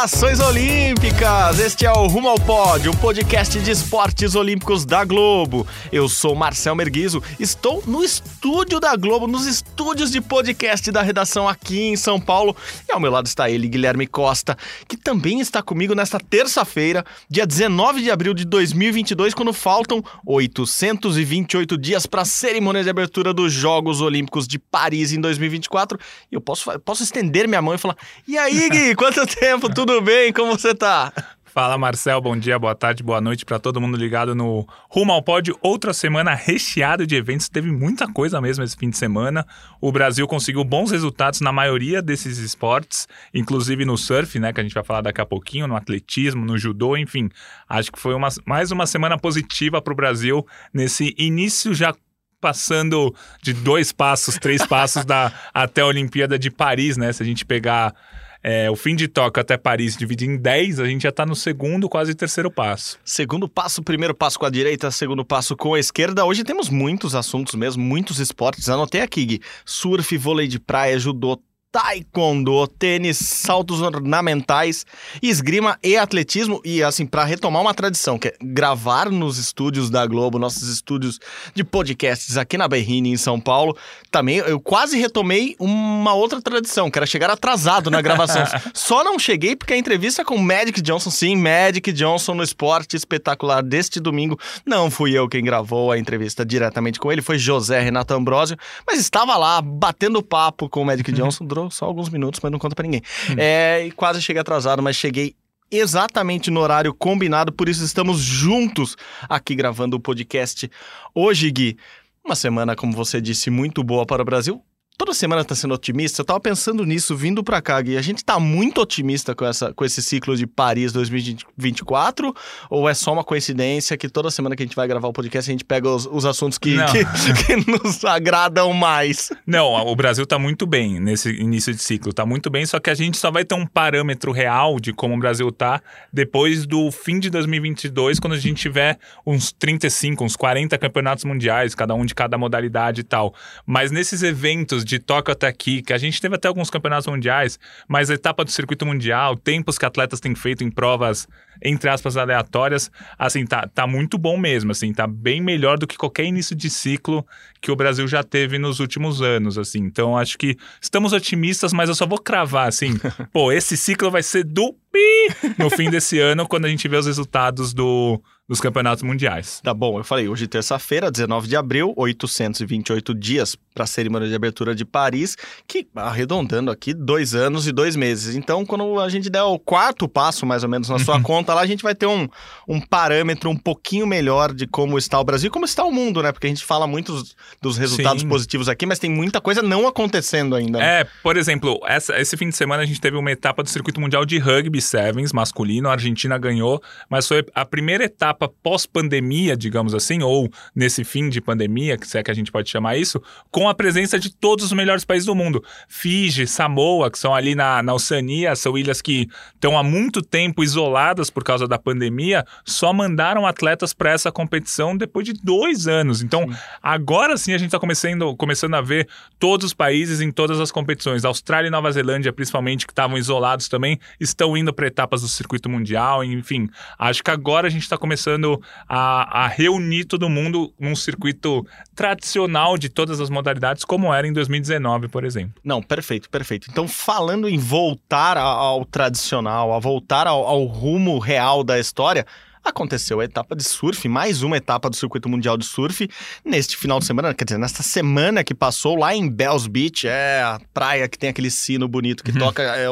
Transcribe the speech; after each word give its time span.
Saudações 0.00 0.40
Olímpicas! 0.40 1.58
Este 1.58 1.84
é 1.84 1.92
o 1.92 2.06
Rumo 2.06 2.30
ao 2.30 2.40
Pódio, 2.40 2.90
o 2.90 2.96
podcast 2.96 3.60
de 3.60 3.70
esportes 3.70 4.34
olímpicos 4.34 4.86
da 4.86 5.04
Globo. 5.04 5.66
Eu 5.92 6.08
sou 6.08 6.34
Marcel 6.34 6.74
Merguizo, 6.74 7.22
estou 7.38 7.82
no 7.86 8.02
estúdio 8.02 8.80
da 8.80 8.96
Globo, 8.96 9.26
nos 9.26 9.46
estúdios 9.46 10.10
de 10.10 10.22
podcast 10.22 10.90
da 10.90 11.02
redação 11.02 11.46
aqui 11.46 11.82
em 11.82 11.96
São 11.96 12.18
Paulo. 12.18 12.56
E 12.88 12.92
ao 12.92 12.98
meu 12.98 13.10
lado 13.10 13.26
está 13.26 13.50
ele, 13.50 13.68
Guilherme 13.68 14.06
Costa, 14.06 14.56
que 14.88 14.96
também 14.96 15.38
está 15.38 15.62
comigo 15.62 15.94
nesta 15.94 16.18
terça-feira, 16.18 17.04
dia 17.28 17.46
19 17.46 18.00
de 18.00 18.10
abril 18.10 18.32
de 18.32 18.46
2022, 18.46 19.34
quando 19.34 19.52
faltam 19.52 20.02
828 20.24 21.76
dias 21.76 22.06
para 22.06 22.22
a 22.22 22.24
cerimônia 22.24 22.82
de 22.82 22.88
abertura 22.88 23.34
dos 23.34 23.52
Jogos 23.52 24.00
Olímpicos 24.00 24.48
de 24.48 24.58
Paris 24.58 25.12
em 25.12 25.20
2024. 25.20 25.98
E 26.32 26.36
eu 26.36 26.40
posso, 26.40 26.70
posso 26.80 27.02
estender 27.02 27.46
minha 27.46 27.60
mão 27.60 27.74
e 27.74 27.78
falar: 27.78 27.96
E 28.26 28.38
aí, 28.38 28.70
Gui, 28.70 28.94
quanto 28.96 29.26
tempo? 29.26 29.68
Tudo 29.68 29.89
bem? 29.98 30.30
Como 30.32 30.52
você 30.52 30.74
tá? 30.74 31.10
Fala 31.44 31.76
Marcel, 31.76 32.20
bom 32.20 32.36
dia, 32.36 32.56
boa 32.60 32.76
tarde, 32.76 33.02
boa 33.02 33.20
noite 33.20 33.44
para 33.44 33.58
todo 33.58 33.80
mundo 33.80 33.96
ligado 33.96 34.36
no 34.36 34.64
Rumo 34.88 35.12
ao 35.12 35.20
Pódio. 35.20 35.58
Outra 35.60 35.92
semana 35.92 36.32
recheada 36.32 37.04
de 37.04 37.16
eventos, 37.16 37.48
teve 37.48 37.72
muita 37.72 38.06
coisa 38.06 38.40
mesmo 38.40 38.62
esse 38.62 38.76
fim 38.76 38.88
de 38.88 38.96
semana. 38.96 39.44
O 39.80 39.90
Brasil 39.90 40.28
conseguiu 40.28 40.62
bons 40.62 40.92
resultados 40.92 41.40
na 41.40 41.50
maioria 41.50 42.00
desses 42.00 42.38
esportes, 42.38 43.08
inclusive 43.34 43.84
no 43.84 43.98
surf, 43.98 44.38
né, 44.38 44.52
que 44.52 44.60
a 44.60 44.62
gente 44.62 44.74
vai 44.74 44.84
falar 44.84 45.00
daqui 45.00 45.20
a 45.20 45.26
pouquinho, 45.26 45.66
no 45.66 45.74
atletismo, 45.74 46.44
no 46.44 46.56
judô, 46.56 46.96
enfim. 46.96 47.28
Acho 47.68 47.90
que 47.90 47.98
foi 47.98 48.14
uma, 48.14 48.28
mais 48.46 48.70
uma 48.70 48.86
semana 48.86 49.18
positiva 49.18 49.82
para 49.82 49.92
o 49.92 49.96
Brasil 49.96 50.46
nesse 50.72 51.16
início 51.18 51.74
já 51.74 51.92
passando 52.40 53.14
de 53.42 53.52
dois 53.52 53.92
passos, 53.92 54.38
três 54.38 54.64
passos 54.64 55.04
da, 55.04 55.32
até 55.52 55.80
a 55.80 55.86
Olimpíada 55.86 56.38
de 56.38 56.50
Paris, 56.50 56.96
né? 56.96 57.12
Se 57.12 57.22
a 57.22 57.26
gente 57.26 57.44
pegar 57.44 57.94
é, 58.42 58.70
o 58.70 58.76
fim 58.76 58.96
de 58.96 59.06
Tóquio 59.06 59.40
até 59.40 59.56
Paris 59.56 59.96
dividir 59.96 60.28
em 60.28 60.36
10, 60.36 60.80
a 60.80 60.86
gente 60.86 61.02
já 61.02 61.10
está 61.10 61.26
no 61.26 61.36
segundo, 61.36 61.88
quase 61.88 62.14
terceiro 62.14 62.50
passo. 62.50 62.98
Segundo 63.04 63.48
passo, 63.48 63.82
primeiro 63.82 64.14
passo 64.14 64.38
com 64.38 64.46
a 64.46 64.50
direita, 64.50 64.90
segundo 64.90 65.24
passo 65.24 65.56
com 65.56 65.74
a 65.74 65.78
esquerda. 65.78 66.24
Hoje 66.24 66.42
temos 66.42 66.70
muitos 66.70 67.14
assuntos 67.14 67.54
mesmo, 67.54 67.82
muitos 67.82 68.18
esportes. 68.18 68.68
Anotei 68.68 69.02
aqui, 69.02 69.24
Gui. 69.24 69.40
Surf, 69.64 70.16
vôlei 70.16 70.48
de 70.48 70.58
praia, 70.58 70.98
judô, 70.98 71.38
taekwondo, 71.72 72.66
tênis, 72.66 73.16
saltos 73.16 73.80
ornamentais, 73.80 74.84
esgrima 75.22 75.78
e 75.82 75.96
atletismo. 75.96 76.60
E 76.64 76.82
assim, 76.82 77.06
para 77.06 77.24
retomar 77.24 77.62
uma 77.62 77.74
tradição, 77.74 78.18
que 78.18 78.28
é 78.28 78.34
gravar 78.42 79.10
nos 79.10 79.38
estúdios 79.38 79.88
da 79.88 80.04
Globo, 80.06 80.38
nossos 80.38 80.68
estúdios 80.68 81.20
de 81.54 81.62
podcasts 81.62 82.36
aqui 82.36 82.58
na 82.58 82.66
Berrine, 82.66 83.10
em 83.10 83.16
São 83.16 83.40
Paulo, 83.40 83.76
também 84.10 84.38
eu 84.38 84.60
quase 84.60 84.98
retomei 84.98 85.54
uma 85.58 86.12
outra 86.14 86.42
tradição, 86.42 86.90
que 86.90 86.98
era 86.98 87.06
chegar 87.06 87.30
atrasado 87.30 87.90
na 87.90 88.02
gravação. 88.02 88.42
Só 88.74 89.04
não 89.04 89.18
cheguei 89.18 89.54
porque 89.54 89.74
a 89.74 89.78
entrevista 89.78 90.24
com 90.24 90.36
Magic 90.38 90.80
Johnson, 90.82 91.10
sim, 91.10 91.36
Magic 91.36 91.92
Johnson 91.92 92.34
no 92.34 92.42
esporte 92.42 92.96
espetacular 92.96 93.62
deste 93.62 94.00
domingo, 94.00 94.38
não 94.66 94.90
fui 94.90 95.12
eu 95.12 95.28
quem 95.28 95.44
gravou 95.44 95.92
a 95.92 95.98
entrevista 95.98 96.44
diretamente 96.44 96.98
com 96.98 97.12
ele, 97.12 97.22
foi 97.22 97.38
José 97.38 97.80
Renato 97.80 98.12
Ambrosio, 98.12 98.56
mas 98.86 98.98
estava 98.98 99.36
lá 99.36 99.62
batendo 99.62 100.22
papo 100.22 100.68
com 100.68 100.82
o 100.82 100.84
Magic 100.84 101.10
Johnson 101.12 101.44
durou 101.60 101.70
só 101.70 101.84
alguns 101.84 102.08
minutos, 102.08 102.40
mas 102.42 102.50
não 102.50 102.58
conta 102.58 102.74
pra 102.74 102.84
ninguém. 102.84 103.02
Hum. 103.30 103.34
É, 103.36 103.86
e 103.86 103.90
quase 103.90 104.22
cheguei 104.22 104.40
atrasado, 104.40 104.82
mas 104.82 104.96
cheguei 104.96 105.34
exatamente 105.70 106.50
no 106.50 106.60
horário 106.60 106.92
combinado, 106.92 107.52
por 107.52 107.68
isso 107.68 107.84
estamos 107.84 108.18
juntos 108.18 108.96
aqui 109.28 109.54
gravando 109.54 109.96
o 109.96 110.00
podcast. 110.00 110.70
Hoje, 111.14 111.50
Gui, 111.50 111.76
uma 112.24 112.34
semana, 112.34 112.74
como 112.74 112.92
você 112.92 113.20
disse, 113.20 113.50
muito 113.50 113.84
boa 113.84 114.04
para 114.04 114.22
o 114.22 114.24
Brasil 114.24 114.64
toda 115.00 115.14
semana 115.14 115.42
tá 115.42 115.54
sendo 115.54 115.72
otimista. 115.72 116.20
Eu 116.20 116.26
tava 116.26 116.38
pensando 116.38 116.84
nisso 116.84 117.16
vindo 117.16 117.42
para 117.42 117.62
cá, 117.62 117.80
Gui. 117.80 117.96
A 117.96 118.02
gente 118.02 118.22
tá 118.22 118.38
muito 118.38 118.82
otimista 118.82 119.34
com, 119.34 119.46
essa, 119.46 119.72
com 119.72 119.82
esse 119.82 120.02
ciclo 120.02 120.36
de 120.36 120.46
Paris 120.46 120.92
2024? 120.92 122.34
Ou 122.68 122.86
é 122.86 122.92
só 122.92 123.10
uma 123.10 123.24
coincidência 123.24 123.96
que 123.96 124.10
toda 124.10 124.30
semana 124.30 124.54
que 124.54 124.62
a 124.62 124.66
gente 124.66 124.76
vai 124.76 124.86
gravar 124.86 125.08
o 125.08 125.12
podcast 125.12 125.50
a 125.50 125.54
gente 125.54 125.64
pega 125.64 125.88
os, 125.88 126.04
os 126.04 126.26
assuntos 126.26 126.58
que, 126.58 126.76
que, 126.92 127.04
que, 127.46 127.70
nos 127.70 128.04
agradam 128.04 128.74
mais? 128.74 129.30
Não, 129.46 129.72
o 129.86 129.96
Brasil 129.96 130.26
tá 130.26 130.38
muito 130.38 130.66
bem 130.66 131.00
nesse 131.00 131.30
início 131.30 131.72
de 131.72 131.82
ciclo. 131.82 132.12
Tá 132.12 132.26
muito 132.26 132.50
bem, 132.50 132.66
só 132.66 132.78
que 132.78 132.90
a 132.90 132.94
gente 132.94 133.16
só 133.16 133.30
vai 133.30 133.42
ter 133.42 133.54
um 133.54 133.66
parâmetro 133.66 134.32
real 134.32 134.78
de 134.78 134.92
como 134.92 135.14
o 135.14 135.18
Brasil 135.18 135.50
tá 135.50 135.80
depois 136.12 136.66
do 136.66 136.90
fim 136.90 137.18
de 137.18 137.30
2022, 137.30 138.20
quando 138.20 138.34
a 138.34 138.38
gente 138.38 138.60
tiver 138.60 138.98
uns 139.26 139.50
35, 139.50 140.22
uns 140.22 140.36
40 140.36 140.76
campeonatos 140.76 141.24
mundiais, 141.24 141.74
cada 141.74 141.94
um 141.94 142.04
de 142.04 142.14
cada 142.14 142.36
modalidade 142.36 143.00
e 143.00 143.04
tal. 143.04 143.34
Mas 143.64 143.90
nesses 143.90 144.22
eventos 144.22 144.84
de 144.90 144.98
Tóquio 144.98 145.32
até 145.32 145.46
aqui, 145.46 145.82
que 145.82 145.92
a 145.92 145.98
gente 145.98 146.20
teve 146.20 146.34
até 146.34 146.48
alguns 146.48 146.68
campeonatos 146.68 147.06
mundiais, 147.06 147.58
mas 147.88 148.10
a 148.10 148.14
etapa 148.14 148.44
do 148.44 148.50
circuito 148.50 148.84
mundial, 148.84 149.36
tempos 149.36 149.78
que 149.78 149.86
atletas 149.86 150.20
têm 150.20 150.34
feito 150.34 150.64
em 150.64 150.70
provas, 150.70 151.28
entre 151.62 151.90
aspas, 151.90 152.16
aleatórias, 152.16 152.90
assim, 153.18 153.44
tá, 153.44 153.68
tá 153.72 153.86
muito 153.86 154.16
bom 154.18 154.36
mesmo, 154.36 154.72
assim, 154.72 154.92
tá 154.92 155.06
bem 155.06 155.40
melhor 155.40 155.78
do 155.78 155.86
que 155.86 155.96
qualquer 155.96 156.24
início 156.24 156.56
de 156.56 156.70
ciclo 156.70 157.26
que 157.60 157.70
o 157.70 157.76
Brasil 157.76 158.06
já 158.08 158.22
teve 158.22 158.58
nos 158.58 158.80
últimos 158.80 159.20
anos, 159.20 159.58
assim. 159.58 159.80
Então, 159.80 160.16
acho 160.16 160.38
que 160.38 160.56
estamos 160.80 161.12
otimistas, 161.12 161.72
mas 161.72 161.88
eu 161.88 161.94
só 161.94 162.06
vou 162.06 162.18
cravar, 162.18 162.68
assim, 162.68 162.98
pô, 163.32 163.52
esse 163.52 163.76
ciclo 163.76 164.10
vai 164.10 164.22
ser 164.22 164.44
do 164.44 164.74
pi 164.92 165.54
no 165.58 165.70
fim 165.70 165.90
desse 165.90 166.18
ano, 166.20 166.46
quando 166.46 166.64
a 166.64 166.68
gente 166.68 166.86
vê 166.88 166.96
os 166.96 167.06
resultados 167.06 167.72
do 167.72 168.20
dos 168.50 168.60
campeonatos 168.60 169.04
mundiais. 169.04 169.60
Tá 169.62 169.72
bom, 169.72 169.98
eu 169.98 170.02
falei, 170.02 170.28
hoje 170.28 170.48
terça-feira, 170.48 171.08
19 171.08 171.46
de 171.46 171.54
abril, 171.54 171.94
828 171.96 173.14
dias 173.14 173.56
para 173.72 173.84
a 173.84 173.86
cerimônia 173.86 174.26
de 174.26 174.34
abertura 174.34 174.74
de 174.74 174.84
Paris, 174.84 175.36
que 175.68 175.86
arredondando 175.94 176.68
aqui, 176.68 176.92
dois 176.92 177.32
anos 177.32 177.68
e 177.68 177.72
dois 177.72 177.94
meses. 177.94 178.34
Então, 178.34 178.66
quando 178.66 178.98
a 178.98 179.08
gente 179.08 179.30
der 179.30 179.44
o 179.44 179.56
quarto 179.56 180.08
passo, 180.08 180.44
mais 180.44 180.64
ou 180.64 180.68
menos, 180.68 180.88
na 180.88 180.98
sua 180.98 181.20
conta 181.22 181.49
lá, 181.54 181.60
a 181.60 181.66
gente 181.66 181.82
vai 181.82 181.94
ter 181.94 182.06
um, 182.06 182.28
um 182.66 182.80
parâmetro 182.80 183.50
um 183.50 183.56
pouquinho 183.56 184.06
melhor 184.06 184.52
de 184.52 184.66
como 184.66 184.96
está 184.96 185.18
o 185.20 185.24
Brasil 185.24 185.48
e 185.48 185.50
como 185.50 185.64
está 185.64 185.84
o 185.84 185.92
mundo, 185.92 186.22
né? 186.22 186.32
Porque 186.32 186.46
a 186.46 186.50
gente 186.50 186.64
fala 186.64 186.86
muito 186.86 187.12
dos, 187.12 187.36
dos 187.60 187.76
resultados 187.76 188.22
Sim. 188.22 188.28
positivos 188.28 188.68
aqui, 188.68 188.86
mas 188.86 188.98
tem 188.98 189.10
muita 189.10 189.40
coisa 189.40 189.62
não 189.62 189.86
acontecendo 189.86 190.56
ainda. 190.56 190.78
Né? 190.78 191.00
É, 191.00 191.06
por 191.22 191.36
exemplo, 191.36 191.78
essa, 191.84 192.18
esse 192.18 192.36
fim 192.36 192.48
de 192.48 192.56
semana 192.56 192.82
a 192.82 192.86
gente 192.86 193.00
teve 193.00 193.16
uma 193.16 193.30
etapa 193.30 193.62
do 193.62 193.68
circuito 193.68 194.00
mundial 194.00 194.24
de 194.24 194.38
rugby 194.38 194.80
sevens 194.80 195.32
masculino, 195.32 195.88
a 195.88 195.92
Argentina 195.92 196.38
ganhou, 196.38 196.82
mas 197.08 197.28
foi 197.28 197.44
a 197.54 197.64
primeira 197.64 198.04
etapa 198.04 198.40
etapa 198.40 198.48
pós-pandemia, 198.62 199.56
digamos 199.56 199.94
assim, 199.94 200.22
ou 200.22 200.48
nesse 200.74 201.04
fim 201.04 201.28
de 201.28 201.40
pandemia, 201.40 201.98
que 201.98 202.06
se 202.06 202.18
é 202.18 202.22
que 202.22 202.30
a 202.30 202.34
gente 202.34 202.50
pode 202.50 202.70
chamar 202.70 202.96
isso, 202.96 203.20
com 203.50 203.68
a 203.68 203.74
presença 203.74 204.18
de 204.18 204.30
todos 204.30 204.64
os 204.64 204.72
melhores 204.72 205.04
países 205.04 205.26
do 205.26 205.34
mundo. 205.34 205.62
Fiji, 205.88 206.46
Samoa, 206.46 207.10
que 207.10 207.18
são 207.18 207.34
ali 207.34 207.54
na, 207.54 207.82
na 207.82 207.92
Oceania, 207.92 208.54
são 208.56 208.78
ilhas 208.78 209.02
que 209.02 209.28
estão 209.54 209.76
há 209.76 209.82
muito 209.82 210.22
tempo 210.22 210.62
isoladas 210.62 211.28
por 211.28 211.39
causa 211.44 211.66
da 211.66 211.78
pandemia, 211.78 212.44
só 212.64 212.92
mandaram 212.92 213.46
atletas 213.46 213.92
para 213.92 214.12
essa 214.12 214.30
competição 214.30 214.96
depois 214.96 215.24
de 215.24 215.32
dois 215.32 215.86
anos. 215.86 216.22
Então, 216.22 216.42
sim. 216.42 216.58
agora 216.82 217.36
sim 217.36 217.52
a 217.52 217.58
gente 217.58 217.68
está 217.68 217.78
começando, 217.78 218.34
começando 218.36 218.74
a 218.74 218.80
ver 218.80 219.08
todos 219.38 219.66
os 219.66 219.74
países 219.74 220.20
em 220.20 220.30
todas 220.30 220.60
as 220.60 220.70
competições. 220.70 221.24
Austrália 221.24 221.68
e 221.68 221.70
Nova 221.70 221.90
Zelândia, 221.90 222.32
principalmente, 222.32 222.86
que 222.86 222.92
estavam 222.92 223.18
isolados 223.18 223.68
também, 223.68 223.98
estão 224.18 224.56
indo 224.56 224.72
para 224.72 224.86
etapas 224.86 225.22
do 225.22 225.28
circuito 225.28 225.68
mundial, 225.68 226.22
enfim. 226.22 226.68
Acho 226.98 227.22
que 227.22 227.30
agora 227.30 227.66
a 227.66 227.70
gente 227.70 227.82
está 227.82 227.96
começando 227.96 228.20
começando 228.20 228.60
a, 228.88 229.44
a 229.44 229.46
reunir 229.46 230.04
todo 230.04 230.28
mundo 230.28 230.72
num 230.78 230.94
circuito 230.94 231.66
tradicional 231.94 232.76
de 232.76 232.88
todas 232.88 233.20
as 233.20 233.30
modalidades, 233.30 233.84
como 233.84 234.12
era 234.12 234.26
em 234.26 234.32
2019, 234.32 235.08
por 235.08 235.24
exemplo. 235.24 235.54
Não, 235.64 235.82
perfeito, 235.82 236.28
perfeito. 236.28 236.68
Então, 236.70 236.86
falando 236.86 237.48
em 237.48 237.58
voltar 237.58 238.36
ao, 238.36 238.58
ao 238.58 238.84
tradicional, 238.84 239.72
a 239.72 239.78
voltar 239.78 240.26
ao, 240.26 240.46
ao 240.46 240.64
rumo 240.64 241.18
real 241.30 241.62
da 241.62 241.78
história, 241.78 242.26
aconteceu 242.64 243.20
a 243.20 243.24
etapa 243.24 243.56
de 243.56 243.64
surf, 243.64 244.06
mais 244.08 244.42
uma 244.42 244.56
etapa 244.56 244.90
do 244.90 244.96
Circuito 244.96 245.28
Mundial 245.28 245.56
de 245.56 245.64
Surf, 245.64 246.08
neste 246.44 246.76
final 246.76 246.98
de 246.98 247.06
semana, 247.06 247.34
quer 247.34 247.44
dizer, 247.44 247.58
nesta 247.58 247.82
semana 247.82 248.44
que 248.44 248.54
passou 248.54 248.96
lá 248.96 249.14
em 249.14 249.28
Bells 249.28 249.68
Beach, 249.68 250.06
é 250.06 250.42
a 250.42 250.60
praia 250.72 251.08
que 251.08 251.18
tem 251.18 251.30
aquele 251.30 251.50
sino 251.50 251.88
bonito 251.88 252.22
que 252.22 252.30
uhum. 252.32 252.38
toca, 252.38 252.62
é, 252.62 252.86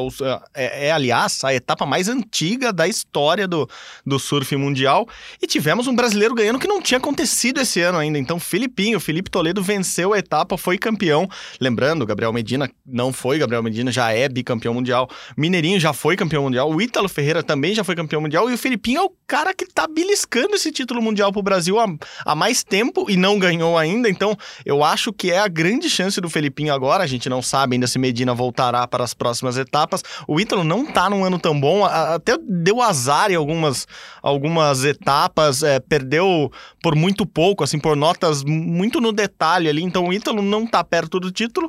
é, 0.55 0.89
é, 0.89 0.93
aliás, 0.93 1.45
a 1.45 1.55
etapa 1.55 1.85
mais 1.85 2.09
antiga 2.09 2.73
da 2.73 2.89
história 2.89 3.47
do, 3.47 3.69
do 4.05 4.19
surf 4.19 4.57
mundial, 4.57 5.07
e 5.41 5.47
tivemos 5.47 5.87
um 5.87 5.95
brasileiro 5.95 6.35
ganhando 6.35 6.59
que 6.59 6.69
não 6.69 6.81
tinha 6.81 6.99
acontecido 6.99 7.61
esse 7.61 7.81
ano 7.81 7.99
ainda, 7.99 8.19
então 8.19 8.41
Filipinho, 8.41 8.99
Felipe 8.99 9.31
Toledo 9.31 9.63
venceu 9.63 10.13
a 10.13 10.19
etapa, 10.19 10.57
foi 10.57 10.79
campeão, 10.79 11.29
lembrando, 11.61 12.07
Gabriel 12.07 12.33
Medina 12.33 12.71
não 12.87 13.13
foi, 13.13 13.39
Gabriel 13.39 13.63
Medina 13.63 13.93
já 13.93 14.13
é 14.13 14.29
bicampeão 14.29 14.73
mundial, 14.73 15.09
Mineirinho 15.37 15.79
já 15.79 15.93
foi 15.93 16.17
campeão 16.17 16.45
mundial, 16.45 16.71
o 16.71 16.81
Ítalo 16.81 17.09
Ferreira 17.09 17.43
também 17.43 17.75
já 17.75 17.85
foi 17.85 17.95
campeão 17.95 18.21
mundial, 18.21 18.49
e 18.51 18.55
o 18.55 18.59
Filipinho 18.59 19.01
é 19.01 19.03
o 19.03 19.13
cara 19.27 19.53
que 19.59 19.67
tá 19.67 19.89
beliscando 19.89 20.55
esse 20.55 20.71
título 20.71 21.03
mundial 21.03 21.33
pro 21.33 21.43
Brasil 21.43 21.81
há, 21.81 21.87
há 22.25 22.35
mais 22.35 22.63
tempo 22.63 23.11
e 23.11 23.17
não 23.17 23.39
ganhou 23.41 23.77
ainda. 23.77 24.09
Então, 24.09 24.37
eu 24.65 24.85
acho 24.85 25.13
que 25.13 25.33
é 25.33 25.41
a 25.41 25.49
grande 25.49 25.91
chance 25.91 26.21
do 26.21 26.31
Felipinho 26.31 26.73
agora. 26.73 27.03
A 27.03 27.07
gente 27.07 27.29
não 27.29 27.43
sabe 27.43 27.75
ainda 27.75 27.89
se 27.89 27.99
Medina 27.99 28.33
voltará 28.33 28.87
para 28.87 29.03
as 29.03 29.13
próximas 29.13 29.57
etapas. 29.57 30.03
O 30.29 30.41
Ítalo 30.41 30.63
não 30.63 30.87
tá 30.87 31.11
num 31.11 31.25
ano 31.25 31.41
tão 31.41 31.59
bom, 31.59 31.85
até 31.85 32.39
deu 32.41 32.81
azar 32.81 33.33
em 33.33 33.35
algumas, 33.35 33.89
algumas 34.23 34.85
etapas, 34.85 35.65
é, 35.65 35.81
perdeu 35.81 36.53
por 36.81 36.95
muito 36.95 37.27
pouco, 37.27 37.65
assim, 37.65 37.81
por 37.81 37.97
notas 37.97 38.45
muito 38.45 39.01
no 39.01 39.13
detalhe 39.13 39.69
ali. 39.69 39.83
Então, 39.83 40.07
o 40.07 40.13
Ítalo 40.13 40.41
não 40.41 40.67
tá 40.67 40.85
perto 40.85 41.19
do 41.19 41.33
título. 41.33 41.69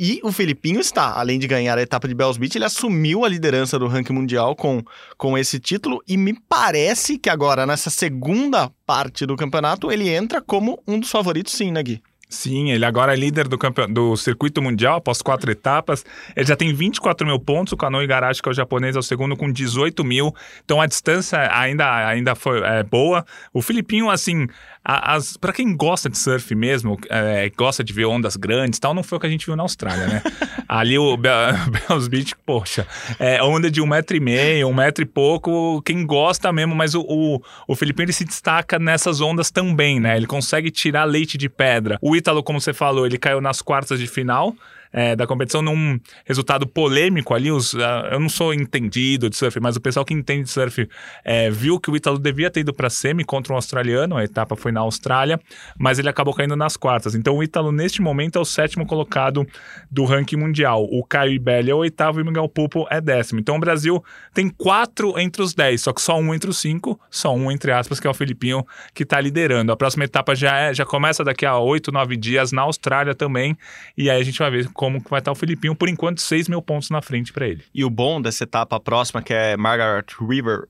E 0.00 0.20
o 0.22 0.30
Felipinho 0.30 0.78
está, 0.78 1.18
além 1.18 1.40
de 1.40 1.48
ganhar 1.48 1.76
a 1.76 1.82
etapa 1.82 2.06
de 2.06 2.14
Bells 2.14 2.38
Beach, 2.38 2.56
ele 2.56 2.64
assumiu 2.64 3.24
a 3.24 3.28
liderança 3.28 3.80
do 3.80 3.88
ranking 3.88 4.12
mundial 4.12 4.54
com, 4.54 4.80
com 5.16 5.36
esse 5.36 5.58
título 5.58 6.00
e 6.06 6.16
me 6.16 6.38
parece 6.48 7.18
que 7.18 7.28
agora, 7.28 7.66
nessa 7.66 7.90
segunda 7.90 8.70
parte 8.86 9.26
do 9.26 9.34
campeonato, 9.34 9.90
ele 9.90 10.08
entra 10.08 10.40
como 10.40 10.80
um 10.86 11.00
dos 11.00 11.10
favoritos 11.10 11.52
sim, 11.52 11.72
né, 11.72 11.82
Gui? 11.82 12.00
Sim, 12.28 12.70
ele 12.72 12.84
agora 12.84 13.14
é 13.14 13.16
líder 13.16 13.48
do, 13.48 13.56
campeon... 13.56 13.90
do 13.90 14.14
circuito 14.14 14.60
mundial 14.60 14.98
após 14.98 15.22
quatro 15.22 15.50
etapas. 15.50 16.04
Ele 16.36 16.46
já 16.46 16.54
tem 16.54 16.74
24 16.74 17.26
mil 17.26 17.40
pontos. 17.40 17.72
O 17.72 17.76
Kano 17.76 18.02
Igarashi, 18.02 18.42
que 18.42 18.48
é 18.48 18.52
o 18.52 18.54
japonês, 18.54 18.94
é 18.96 18.98
o 18.98 19.02
segundo 19.02 19.34
com 19.34 19.50
18 19.50 20.04
mil. 20.04 20.34
Então 20.62 20.78
a 20.78 20.86
distância 20.86 21.38
ainda, 21.50 22.06
ainda 22.06 22.34
foi 22.34 22.60
é, 22.60 22.82
boa. 22.82 23.24
O 23.52 23.62
Filipinho, 23.62 24.10
assim, 24.10 24.46
as, 24.84 25.36
para 25.36 25.52
quem 25.52 25.76
gosta 25.76 26.08
de 26.08 26.16
surf 26.16 26.54
mesmo, 26.54 26.98
é, 27.10 27.50
gosta 27.56 27.84
de 27.84 27.92
ver 27.92 28.06
ondas 28.06 28.36
grandes 28.36 28.78
tal, 28.78 28.94
não 28.94 29.02
foi 29.02 29.18
o 29.18 29.20
que 29.20 29.26
a 29.26 29.30
gente 29.30 29.44
viu 29.44 29.56
na 29.56 29.62
Austrália, 29.62 30.06
né? 30.06 30.22
Ali 30.68 30.98
o 30.98 31.16
Bells 31.16 32.08
Beach, 32.08 32.34
poxa, 32.44 32.86
é 33.18 33.42
onda 33.42 33.70
de 33.70 33.80
um 33.80 33.86
metro 33.86 34.16
e 34.16 34.20
meio, 34.20 34.68
um 34.68 34.74
metro 34.74 35.02
e 35.02 35.06
pouco, 35.06 35.82
quem 35.82 36.06
gosta 36.06 36.52
mesmo, 36.52 36.74
mas 36.74 36.94
o, 36.94 37.00
o, 37.02 37.40
o 37.66 37.74
Filipinho 37.74 38.06
ele 38.06 38.12
se 38.12 38.24
destaca 38.24 38.78
nessas 38.78 39.20
ondas 39.20 39.50
também, 39.50 40.00
né? 40.00 40.16
Ele 40.16 40.26
consegue 40.26 40.70
tirar 40.70 41.04
leite 41.04 41.36
de 41.36 41.48
pedra. 41.48 41.98
O 42.00 42.16
Ítalo, 42.16 42.42
como 42.42 42.60
você 42.60 42.72
falou, 42.72 43.06
ele 43.06 43.18
caiu 43.18 43.40
nas 43.40 43.60
quartas 43.60 43.98
de 43.98 44.06
final 44.06 44.54
é, 44.92 45.14
da 45.14 45.26
competição 45.26 45.62
num 45.62 45.98
resultado 46.24 46.66
polêmico 46.66 47.34
ali. 47.34 47.50
Os, 47.50 47.74
uh, 47.74 47.80
eu 48.10 48.20
não 48.20 48.28
sou 48.28 48.54
entendido 48.54 49.28
de 49.28 49.36
surf, 49.36 49.58
mas 49.60 49.76
o 49.76 49.80
pessoal 49.80 50.04
que 50.04 50.14
entende 50.14 50.44
de 50.44 50.50
surf 50.50 50.88
é, 51.24 51.50
viu 51.50 51.78
que 51.78 51.90
o 51.90 51.96
Ítalo 51.96 52.18
devia 52.18 52.50
ter 52.50 52.60
ido 52.60 52.72
para 52.72 52.90
semi 52.90 53.24
contra 53.24 53.52
um 53.52 53.56
australiano, 53.56 54.16
a 54.16 54.24
etapa 54.24 54.56
foi 54.56 54.72
na 54.72 54.80
Austrália, 54.80 55.40
mas 55.78 55.98
ele 55.98 56.08
acabou 56.08 56.34
caindo 56.34 56.56
nas 56.56 56.76
quartas. 56.76 57.14
Então 57.14 57.36
o 57.36 57.42
Ítalo, 57.42 57.72
neste 57.72 58.00
momento, 58.00 58.38
é 58.38 58.40
o 58.40 58.44
sétimo 58.44 58.86
colocado 58.86 59.46
do 59.90 60.04
ranking 60.04 60.36
mundial. 60.36 60.84
O 60.84 61.04
Caio 61.04 61.32
Ibelli 61.32 61.70
é 61.70 61.74
o 61.74 61.78
oitavo 61.78 62.20
e 62.20 62.22
o 62.22 62.26
Miguel 62.26 62.48
Pupo 62.48 62.86
é 62.90 63.00
décimo. 63.00 63.40
Então 63.40 63.56
o 63.56 63.60
Brasil 63.60 64.02
tem 64.32 64.48
quatro 64.48 65.18
entre 65.18 65.42
os 65.42 65.54
dez, 65.54 65.82
só 65.82 65.92
que 65.92 66.00
só 66.00 66.18
um 66.18 66.34
entre 66.34 66.50
os 66.50 66.58
cinco, 66.58 66.98
só 67.10 67.34
um 67.34 67.50
entre 67.50 67.72
aspas, 67.72 68.00
que 68.00 68.06
é 68.06 68.10
o 68.10 68.14
Filipinho, 68.14 68.66
que 68.94 69.02
está 69.02 69.20
liderando. 69.20 69.72
A 69.72 69.76
próxima 69.76 70.04
etapa 70.04 70.34
já, 70.34 70.56
é, 70.56 70.74
já 70.74 70.84
começa 70.84 71.24
daqui 71.24 71.44
a 71.44 71.58
oito, 71.58 71.92
nove 71.92 72.16
dias 72.16 72.52
na 72.52 72.62
Austrália 72.62 73.14
também, 73.14 73.56
e 73.96 74.10
aí 74.10 74.20
a 74.20 74.24
gente 74.24 74.38
vai 74.38 74.50
ver 74.50 74.68
como 74.78 75.02
que 75.02 75.10
vai 75.10 75.18
estar 75.18 75.32
o 75.32 75.34
Filipinho, 75.34 75.74
por 75.74 75.88
enquanto, 75.88 76.20
6 76.20 76.48
mil 76.48 76.62
pontos 76.62 76.88
na 76.88 77.02
frente 77.02 77.32
para 77.32 77.48
ele. 77.48 77.64
E 77.74 77.84
o 77.84 77.90
bom 77.90 78.22
dessa 78.22 78.44
etapa 78.44 78.78
próxima, 78.78 79.20
que 79.20 79.34
é 79.34 79.56
Margaret 79.56 80.06
River, 80.20 80.68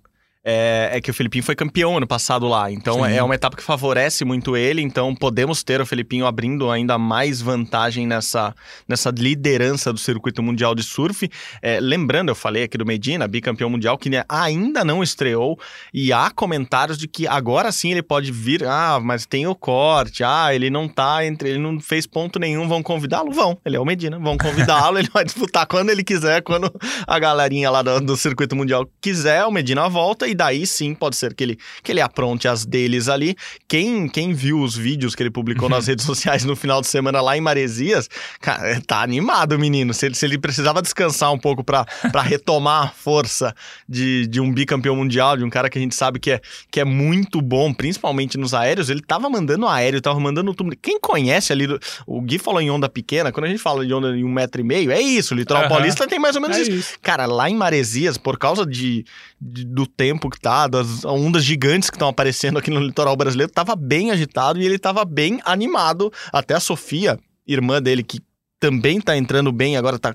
é, 0.51 0.89
é, 0.95 1.01
que 1.03 1.11
o 1.11 1.15
Felipinho 1.15 1.45
foi 1.45 1.55
campeão 1.55 1.99
ano 1.99 2.07
passado 2.07 2.49
lá. 2.49 2.73
Então 2.73 3.05
Sim. 3.05 3.13
é 3.13 3.23
uma 3.23 3.35
etapa 3.35 3.55
que 3.55 3.63
favorece 3.63 4.25
muito 4.25 4.57
ele. 4.57 4.81
Então 4.81 5.15
podemos 5.15 5.63
ter 5.63 5.79
o 5.79 5.85
Felipinho 5.85 6.25
abrindo 6.25 6.71
ainda 6.71 6.97
mais 6.97 7.43
vantagem 7.43 8.07
nessa, 8.07 8.55
nessa 8.89 9.11
liderança 9.11 9.93
do 9.93 9.99
circuito 9.99 10.43
mundial 10.43 10.75
de 10.75 10.83
surf. 10.83 11.29
É, 11.61 11.79
lembrando, 11.81 12.31
eu 12.31 12.35
falei 12.35 12.63
aqui 12.63 12.79
do 12.79 12.87
Medina, 12.87 13.29
bicampeão 13.29 13.69
mundial, 13.69 13.99
que 13.99 14.09
ainda 14.27 14.83
não 14.83 15.03
estreou. 15.03 15.59
E 15.93 16.15
há 16.15 16.31
comentários 16.31 16.97
de 16.97 17.07
que 17.07 17.27
agora 17.27 17.71
sim 17.71 17.91
ele 17.93 18.03
pode 18.03 18.33
vir. 18.33 18.65
Ah, 18.65 18.99
mas 19.03 19.27
tem 19.27 19.47
o 19.47 19.55
corte. 19.55 20.25
Ah, 20.25 20.55
ele 20.55 20.71
não 20.71 20.89
tá 20.89 21.27
entre. 21.27 21.51
Ele 21.51 21.59
não 21.59 21.79
fez 21.79 22.07
ponto 22.07 22.39
nenhum. 22.39 22.67
Vão 22.67 22.83
convidá-lo? 22.83 23.33
Vão. 23.33 23.59
Ele 23.67 23.77
é 23.77 23.81
o 23.81 23.85
Medina. 23.85 24.19
Vão 24.19 24.39
convidá-lo. 24.39 24.97
ele 24.99 25.11
vai 25.13 25.27
disputar 25.27 25.67
quando 25.67 25.91
ele 25.91 26.03
quiser, 26.03 26.41
quando 26.41 26.73
a 27.07 27.19
galerinha 27.19 27.71
lá 27.71 27.83
do, 27.83 28.01
do 28.01 28.17
circuito 28.17 28.57
mundial 28.57 28.89
quiser. 28.99 29.45
O 29.45 29.51
Medina 29.51 29.87
volta 29.91 30.27
e 30.27 30.38
daí 30.39 30.67
sim 30.67 30.95
pode 30.95 31.17
ser 31.17 31.35
que 31.35 31.43
ele, 31.43 31.59
que 31.83 31.93
ele 31.93 32.01
apronte 32.01 32.47
as 32.47 32.65
deles 32.65 33.09
ali. 33.09 33.37
Quem, 33.67 34.09
quem 34.09 34.33
viu 34.33 34.61
os 34.61 34.77
vídeos 34.77 35.15
que 35.15 35.23
ele 35.23 35.31
publicou 35.31 35.69
nas 35.69 35.87
redes 35.89 36.07
sociais 36.07 36.45
no 36.45 36.55
final 36.55 36.81
de 36.81 36.87
semana 36.87 37.21
lá 37.21 37.37
em 37.37 37.41
Maresias, 37.41 38.09
cara, 38.41 38.81
tá 38.87 39.03
animado 39.03 39.53
o 39.53 39.59
menino. 39.59 39.93
Se 39.93 40.07
ele, 40.07 40.15
se 40.15 40.25
ele 40.25 40.39
precisava 40.39 40.81
descansar 40.81 41.33
um 41.33 41.39
pouco 41.39 41.65
para 41.65 41.85
retomar 42.23 42.85
a 42.85 42.89
força 42.89 43.55
de, 43.89 44.27
de 44.29 44.41
um 44.41 44.53
bicampeão 44.53 44.95
mundial, 44.95 45.37
de 45.37 45.45
um 45.45 45.51
cara 45.51 45.69
que 45.69 45.79
a 45.79 45.81
gente 45.81 45.95
sabe 45.95 46.21
que 46.21 46.31
é, 46.31 46.41
que 46.71 46.81
é 46.81 46.85
muito 46.85 47.43
bom, 47.43 47.75
principalmente 47.75 48.39
nos 48.39 48.55
aéreos, 48.55 48.89
ele 48.89 49.03
tava 49.03 49.29
mandando 49.29 49.67
aéreo, 49.67 50.01
tava 50.01 50.21
mandando 50.21 50.55
tudo. 50.55 50.77
Quem 50.81 51.01
conhece 51.01 51.53
ali, 51.53 51.67
o 52.07 52.21
Gui 52.21 52.39
falou 52.39 52.61
em 52.61 52.71
onda 52.71 52.89
pequena, 52.89 53.33
quando 53.33 53.47
a 53.47 53.49
gente 53.49 53.61
fala 53.61 53.85
de 53.85 53.93
onda 53.93 54.17
em 54.17 54.25
um 54.25 54.33
metro 54.33 54.61
e 54.61 54.65
meio, 54.65 54.93
é 54.93 55.01
isso, 55.01 55.35
o 55.35 55.37
litoral 55.37 55.65
uhum. 55.65 55.69
paulista 55.69 56.07
tem 56.07 56.19
mais 56.19 56.37
ou 56.37 56.43
menos 56.43 56.57
é 56.57 56.63
isso. 56.63 56.71
isso. 56.71 56.99
Cara, 57.03 57.27
lá 57.27 57.51
em 57.51 57.57
Maresias, 57.57 58.17
por 58.17 58.39
causa 58.39 58.65
de, 58.65 59.05
de 59.41 59.65
do 59.65 59.87
tempo 59.87 60.28
tá, 60.37 60.67
das 60.67 61.05
ondas 61.05 61.45
gigantes 61.45 61.91
que 61.91 61.97
estão 61.97 62.09
aparecendo 62.09 62.59
aqui 62.59 62.71
no 62.71 62.81
litoral 62.81 63.17
brasileiro, 63.17 63.53
tava 63.53 63.77
bem 63.77 64.11
agitado 64.11 64.61
e 64.61 64.67
ele 64.67 64.79
tava 64.79 65.05
bem 65.05 65.41
animado. 65.45 66.13
Até 66.33 66.55
a 66.55 66.61
Sofia, 66.61 67.19
irmã 67.47 67.81
dele, 67.81 68.03
que 68.03 68.21
também 68.61 69.01
tá 69.01 69.17
entrando 69.17 69.53
bem, 69.53 69.77
agora 69.77 69.99
tá 69.99 70.15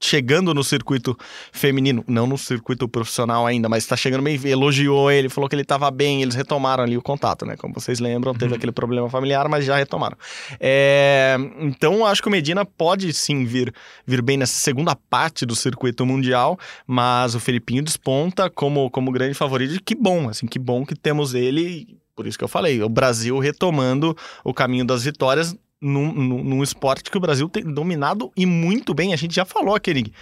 chegando 0.00 0.54
no 0.54 0.64
circuito 0.64 1.16
feminino, 1.52 2.02
não 2.08 2.26
no 2.26 2.38
circuito 2.38 2.88
profissional 2.88 3.46
ainda, 3.46 3.68
mas 3.68 3.84
está 3.84 3.96
chegando 3.96 4.22
bem, 4.22 4.40
elogiou 4.44 5.10
ele, 5.10 5.28
falou 5.28 5.48
que 5.48 5.54
ele 5.54 5.62
estava 5.62 5.90
bem, 5.90 6.22
eles 6.22 6.34
retomaram 6.34 6.82
ali 6.82 6.96
o 6.96 7.02
contato, 7.02 7.44
né? 7.44 7.56
Como 7.56 7.74
vocês 7.74 8.00
lembram, 8.00 8.32
teve 8.32 8.52
uhum. 8.52 8.56
aquele 8.56 8.72
problema 8.72 9.10
familiar, 9.10 9.46
mas 9.48 9.64
já 9.64 9.76
retomaram. 9.76 10.16
É, 10.58 11.36
então, 11.60 12.06
acho 12.06 12.22
que 12.22 12.28
o 12.28 12.30
Medina 12.30 12.64
pode 12.64 13.12
sim 13.12 13.44
vir, 13.44 13.72
vir 14.06 14.22
bem 14.22 14.38
nessa 14.38 14.58
segunda 14.58 14.96
parte 14.96 15.44
do 15.44 15.54
circuito 15.54 16.06
mundial, 16.06 16.58
mas 16.86 17.34
o 17.34 17.40
Felipinho 17.40 17.82
desponta 17.82 18.48
como, 18.48 18.90
como 18.90 19.12
grande 19.12 19.34
favorito, 19.34 19.74
e 19.74 19.80
que 19.80 19.94
bom, 19.94 20.30
assim, 20.30 20.46
que 20.46 20.58
bom 20.58 20.86
que 20.86 20.94
temos 20.94 21.34
ele 21.34 22.00
por 22.20 22.26
isso 22.26 22.36
que 22.36 22.44
eu 22.44 22.48
falei, 22.48 22.82
o 22.82 22.88
Brasil 22.88 23.38
retomando 23.38 24.14
o 24.44 24.52
caminho 24.52 24.84
das 24.84 25.04
vitórias 25.04 25.56
num, 25.80 26.12
num, 26.12 26.44
num, 26.44 26.62
esporte 26.62 27.10
que 27.10 27.16
o 27.16 27.20
Brasil 27.20 27.48
tem 27.48 27.64
dominado 27.64 28.30
e 28.36 28.44
muito 28.44 28.92
bem. 28.92 29.12
A 29.12 29.16
gente 29.16 29.34
já 29.34 29.44
falou 29.44 29.74
aquele. 29.74 30.12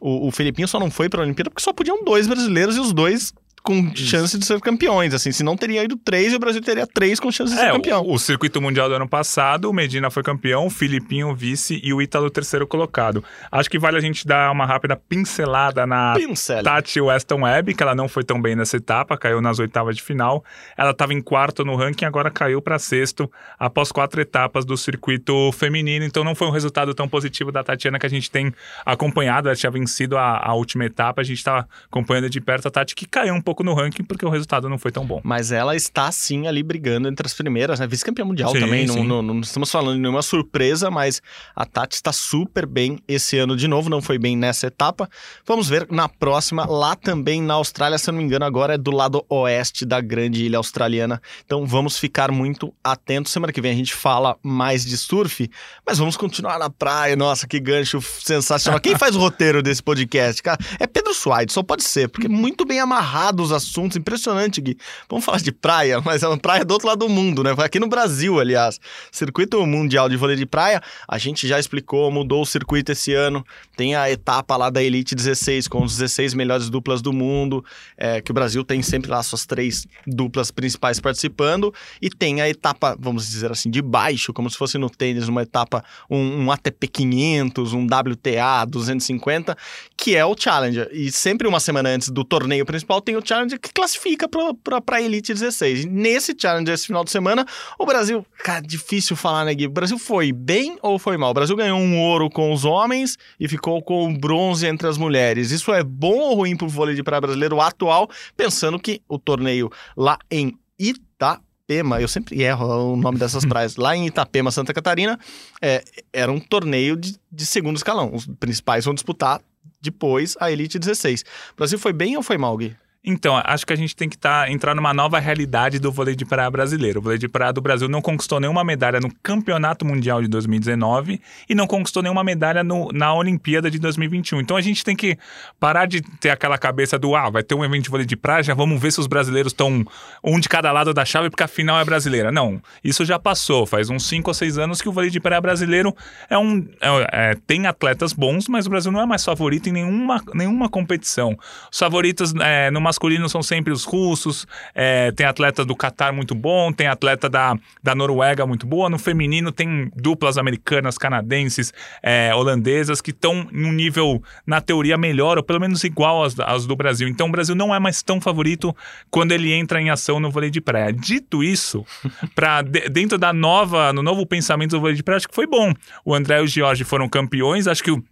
O, 0.00 0.28
o 0.28 0.30
Felipinho 0.30 0.66
só 0.66 0.80
não 0.80 0.90
foi 0.90 1.08
para 1.08 1.20
a 1.20 1.24
Olimpíada 1.24 1.50
porque 1.50 1.62
só 1.62 1.72
podiam 1.72 2.04
dois 2.04 2.26
brasileiros 2.26 2.76
e 2.76 2.80
os 2.80 2.92
dois 2.92 3.32
com 3.62 3.74
Isso. 3.94 4.06
chance 4.06 4.36
de 4.38 4.44
ser 4.44 4.60
campeões. 4.60 5.14
Assim, 5.14 5.30
se 5.30 5.42
não 5.42 5.56
teria 5.56 5.84
ido 5.84 5.96
três, 5.96 6.34
o 6.34 6.38
Brasil 6.38 6.60
teria 6.60 6.86
três 6.86 7.20
com 7.20 7.30
chance 7.30 7.54
de 7.54 7.60
é, 7.60 7.64
ser 7.64 7.72
campeão. 7.72 8.02
O, 8.02 8.14
o, 8.14 8.18
circuito 8.18 8.60
mundial 8.60 8.88
do 8.88 8.94
ano 8.94 9.08
passado, 9.08 9.70
o 9.70 9.72
Medina 9.72 10.10
foi 10.10 10.22
campeão, 10.22 10.66
o 10.66 10.70
Filipinho 10.70 11.34
vice 11.34 11.80
e 11.82 11.92
o 11.92 12.02
Ítalo 12.02 12.30
terceiro 12.30 12.66
colocado. 12.66 13.24
Acho 13.50 13.70
que 13.70 13.78
vale 13.78 13.96
a 13.96 14.00
gente 14.00 14.26
dar 14.26 14.50
uma 14.50 14.66
rápida 14.66 14.96
pincelada 14.96 15.86
na. 15.86 16.14
Tati 16.62 17.00
Weston 17.00 17.42
Webb, 17.42 17.74
que 17.74 17.82
ela 17.82 17.94
não 17.94 18.08
foi 18.08 18.24
tão 18.24 18.40
bem 18.40 18.56
nessa 18.56 18.76
etapa, 18.76 19.16
caiu 19.16 19.40
nas 19.40 19.58
oitavas 19.58 19.96
de 19.96 20.02
final. 20.02 20.44
Ela 20.76 20.90
estava 20.90 21.14
em 21.14 21.20
quarto 21.20 21.64
no 21.64 21.76
ranking, 21.76 22.04
agora 22.04 22.30
caiu 22.30 22.60
para 22.60 22.78
sexto 22.78 23.30
após 23.58 23.92
quatro 23.92 24.20
etapas 24.20 24.64
do 24.64 24.76
circuito 24.76 25.52
feminino. 25.52 26.04
Então 26.04 26.24
não 26.24 26.34
foi 26.34 26.48
um 26.48 26.50
resultado 26.50 26.94
tão 26.94 27.08
positivo 27.08 27.52
da 27.52 27.62
Tatiana 27.62 27.98
que 27.98 28.06
a 28.06 28.10
gente 28.10 28.30
tem 28.30 28.52
acompanhado. 28.84 29.48
Ela 29.48 29.56
tinha 29.56 29.70
vencido 29.70 30.16
a, 30.16 30.40
a 30.44 30.54
última 30.54 30.84
etapa, 30.84 31.20
a 31.20 31.24
gente 31.24 31.38
está 31.38 31.66
acompanhando 31.86 32.28
de 32.28 32.40
perto 32.40 32.68
a 32.68 32.70
Tati, 32.70 32.94
que 32.94 33.06
caiu 33.06 33.34
um 33.34 33.40
pouco 33.40 33.51
pouco 33.52 33.62
no 33.62 33.74
ranking 33.74 34.02
porque 34.02 34.24
o 34.24 34.30
resultado 34.30 34.66
não 34.68 34.78
foi 34.78 34.90
tão 34.90 35.04
bom. 35.04 35.20
Mas 35.22 35.52
ela 35.52 35.76
está 35.76 36.10
sim 36.10 36.46
ali 36.46 36.62
brigando 36.62 37.06
entre 37.06 37.26
as 37.26 37.34
primeiras, 37.34 37.78
né? 37.78 37.86
Vice-campeã 37.86 38.24
mundial 38.24 38.50
sim, 38.50 38.60
também. 38.60 38.86
Não, 38.86 39.04
não, 39.04 39.22
não, 39.22 39.40
estamos 39.40 39.70
falando 39.70 39.96
de 39.96 40.00
nenhuma 40.00 40.22
surpresa, 40.22 40.90
mas 40.90 41.20
a 41.54 41.66
Tati 41.66 41.96
está 41.96 42.12
super 42.12 42.64
bem 42.64 42.98
esse 43.06 43.36
ano 43.38 43.54
de 43.54 43.68
novo. 43.68 43.90
Não 43.90 44.00
foi 44.00 44.18
bem 44.18 44.36
nessa 44.36 44.66
etapa. 44.68 45.08
Vamos 45.46 45.68
ver 45.68 45.86
na 45.90 46.08
próxima, 46.08 46.64
lá 46.64 46.96
também 46.96 47.42
na 47.42 47.54
Austrália, 47.54 47.98
se 47.98 48.08
eu 48.08 48.12
não 48.12 48.20
me 48.20 48.24
engano, 48.24 48.46
agora 48.46 48.74
é 48.74 48.78
do 48.78 48.90
lado 48.90 49.24
oeste 49.28 49.84
da 49.84 50.00
grande 50.00 50.44
ilha 50.44 50.56
australiana. 50.56 51.20
Então 51.44 51.66
vamos 51.66 51.98
ficar 51.98 52.32
muito 52.32 52.72
atentos. 52.82 53.32
Semana 53.32 53.52
que 53.52 53.60
vem 53.60 53.72
a 53.72 53.76
gente 53.76 53.92
fala 53.92 54.36
mais 54.42 54.84
de 54.84 54.96
surf, 54.96 55.50
mas 55.86 55.98
vamos 55.98 56.16
continuar 56.16 56.58
na 56.58 56.70
praia. 56.70 57.14
Nossa, 57.16 57.46
que 57.46 57.60
gancho 57.60 58.00
sensacional. 58.00 58.80
Quem 58.80 58.96
faz 58.96 59.14
o 59.14 59.18
roteiro 59.18 59.62
desse 59.62 59.82
podcast, 59.82 60.42
cara? 60.42 60.58
É 60.80 60.86
Pedro 60.86 61.12
Suaide, 61.12 61.52
só 61.52 61.62
pode 61.62 61.84
ser, 61.84 62.08
porque 62.08 62.26
é 62.26 62.30
muito 62.30 62.64
bem 62.64 62.80
amarrado 62.80 63.41
os 63.42 63.52
assuntos. 63.52 63.96
Impressionante, 63.96 64.60
Gui. 64.60 64.76
Vamos 65.08 65.24
falar 65.24 65.38
de 65.38 65.52
praia, 65.52 66.00
mas 66.04 66.22
é 66.22 66.28
uma 66.28 66.38
praia 66.38 66.64
do 66.64 66.72
outro 66.72 66.88
lado 66.88 67.00
do 67.00 67.08
mundo, 67.08 67.42
né? 67.42 67.54
Foi 67.54 67.64
aqui 67.64 67.78
no 67.78 67.88
Brasil, 67.88 68.40
aliás. 68.40 68.80
Circuito 69.10 69.64
Mundial 69.66 70.08
de 70.08 70.16
Vôlei 70.16 70.36
de 70.36 70.46
Praia, 70.46 70.80
a 71.08 71.18
gente 71.18 71.46
já 71.46 71.58
explicou, 71.58 72.10
mudou 72.10 72.42
o 72.42 72.46
circuito 72.46 72.92
esse 72.92 73.12
ano. 73.12 73.44
Tem 73.76 73.94
a 73.94 74.10
etapa 74.10 74.56
lá 74.56 74.70
da 74.70 74.82
Elite 74.82 75.14
16, 75.14 75.68
com 75.68 75.82
os 75.82 75.96
16 75.96 76.34
melhores 76.34 76.70
duplas 76.70 77.02
do 77.02 77.12
mundo, 77.12 77.64
é, 77.96 78.20
que 78.20 78.30
o 78.30 78.34
Brasil 78.34 78.64
tem 78.64 78.82
sempre 78.82 79.10
lá 79.10 79.22
suas 79.22 79.44
três 79.46 79.86
duplas 80.06 80.50
principais 80.50 81.00
participando. 81.00 81.72
E 82.00 82.08
tem 82.08 82.40
a 82.40 82.48
etapa, 82.48 82.96
vamos 82.98 83.28
dizer 83.28 83.50
assim, 83.50 83.70
de 83.70 83.82
baixo, 83.82 84.32
como 84.32 84.48
se 84.48 84.56
fosse 84.56 84.78
no 84.78 84.88
tênis, 84.88 85.28
uma 85.28 85.42
etapa, 85.42 85.84
um, 86.10 86.44
um 86.44 86.50
ATP 86.50 86.86
500, 86.88 87.72
um 87.72 87.86
WTA 87.86 88.64
250, 88.66 89.56
que 89.96 90.14
é 90.14 90.24
o 90.24 90.36
Challenger. 90.38 90.88
E 90.92 91.10
sempre 91.10 91.48
uma 91.48 91.60
semana 91.60 91.88
antes 91.88 92.08
do 92.08 92.24
torneio 92.24 92.64
principal 92.64 93.00
tem 93.00 93.16
o 93.16 93.22
Challenger 93.32 93.58
que 93.58 93.72
classifica 93.72 94.28
para 94.28 94.96
a 94.96 95.02
Elite 95.02 95.32
16. 95.32 95.84
E 95.84 95.88
nesse 95.88 96.36
Challenger, 96.38 96.74
esse 96.74 96.86
final 96.86 97.04
de 97.04 97.10
semana, 97.10 97.46
o 97.78 97.86
Brasil, 97.86 98.26
cara, 98.44 98.60
difícil 98.60 99.16
falar, 99.16 99.44
né, 99.44 99.54
Gui? 99.54 99.66
O 99.66 99.70
Brasil 99.70 99.98
foi 99.98 100.32
bem 100.32 100.76
ou 100.82 100.98
foi 100.98 101.16
mal? 101.16 101.30
O 101.30 101.34
Brasil 101.34 101.56
ganhou 101.56 101.78
um 101.78 101.98
ouro 101.98 102.28
com 102.28 102.52
os 102.52 102.64
homens 102.64 103.16
e 103.40 103.48
ficou 103.48 103.82
com 103.82 104.10
o 104.12 104.18
bronze 104.18 104.66
entre 104.66 104.86
as 104.86 104.98
mulheres. 104.98 105.50
Isso 105.50 105.72
é 105.72 105.82
bom 105.82 106.18
ou 106.18 106.34
ruim 106.34 106.56
para 106.56 106.66
o 106.66 106.68
vôlei 106.68 106.94
de 106.94 107.02
praia 107.02 107.20
brasileiro 107.20 107.60
atual, 107.60 108.08
pensando 108.36 108.78
que 108.78 109.00
o 109.08 109.18
torneio 109.18 109.70
lá 109.96 110.18
em 110.30 110.56
Ita 110.78 111.40
Itapema, 111.72 112.00
eu 112.00 112.08
sempre 112.08 112.42
erro 112.42 112.92
o 112.92 112.96
nome 112.96 113.18
dessas 113.18 113.44
praias, 113.46 113.76
lá 113.76 113.96
em 113.96 114.06
Itapema, 114.06 114.50
Santa 114.50 114.74
Catarina, 114.74 115.18
é, 115.60 115.82
era 116.12 116.30
um 116.30 116.40
torneio 116.40 116.96
de, 116.96 117.16
de 117.30 117.46
segundo 117.46 117.76
escalão. 117.76 118.10
Os 118.12 118.26
principais 118.26 118.84
vão 118.84 118.94
disputar 118.94 119.40
depois 119.80 120.36
a 120.40 120.50
Elite 120.50 120.78
16. 120.78 121.22
O 121.52 121.56
Brasil 121.56 121.78
foi 121.78 121.92
bem 121.92 122.16
ou 122.16 122.22
foi 122.22 122.36
mal, 122.36 122.56
Gui? 122.56 122.76
Então, 123.04 123.40
acho 123.44 123.66
que 123.66 123.72
a 123.72 123.76
gente 123.76 123.96
tem 123.96 124.08
que 124.08 124.16
tá, 124.16 124.48
entrar 124.48 124.76
numa 124.76 124.94
nova 124.94 125.18
realidade 125.18 125.80
do 125.80 125.90
vôlei 125.90 126.14
de 126.14 126.24
praia 126.24 126.48
brasileiro. 126.48 127.00
O 127.00 127.02
vôlei 127.02 127.18
de 127.18 127.28
praia 127.28 127.52
do 127.52 127.60
Brasil 127.60 127.88
não 127.88 128.00
conquistou 128.00 128.38
nenhuma 128.38 128.62
medalha 128.62 129.00
no 129.00 129.12
Campeonato 129.20 129.84
Mundial 129.84 130.22
de 130.22 130.28
2019 130.28 131.20
e 131.48 131.54
não 131.54 131.66
conquistou 131.66 132.00
nenhuma 132.00 132.22
medalha 132.22 132.62
no, 132.62 132.92
na 132.92 133.12
Olimpíada 133.12 133.68
de 133.68 133.80
2021. 133.80 134.40
Então, 134.40 134.56
a 134.56 134.60
gente 134.60 134.84
tem 134.84 134.94
que 134.94 135.18
parar 135.58 135.86
de 135.86 136.00
ter 136.20 136.30
aquela 136.30 136.56
cabeça 136.56 136.96
do, 136.96 137.16
ah, 137.16 137.28
vai 137.28 137.42
ter 137.42 137.56
um 137.56 137.64
evento 137.64 137.82
de 137.82 137.90
vôlei 137.90 138.06
de 138.06 138.14
praia, 138.14 138.40
já 138.40 138.54
vamos 138.54 138.80
ver 138.80 138.92
se 138.92 139.00
os 139.00 139.08
brasileiros 139.08 139.52
estão 139.52 139.84
um 140.22 140.38
de 140.38 140.48
cada 140.48 140.70
lado 140.70 140.94
da 140.94 141.04
chave 141.04 141.28
porque 141.28 141.42
a 141.42 141.48
final 141.48 141.80
é 141.80 141.84
brasileira. 141.84 142.30
Não, 142.30 142.62
isso 142.84 143.04
já 143.04 143.18
passou. 143.18 143.66
Faz 143.66 143.90
uns 143.90 144.06
5 144.06 144.30
ou 144.30 144.34
6 144.34 144.58
anos 144.58 144.80
que 144.80 144.88
o 144.88 144.92
vôlei 144.92 145.10
de 145.10 145.18
praia 145.18 145.40
brasileiro 145.40 145.92
é 146.30 146.38
um, 146.38 146.68
é, 146.80 147.30
é, 147.30 147.36
tem 147.48 147.66
atletas 147.66 148.12
bons, 148.12 148.46
mas 148.46 148.68
o 148.68 148.70
Brasil 148.70 148.92
não 148.92 149.00
é 149.00 149.06
mais 149.06 149.24
favorito 149.24 149.68
em 149.68 149.72
nenhuma, 149.72 150.22
nenhuma 150.32 150.68
competição. 150.68 151.36
Os 151.68 151.80
favoritos 151.80 152.32
é, 152.40 152.70
numa 152.70 152.91
masculino 152.92 153.26
são 153.26 153.42
sempre 153.42 153.72
os 153.72 153.84
russos, 153.84 154.46
é, 154.74 155.10
tem 155.12 155.24
atleta 155.24 155.64
do 155.64 155.74
Catar 155.74 156.12
muito 156.12 156.34
bom, 156.34 156.70
tem 156.70 156.86
atleta 156.86 157.28
da, 157.28 157.56
da 157.82 157.94
Noruega 157.94 158.46
muito 158.46 158.66
boa. 158.66 158.90
No 158.90 158.98
feminino 158.98 159.50
tem 159.50 159.90
duplas 159.96 160.36
americanas, 160.36 160.98
canadenses, 160.98 161.72
é, 162.02 162.34
holandesas 162.34 163.00
que 163.00 163.10
estão 163.10 163.48
num 163.50 163.72
nível, 163.72 164.22
na 164.46 164.60
teoria, 164.60 164.98
melhor 164.98 165.38
ou 165.38 165.42
pelo 165.42 165.58
menos 165.58 165.82
igual 165.84 166.22
às, 166.22 166.38
às 166.38 166.66
do 166.66 166.76
Brasil. 166.76 167.08
Então 167.08 167.28
o 167.28 167.32
Brasil 167.32 167.54
não 167.54 167.74
é 167.74 167.78
mais 167.78 168.02
tão 168.02 168.20
favorito 168.20 168.76
quando 169.10 169.32
ele 169.32 169.52
entra 169.52 169.80
em 169.80 169.88
ação 169.88 170.20
no 170.20 170.30
vôlei 170.30 170.50
de 170.50 170.60
praia. 170.60 170.92
Dito 170.92 171.42
isso, 171.42 171.86
para 172.36 172.60
dentro 172.60 173.16
da 173.16 173.32
nova, 173.32 173.90
no 173.92 174.02
novo 174.02 174.26
pensamento 174.26 174.72
do 174.72 174.80
vôlei 174.80 174.96
de 174.96 175.02
praia, 175.02 175.16
acho 175.16 175.28
que 175.28 175.34
foi 175.34 175.46
bom. 175.46 175.72
O 176.04 176.14
André 176.14 176.40
e 176.40 176.42
o 176.42 176.46
Jorge 176.46 176.84
foram 176.84 177.08
campeões, 177.08 177.66
acho 177.66 177.82
que 177.82 177.90
o 177.90 178.04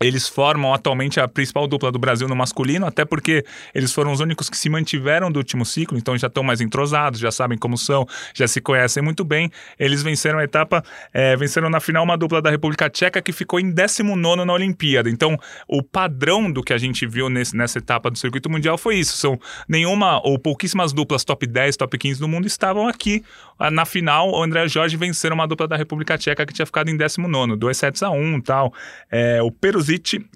eles 0.00 0.28
formam 0.28 0.74
atualmente 0.74 1.18
a 1.18 1.26
principal 1.26 1.66
dupla 1.66 1.90
do 1.90 1.98
Brasil 1.98 2.28
no 2.28 2.36
masculino, 2.36 2.84
até 2.86 3.04
porque 3.04 3.44
eles 3.74 3.92
foram 3.92 4.12
os 4.12 4.20
únicos 4.20 4.50
que 4.50 4.56
se 4.56 4.68
mantiveram 4.68 5.32
do 5.32 5.38
último 5.38 5.64
ciclo, 5.64 5.96
então 5.96 6.16
já 6.18 6.26
estão 6.26 6.42
mais 6.42 6.60
entrosados, 6.60 7.18
já 7.18 7.30
sabem 7.30 7.56
como 7.56 7.78
são, 7.78 8.06
já 8.34 8.46
se 8.46 8.60
conhecem 8.60 9.02
muito 9.02 9.24
bem. 9.24 9.50
Eles 9.78 10.02
venceram 10.02 10.38
a 10.38 10.44
etapa, 10.44 10.84
é, 11.14 11.34
venceram 11.36 11.70
na 11.70 11.80
final 11.80 12.04
uma 12.04 12.16
dupla 12.16 12.42
da 12.42 12.50
República 12.50 12.90
Tcheca 12.90 13.22
que 13.22 13.32
ficou 13.32 13.58
em 13.58 13.70
19 13.70 14.44
na 14.44 14.52
Olimpíada. 14.52 15.08
Então, 15.08 15.38
o 15.66 15.82
padrão 15.82 16.52
do 16.52 16.62
que 16.62 16.74
a 16.74 16.78
gente 16.78 17.06
viu 17.06 17.30
nesse, 17.30 17.56
nessa 17.56 17.78
etapa 17.78 18.10
do 18.10 18.18
circuito 18.18 18.50
mundial 18.50 18.76
foi 18.76 18.96
isso: 18.96 19.16
são 19.16 19.38
nenhuma 19.66 20.20
ou 20.22 20.38
pouquíssimas 20.38 20.92
duplas 20.92 21.24
top 21.24 21.46
10, 21.46 21.74
top 21.76 21.96
15 21.96 22.20
do 22.20 22.28
mundo 22.28 22.46
estavam 22.46 22.86
aqui. 22.86 23.24
Ah, 23.58 23.70
na 23.70 23.86
final, 23.86 24.30
o 24.30 24.42
André 24.42 24.68
Jorge 24.68 24.96
venceram 24.98 25.34
uma 25.34 25.48
dupla 25.48 25.66
da 25.66 25.76
República 25.76 26.18
Tcheca 26.18 26.44
que 26.44 26.52
tinha 26.52 26.66
ficado 26.66 26.90
em 26.90 26.96
19, 26.96 27.56
2 27.56 27.76
sets 27.76 28.02
a 28.02 28.10
1 28.10 28.36
e 28.36 28.42
tal. 28.42 28.74
É, 29.10 29.40
o 29.42 29.50
Perus 29.50 29.85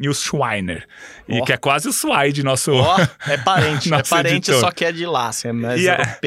e 0.01 0.09
o 0.09 0.15
Schweiner. 0.15 0.87
Oh. 1.29 1.37
E 1.37 1.43
que 1.43 1.53
é 1.53 1.57
quase 1.57 1.89
o 1.89 1.93
Swide, 1.93 2.43
nosso. 2.43 2.73
Oh, 2.73 3.31
é 3.31 3.37
parente, 3.45 3.93
é 3.93 4.03
parente, 4.03 4.51
editor. 4.51 4.61
só 4.61 4.71
que 4.71 4.85
é 4.85 4.93
de 4.93 5.07
lá, 5.07 5.29
assim, 5.29 5.49
é 5.49 5.53
mais 5.53 5.81
e 5.81 5.89
é-. 5.89 6.19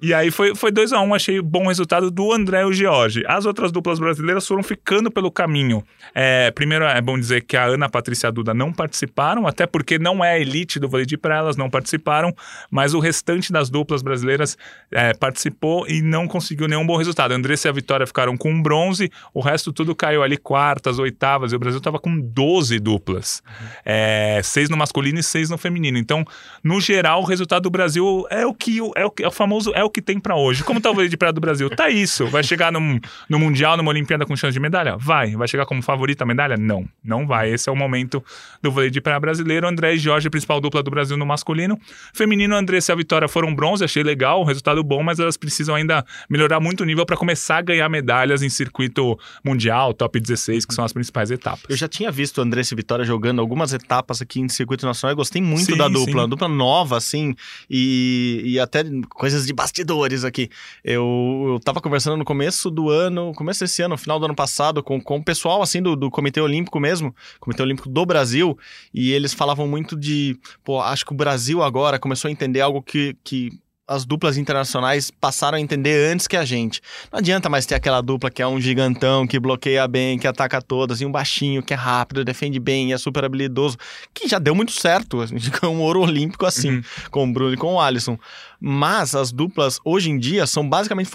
E 0.00 0.14
aí 0.14 0.30
foi 0.30 0.70
2 0.70 0.92
a 0.92 1.00
1 1.00 1.06
um, 1.06 1.14
achei 1.14 1.40
bom 1.40 1.66
resultado 1.66 2.10
do 2.10 2.32
André 2.32 2.62
e 2.62 2.64
o 2.64 2.72
George. 2.72 3.22
As 3.26 3.46
outras 3.46 3.72
duplas 3.72 3.98
brasileiras 3.98 4.46
foram 4.46 4.62
ficando 4.62 5.10
pelo 5.10 5.30
caminho. 5.30 5.84
É, 6.14 6.50
primeiro 6.50 6.84
é 6.84 7.00
bom 7.00 7.18
dizer 7.18 7.42
que 7.42 7.56
a 7.56 7.64
Ana 7.64 7.88
Patrícia 7.88 8.26
e 8.26 8.28
a 8.28 8.30
Duda 8.30 8.54
não 8.54 8.72
participaram, 8.72 9.46
até 9.46 9.66
porque 9.66 9.98
não 9.98 10.24
é 10.24 10.32
a 10.32 10.38
elite 10.38 10.78
do 10.78 10.88
vôlei 10.88 11.06
de 11.06 11.16
praia, 11.16 11.40
elas 11.40 11.56
não 11.56 11.70
participaram, 11.70 12.34
mas 12.70 12.94
o 12.94 12.98
restante 12.98 13.52
das 13.52 13.70
duplas 13.70 14.02
brasileiras 14.02 14.56
é, 14.90 15.14
participou 15.14 15.86
e 15.88 16.02
não 16.02 16.26
conseguiu 16.26 16.68
nenhum 16.68 16.86
bom 16.86 16.96
resultado. 16.96 17.32
A 17.32 17.36
Andressa 17.36 17.68
e 17.68 17.70
a 17.70 17.72
Vitória 17.72 18.06
ficaram 18.06 18.36
com 18.36 18.50
um 18.50 18.62
bronze, 18.62 19.10
o 19.32 19.40
resto 19.40 19.72
tudo 19.72 19.94
caiu 19.94 20.22
ali 20.22 20.36
quartas, 20.36 20.98
oitavas, 20.98 21.52
e 21.52 21.56
o 21.56 21.58
Brasil 21.58 21.78
estava 21.78 21.98
com 21.98 22.18
12 22.18 22.39
duplas. 22.80 23.42
Uhum. 23.46 23.66
É, 23.84 24.40
seis 24.42 24.68
no 24.68 24.76
masculino 24.76 25.18
e 25.18 25.22
seis 25.22 25.50
no 25.50 25.58
feminino. 25.58 25.98
Então, 25.98 26.24
no 26.62 26.80
geral, 26.80 27.22
o 27.22 27.24
resultado 27.24 27.62
do 27.62 27.70
Brasil 27.70 28.26
é 28.30 28.46
o 28.46 28.54
que 28.54 28.78
é 28.96 29.06
o, 29.06 29.12
é 29.20 29.28
o 29.28 29.30
famoso 29.30 29.72
é 29.74 29.82
o 29.84 29.90
que 29.90 30.00
tem 30.00 30.18
para 30.18 30.36
hoje. 30.36 30.62
Como 30.64 30.80
tá 30.80 30.90
o 30.90 30.94
vôlei 30.94 31.08
de 31.08 31.16
praia 31.16 31.32
do 31.32 31.40
Brasil? 31.40 31.68
Tá 31.70 31.88
isso. 31.88 32.26
Vai 32.26 32.42
chegar 32.42 32.72
no, 32.72 33.00
no 33.28 33.38
Mundial, 33.38 33.76
numa 33.76 33.90
Olimpíada 33.90 34.24
com 34.26 34.36
chance 34.36 34.52
de 34.52 34.60
medalha? 34.60 34.96
Vai. 34.96 35.34
Vai 35.36 35.48
chegar 35.48 35.66
como 35.66 35.82
favorito 35.82 36.22
a 36.22 36.26
medalha? 36.26 36.56
Não. 36.56 36.86
Não 37.02 37.26
vai. 37.26 37.50
Esse 37.50 37.68
é 37.68 37.72
o 37.72 37.76
momento 37.76 38.22
do 38.62 38.70
vôlei 38.70 38.90
de 38.90 39.00
praia 39.00 39.18
brasileiro. 39.18 39.66
André 39.66 39.94
e 39.94 39.98
Jorge, 39.98 40.30
principal 40.30 40.60
dupla 40.60 40.82
do 40.82 40.90
Brasil 40.90 41.16
no 41.16 41.26
masculino. 41.26 41.78
Feminino, 42.12 42.54
André 42.54 42.78
e 42.78 42.92
a 42.92 42.94
Vitória 42.94 43.28
foram 43.28 43.54
bronze. 43.54 43.84
Achei 43.84 44.02
legal, 44.02 44.44
resultado 44.44 44.82
bom, 44.82 45.02
mas 45.02 45.18
elas 45.18 45.36
precisam 45.36 45.74
ainda 45.74 46.04
melhorar 46.28 46.60
muito 46.60 46.82
o 46.82 46.84
nível 46.84 47.04
para 47.04 47.16
começar 47.16 47.58
a 47.58 47.62
ganhar 47.62 47.88
medalhas 47.88 48.42
em 48.42 48.48
circuito 48.48 49.18
mundial, 49.44 49.92
top 49.94 50.20
16, 50.20 50.64
que 50.64 50.74
são 50.74 50.84
as 50.84 50.92
principais 50.92 51.30
etapas. 51.30 51.64
Eu 51.68 51.76
já 51.76 51.88
tinha 51.88 52.10
visto 52.10 52.29
André 52.38 52.60
e 52.60 52.74
Vitória 52.74 53.04
jogando 53.04 53.40
algumas 53.40 53.72
etapas 53.72 54.20
aqui 54.20 54.40
em 54.40 54.48
circuito 54.48 54.84
nacional. 54.84 55.12
Eu 55.12 55.16
gostei 55.16 55.40
muito 55.40 55.72
sim, 55.72 55.76
da 55.76 55.88
dupla, 55.88 56.28
dupla 56.28 56.48
nova, 56.48 56.96
assim, 56.96 57.34
e, 57.68 58.42
e 58.44 58.60
até 58.60 58.84
coisas 59.08 59.46
de 59.46 59.52
bastidores 59.52 60.24
aqui. 60.24 60.50
Eu, 60.84 61.52
eu 61.54 61.60
tava 61.60 61.80
conversando 61.80 62.16
no 62.16 62.24
começo 62.24 62.70
do 62.70 62.90
ano, 62.90 63.32
começo 63.34 63.60
desse 63.60 63.82
ano, 63.82 63.96
final 63.96 64.18
do 64.18 64.26
ano 64.26 64.34
passado, 64.34 64.82
com, 64.82 65.00
com 65.00 65.16
o 65.16 65.24
pessoal, 65.24 65.62
assim, 65.62 65.80
do, 65.80 65.96
do 65.96 66.10
Comitê 66.10 66.40
Olímpico 66.40 66.78
mesmo, 66.78 67.14
Comitê 67.38 67.62
Olímpico 67.62 67.88
do 67.88 68.04
Brasil, 68.04 68.58
e 68.92 69.12
eles 69.12 69.32
falavam 69.32 69.66
muito 69.66 69.96
de, 69.96 70.36
pô, 70.62 70.80
acho 70.80 71.04
que 71.06 71.12
o 71.12 71.16
Brasil 71.16 71.62
agora 71.62 71.98
começou 71.98 72.28
a 72.28 72.32
entender 72.32 72.60
algo 72.60 72.82
que, 72.82 73.16
que 73.24 73.50
as 73.90 74.04
duplas 74.04 74.38
internacionais 74.38 75.10
passaram 75.10 75.58
a 75.58 75.60
entender 75.60 76.12
antes 76.12 76.28
que 76.28 76.36
a 76.36 76.44
gente. 76.44 76.80
Não 77.10 77.18
adianta 77.18 77.48
mais 77.48 77.66
ter 77.66 77.74
aquela 77.74 78.00
dupla 78.00 78.30
que 78.30 78.40
é 78.40 78.46
um 78.46 78.60
gigantão, 78.60 79.26
que 79.26 79.40
bloqueia 79.40 79.88
bem, 79.88 80.16
que 80.16 80.28
ataca 80.28 80.62
todas, 80.62 81.00
e 81.00 81.04
um 81.04 81.10
baixinho, 81.10 81.60
que 81.60 81.74
é 81.74 81.76
rápido, 81.76 82.24
defende 82.24 82.60
bem, 82.60 82.92
é 82.92 82.98
super 82.98 83.24
habilidoso, 83.24 83.76
que 84.14 84.28
já 84.28 84.38
deu 84.38 84.54
muito 84.54 84.70
certo. 84.70 85.20
A 85.20 85.26
gente 85.26 85.50
ganhou 85.60 85.74
um 85.74 85.80
ouro 85.80 86.02
olímpico 86.02 86.46
assim, 86.46 86.70
uhum. 86.70 86.82
com 87.10 87.28
o 87.28 87.32
Bruno 87.32 87.54
e 87.54 87.56
com 87.56 87.74
o 87.74 87.80
Alisson. 87.80 88.16
Mas 88.60 89.16
as 89.16 89.32
duplas, 89.32 89.80
hoje 89.84 90.08
em 90.08 90.18
dia, 90.18 90.46
são 90.46 90.68
basicamente 90.68 91.10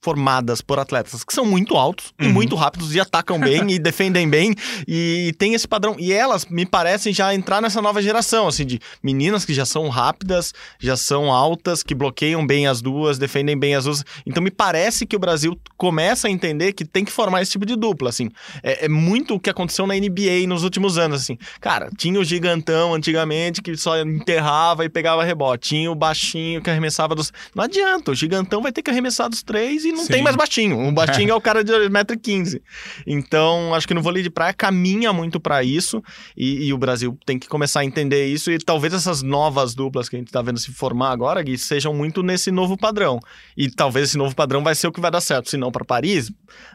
formadas 0.00 0.60
por 0.60 0.78
atletas 0.78 1.24
que 1.24 1.32
são 1.32 1.44
muito 1.44 1.76
altos 1.76 2.12
uhum. 2.20 2.28
e 2.28 2.32
muito 2.32 2.54
rápidos 2.54 2.94
e 2.94 3.00
atacam 3.00 3.38
bem 3.38 3.70
e 3.72 3.78
defendem 3.78 4.28
bem 4.28 4.54
e 4.86 5.34
tem 5.38 5.54
esse 5.54 5.66
padrão. 5.66 5.96
E 5.98 6.12
elas 6.12 6.46
me 6.46 6.64
parecem 6.64 7.12
já 7.12 7.34
entrar 7.34 7.60
nessa 7.60 7.82
nova 7.82 8.00
geração, 8.00 8.46
assim, 8.46 8.64
de 8.64 8.80
meninas 9.02 9.44
que 9.44 9.52
já 9.52 9.64
são 9.64 9.88
rápidas, 9.88 10.54
já 10.78 10.96
são 10.96 11.32
altas, 11.32 11.82
que 11.82 11.94
bloqueiam 11.94 12.46
bem 12.46 12.66
as 12.66 12.80
duas, 12.80 13.18
defendem 13.18 13.58
bem 13.58 13.74
as 13.74 13.84
duas. 13.84 14.04
Então 14.24 14.42
me 14.42 14.50
parece 14.50 15.04
que 15.04 15.16
o 15.16 15.18
Brasil 15.18 15.58
começa 15.76 16.28
a 16.28 16.30
entender 16.30 16.72
que 16.72 16.84
tem 16.84 17.04
que 17.04 17.10
formar 17.10 17.42
esse 17.42 17.52
tipo 17.52 17.66
de 17.66 17.74
dupla, 17.74 18.08
assim. 18.08 18.28
É, 18.62 18.86
é 18.86 18.88
muito 18.88 19.34
o 19.34 19.40
que 19.40 19.50
aconteceu 19.50 19.86
na 19.86 19.94
NBA 19.94 20.46
nos 20.46 20.62
últimos 20.62 20.96
anos, 20.96 21.22
assim. 21.22 21.36
Cara, 21.60 21.90
tinha 21.96 22.20
o 22.20 22.24
gigantão 22.24 22.94
antigamente 22.94 23.60
que 23.60 23.76
só 23.76 24.00
enterrava 24.00 24.84
e 24.84 24.88
pegava 24.88 25.24
rebote. 25.24 25.70
Tinha 25.70 25.90
o 25.90 25.94
baixinho 25.94 26.62
que 26.62 26.70
arremessava 26.70 27.14
dos... 27.14 27.32
Não 27.54 27.64
adianta, 27.64 28.12
o 28.12 28.14
gigantão 28.14 28.62
vai 28.62 28.70
ter 28.70 28.82
que 28.82 28.90
arremessar 28.90 29.28
dos 29.28 29.42
três 29.42 29.87
e 29.88 29.92
não 29.92 30.04
Sim. 30.04 30.12
tem 30.12 30.22
mais 30.22 30.36
baixinho. 30.36 30.88
O 30.88 30.92
baixinho 30.92 31.30
é 31.32 31.34
o 31.34 31.40
cara 31.40 31.64
de 31.64 31.72
1,15m. 31.72 32.60
Então, 33.06 33.74
acho 33.74 33.86
que 33.86 33.94
no 33.94 34.02
vôlei 34.02 34.22
de 34.22 34.30
praia 34.30 34.52
caminha 34.52 35.12
muito 35.12 35.40
para 35.40 35.62
isso 35.62 36.02
e, 36.36 36.66
e, 36.66 36.72
o 36.72 36.78
Brasil 36.78 37.18
tem 37.24 37.38
que 37.38 37.48
começar 37.48 37.80
a 37.80 37.84
entender 37.84 38.26
isso 38.26 38.50
e 38.50 38.58
talvez 38.58 38.92
essas 38.92 39.22
novas 39.22 39.74
duplas 39.74 40.08
que 40.08 40.16
a 40.16 40.18
gente 40.18 40.30
tá 40.30 40.42
vendo 40.42 40.58
se 40.58 40.72
formar 40.72 41.10
agora, 41.10 41.42
Gui, 41.42 41.58
sejam 41.58 41.94
muito 41.94 42.22
nesse 42.22 42.50
novo 42.50 42.76
padrão. 42.76 43.18
E 43.56 43.70
talvez 43.70 44.10
esse 44.10 44.18
novo 44.18 44.34
padrão 44.34 44.62
vai 44.62 44.74
ser 44.74 44.88
o 44.88 44.92
que 44.92 45.00
vai 45.00 45.10
dar 45.10 45.20
certo. 45.20 45.50
Se 45.50 45.56
não 45.56 45.70
para 45.70 45.84
Paris, 45.84 46.30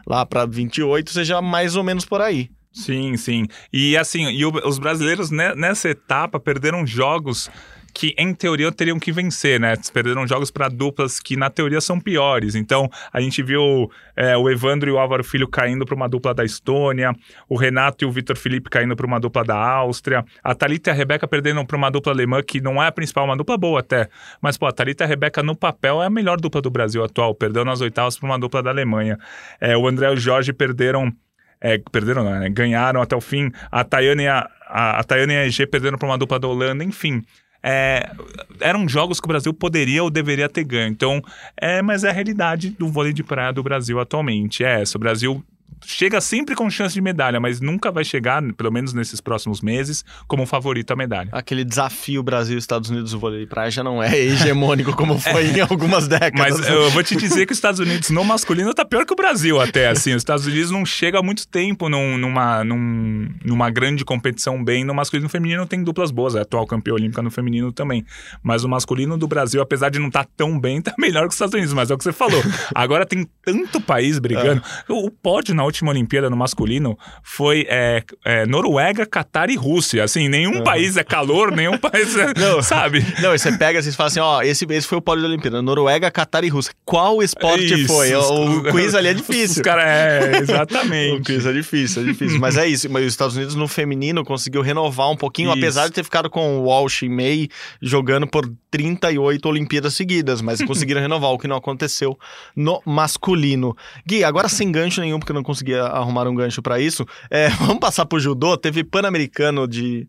lá 0.06 0.24
para 0.26 0.46
28, 0.46 1.10
seja 1.10 1.40
mais 1.40 1.76
ou 1.76 1.84
menos 1.84 2.04
por 2.04 2.20
aí. 2.20 2.50
Sim, 2.74 3.16
sim. 3.16 3.46
E 3.72 3.96
assim, 3.96 4.24
e 4.30 4.44
o, 4.44 4.50
os 4.66 4.78
brasileiros 4.80 5.30
né, 5.30 5.54
nessa 5.54 5.88
etapa 5.88 6.40
perderam 6.40 6.84
jogos 6.84 7.48
que 7.94 8.12
em 8.18 8.34
teoria 8.34 8.72
teriam 8.72 8.98
que 8.98 9.12
vencer, 9.12 9.60
né? 9.60 9.74
Perderam 9.92 10.26
jogos 10.26 10.50
para 10.50 10.68
duplas 10.68 11.20
que 11.20 11.36
na 11.36 11.48
teoria 11.48 11.80
são 11.80 12.00
piores. 12.00 12.56
Então 12.56 12.90
a 13.12 13.20
gente 13.20 13.40
viu 13.40 13.88
é, 14.16 14.36
o 14.36 14.50
Evandro 14.50 14.90
e 14.90 14.92
o 14.92 14.98
Álvaro 14.98 15.22
Filho 15.22 15.46
caindo 15.46 15.86
para 15.86 15.94
uma 15.94 16.08
dupla 16.08 16.34
da 16.34 16.44
Estônia, 16.44 17.12
o 17.48 17.56
Renato 17.56 18.04
e 18.04 18.06
o 18.06 18.10
Vitor 18.10 18.36
Felipe 18.36 18.68
caindo 18.68 18.96
para 18.96 19.06
uma 19.06 19.20
dupla 19.20 19.44
da 19.44 19.56
Áustria, 19.56 20.24
a 20.42 20.54
Thalita 20.54 20.90
e 20.90 20.92
a 20.92 20.94
Rebeca 20.94 21.28
perdendo 21.28 21.64
para 21.64 21.76
uma 21.76 21.88
dupla 21.88 22.12
alemã 22.12 22.42
que 22.42 22.60
não 22.60 22.82
é 22.82 22.88
a 22.88 22.92
principal, 22.92 23.24
uma 23.24 23.36
dupla 23.36 23.56
boa 23.56 23.78
até. 23.78 24.08
Mas 24.42 24.58
pô, 24.58 24.66
a 24.66 24.72
Thalita 24.72 25.04
e 25.04 25.06
a 25.06 25.08
Rebeca 25.08 25.40
no 25.42 25.54
papel 25.54 26.02
é 26.02 26.06
a 26.06 26.10
melhor 26.10 26.40
dupla 26.40 26.60
do 26.60 26.70
Brasil 26.70 27.04
atual, 27.04 27.32
perdeu 27.32 27.64
nas 27.64 27.80
oitavas 27.80 28.18
para 28.18 28.26
uma 28.26 28.38
dupla 28.38 28.60
da 28.60 28.70
Alemanha. 28.70 29.16
É, 29.60 29.76
o 29.76 29.86
André 29.86 30.08
e 30.08 30.14
o 30.14 30.16
Jorge 30.16 30.52
perderam 30.52 31.12
é, 31.60 31.78
perderam, 31.78 32.24
né? 32.24 32.50
ganharam 32.50 33.00
até 33.00 33.14
o 33.16 33.20
fim. 33.20 33.50
A 33.70 33.84
Tayane 33.84 34.24
e 34.24 34.28
a, 34.28 34.46
a, 34.66 35.00
a, 35.00 35.04
Tayane 35.04 35.32
e 35.32 35.36
a 35.36 35.46
EG 35.46 35.66
perderam 35.66 35.96
para 35.96 36.08
uma 36.08 36.18
dupla 36.18 36.38
da 36.38 36.48
Holanda, 36.48 36.84
enfim 36.84 37.22
é, 37.66 38.12
eram 38.60 38.86
jogos 38.86 39.18
que 39.18 39.26
o 39.26 39.28
Brasil 39.28 39.54
poderia 39.54 40.04
ou 40.04 40.10
deveria 40.10 40.50
ter 40.50 40.64
ganho. 40.64 40.90
Então, 40.90 41.22
é, 41.56 41.80
mas 41.80 42.04
é 42.04 42.10
a 42.10 42.12
realidade 42.12 42.68
do 42.70 42.88
vôlei 42.88 43.14
de 43.14 43.24
praia 43.24 43.54
do 43.54 43.62
Brasil 43.62 43.98
atualmente. 43.98 44.62
É 44.62 44.82
essa. 44.82 44.98
O 44.98 45.00
Brasil 45.00 45.42
chega 45.86 46.20
sempre 46.20 46.54
com 46.54 46.68
chance 46.70 46.94
de 46.94 47.00
medalha, 47.00 47.40
mas 47.40 47.60
nunca 47.60 47.90
vai 47.90 48.04
chegar, 48.04 48.42
pelo 48.54 48.70
menos 48.70 48.92
nesses 48.92 49.20
próximos 49.20 49.60
meses, 49.60 50.04
como 50.26 50.46
favorito 50.46 50.90
à 50.92 50.96
medalha. 50.96 51.28
Aquele 51.32 51.64
desafio 51.64 52.22
Brasil 52.22 52.58
Estados 52.58 52.90
Unidos 52.90 53.12
o 53.12 53.18
vôlei 53.18 53.40
de 53.40 53.46
praia 53.46 53.70
já 53.70 53.82
não 53.82 54.02
é 54.02 54.16
hegemônico 54.16 54.94
como 54.94 55.18
foi 55.18 55.46
é. 55.50 55.58
em 55.58 55.60
algumas 55.60 56.08
décadas. 56.08 56.58
Mas 56.58 56.68
eu 56.68 56.90
vou 56.90 57.02
te 57.02 57.16
dizer 57.16 57.46
que 57.46 57.52
os 57.52 57.58
Estados 57.58 57.80
Unidos 57.80 58.10
no 58.10 58.24
masculino 58.24 58.72
tá 58.74 58.84
pior 58.84 59.04
que 59.04 59.12
o 59.12 59.16
Brasil 59.16 59.60
até, 59.60 59.88
assim. 59.88 60.12
Os 60.14 60.22
Estados 60.22 60.46
Unidos 60.46 60.70
não 60.70 60.84
chega 60.84 61.18
há 61.18 61.22
muito 61.22 61.46
tempo 61.46 61.88
num, 61.88 62.16
numa, 62.18 62.64
num, 62.64 63.28
numa 63.44 63.70
grande 63.70 64.04
competição 64.04 64.62
bem. 64.62 64.84
No 64.84 64.94
masculino 64.94 65.24
e 65.24 65.26
no 65.26 65.30
feminino 65.30 65.66
tem 65.66 65.82
duplas 65.82 66.10
boas, 66.10 66.34
é 66.34 66.40
atual 66.40 66.66
campeão 66.66 66.96
olímpica 66.96 67.22
no 67.22 67.30
feminino 67.30 67.72
também. 67.72 68.04
Mas 68.42 68.64
o 68.64 68.68
masculino 68.68 69.16
do 69.16 69.26
Brasil, 69.26 69.60
apesar 69.60 69.90
de 69.90 69.98
não 69.98 70.08
estar 70.08 70.24
tá 70.24 70.30
tão 70.36 70.58
bem, 70.58 70.80
tá 70.80 70.94
melhor 70.98 71.22
que 71.22 71.28
os 71.28 71.34
Estados 71.34 71.54
Unidos, 71.54 71.72
mas 71.72 71.90
é 71.90 71.94
o 71.94 71.98
que 71.98 72.04
você 72.04 72.12
falou. 72.12 72.42
Agora 72.74 73.06
tem 73.06 73.26
tanto 73.42 73.80
país 73.80 74.18
brigando. 74.18 74.62
É. 74.88 74.92
O 74.92 75.10
pódio 75.10 75.54
na 75.54 75.64
última 75.64 75.73
Olimpíada 75.82 76.28
no 76.30 76.36
masculino 76.36 76.98
foi 77.22 77.66
é, 77.68 78.02
é, 78.24 78.46
Noruega, 78.46 79.06
Catar 79.06 79.50
e 79.50 79.56
Rússia. 79.56 80.04
Assim, 80.04 80.28
nenhum 80.28 80.62
país 80.62 80.96
é 80.96 81.04
calor, 81.04 81.50
nenhum 81.50 81.76
país 81.78 82.16
é, 82.16 82.32
não, 82.38 82.62
sabe? 82.62 83.04
Não, 83.20 83.30
você 83.30 83.56
pega 83.56 83.78
assim 83.78 83.90
e 83.90 83.92
fala 83.92 84.08
assim, 84.08 84.20
ó, 84.20 84.42
esse, 84.42 84.66
esse 84.70 84.86
foi 84.86 84.98
o 84.98 85.02
pódio 85.02 85.22
da 85.22 85.28
Olimpíada, 85.28 85.62
Noruega, 85.62 86.10
Catar 86.10 86.44
e 86.44 86.48
Rússia. 86.48 86.72
Qual 86.84 87.22
esporte 87.22 87.74
isso, 87.74 87.86
foi? 87.86 88.14
O, 88.14 88.58
o 88.58 88.62
quiz 88.72 88.94
ali 88.94 89.08
é 89.08 89.14
difícil. 89.14 89.56
Os 89.56 89.62
cara, 89.62 89.82
é, 89.82 90.38
exatamente. 90.42 91.20
o 91.20 91.22
quiz 91.22 91.46
é 91.46 91.52
difícil, 91.52 92.02
é 92.02 92.04
difícil. 92.06 92.38
mas 92.38 92.56
é 92.56 92.66
isso, 92.66 92.90
mas 92.90 93.04
os 93.04 93.12
Estados 93.12 93.36
Unidos 93.36 93.54
no 93.54 93.66
feminino 93.66 94.24
conseguiu 94.24 94.62
renovar 94.62 95.10
um 95.10 95.16
pouquinho, 95.16 95.50
isso. 95.50 95.58
apesar 95.58 95.86
de 95.86 95.92
ter 95.92 96.04
ficado 96.04 96.28
com 96.30 96.58
o 96.58 96.64
Walsh 96.64 97.02
e 97.02 97.08
May 97.08 97.48
jogando 97.80 98.26
por 98.26 98.50
38 98.70 99.48
Olimpíadas 99.48 99.94
seguidas, 99.94 100.40
mas 100.40 100.60
conseguiram 100.64 101.00
renovar, 101.00 101.30
o 101.30 101.38
que 101.38 101.48
não 101.48 101.56
aconteceu 101.56 102.18
no 102.56 102.82
masculino. 102.84 103.76
Gui, 104.06 104.24
agora 104.24 104.48
sem 104.48 104.70
gancho 104.70 105.00
nenhum, 105.00 105.18
porque 105.18 105.32
eu 105.32 105.36
não 105.36 105.42
conseguia 105.64 105.84
arrumar 105.84 106.28
um 106.28 106.34
gancho 106.34 106.60
para 106.62 106.78
isso, 106.78 107.06
é, 107.30 107.48
vamos 107.60 107.78
passar 107.78 108.04
pro 108.04 108.20
judô. 108.20 108.56
Teve 108.56 108.84
Pan-Americano 108.84 109.66
de 109.66 110.06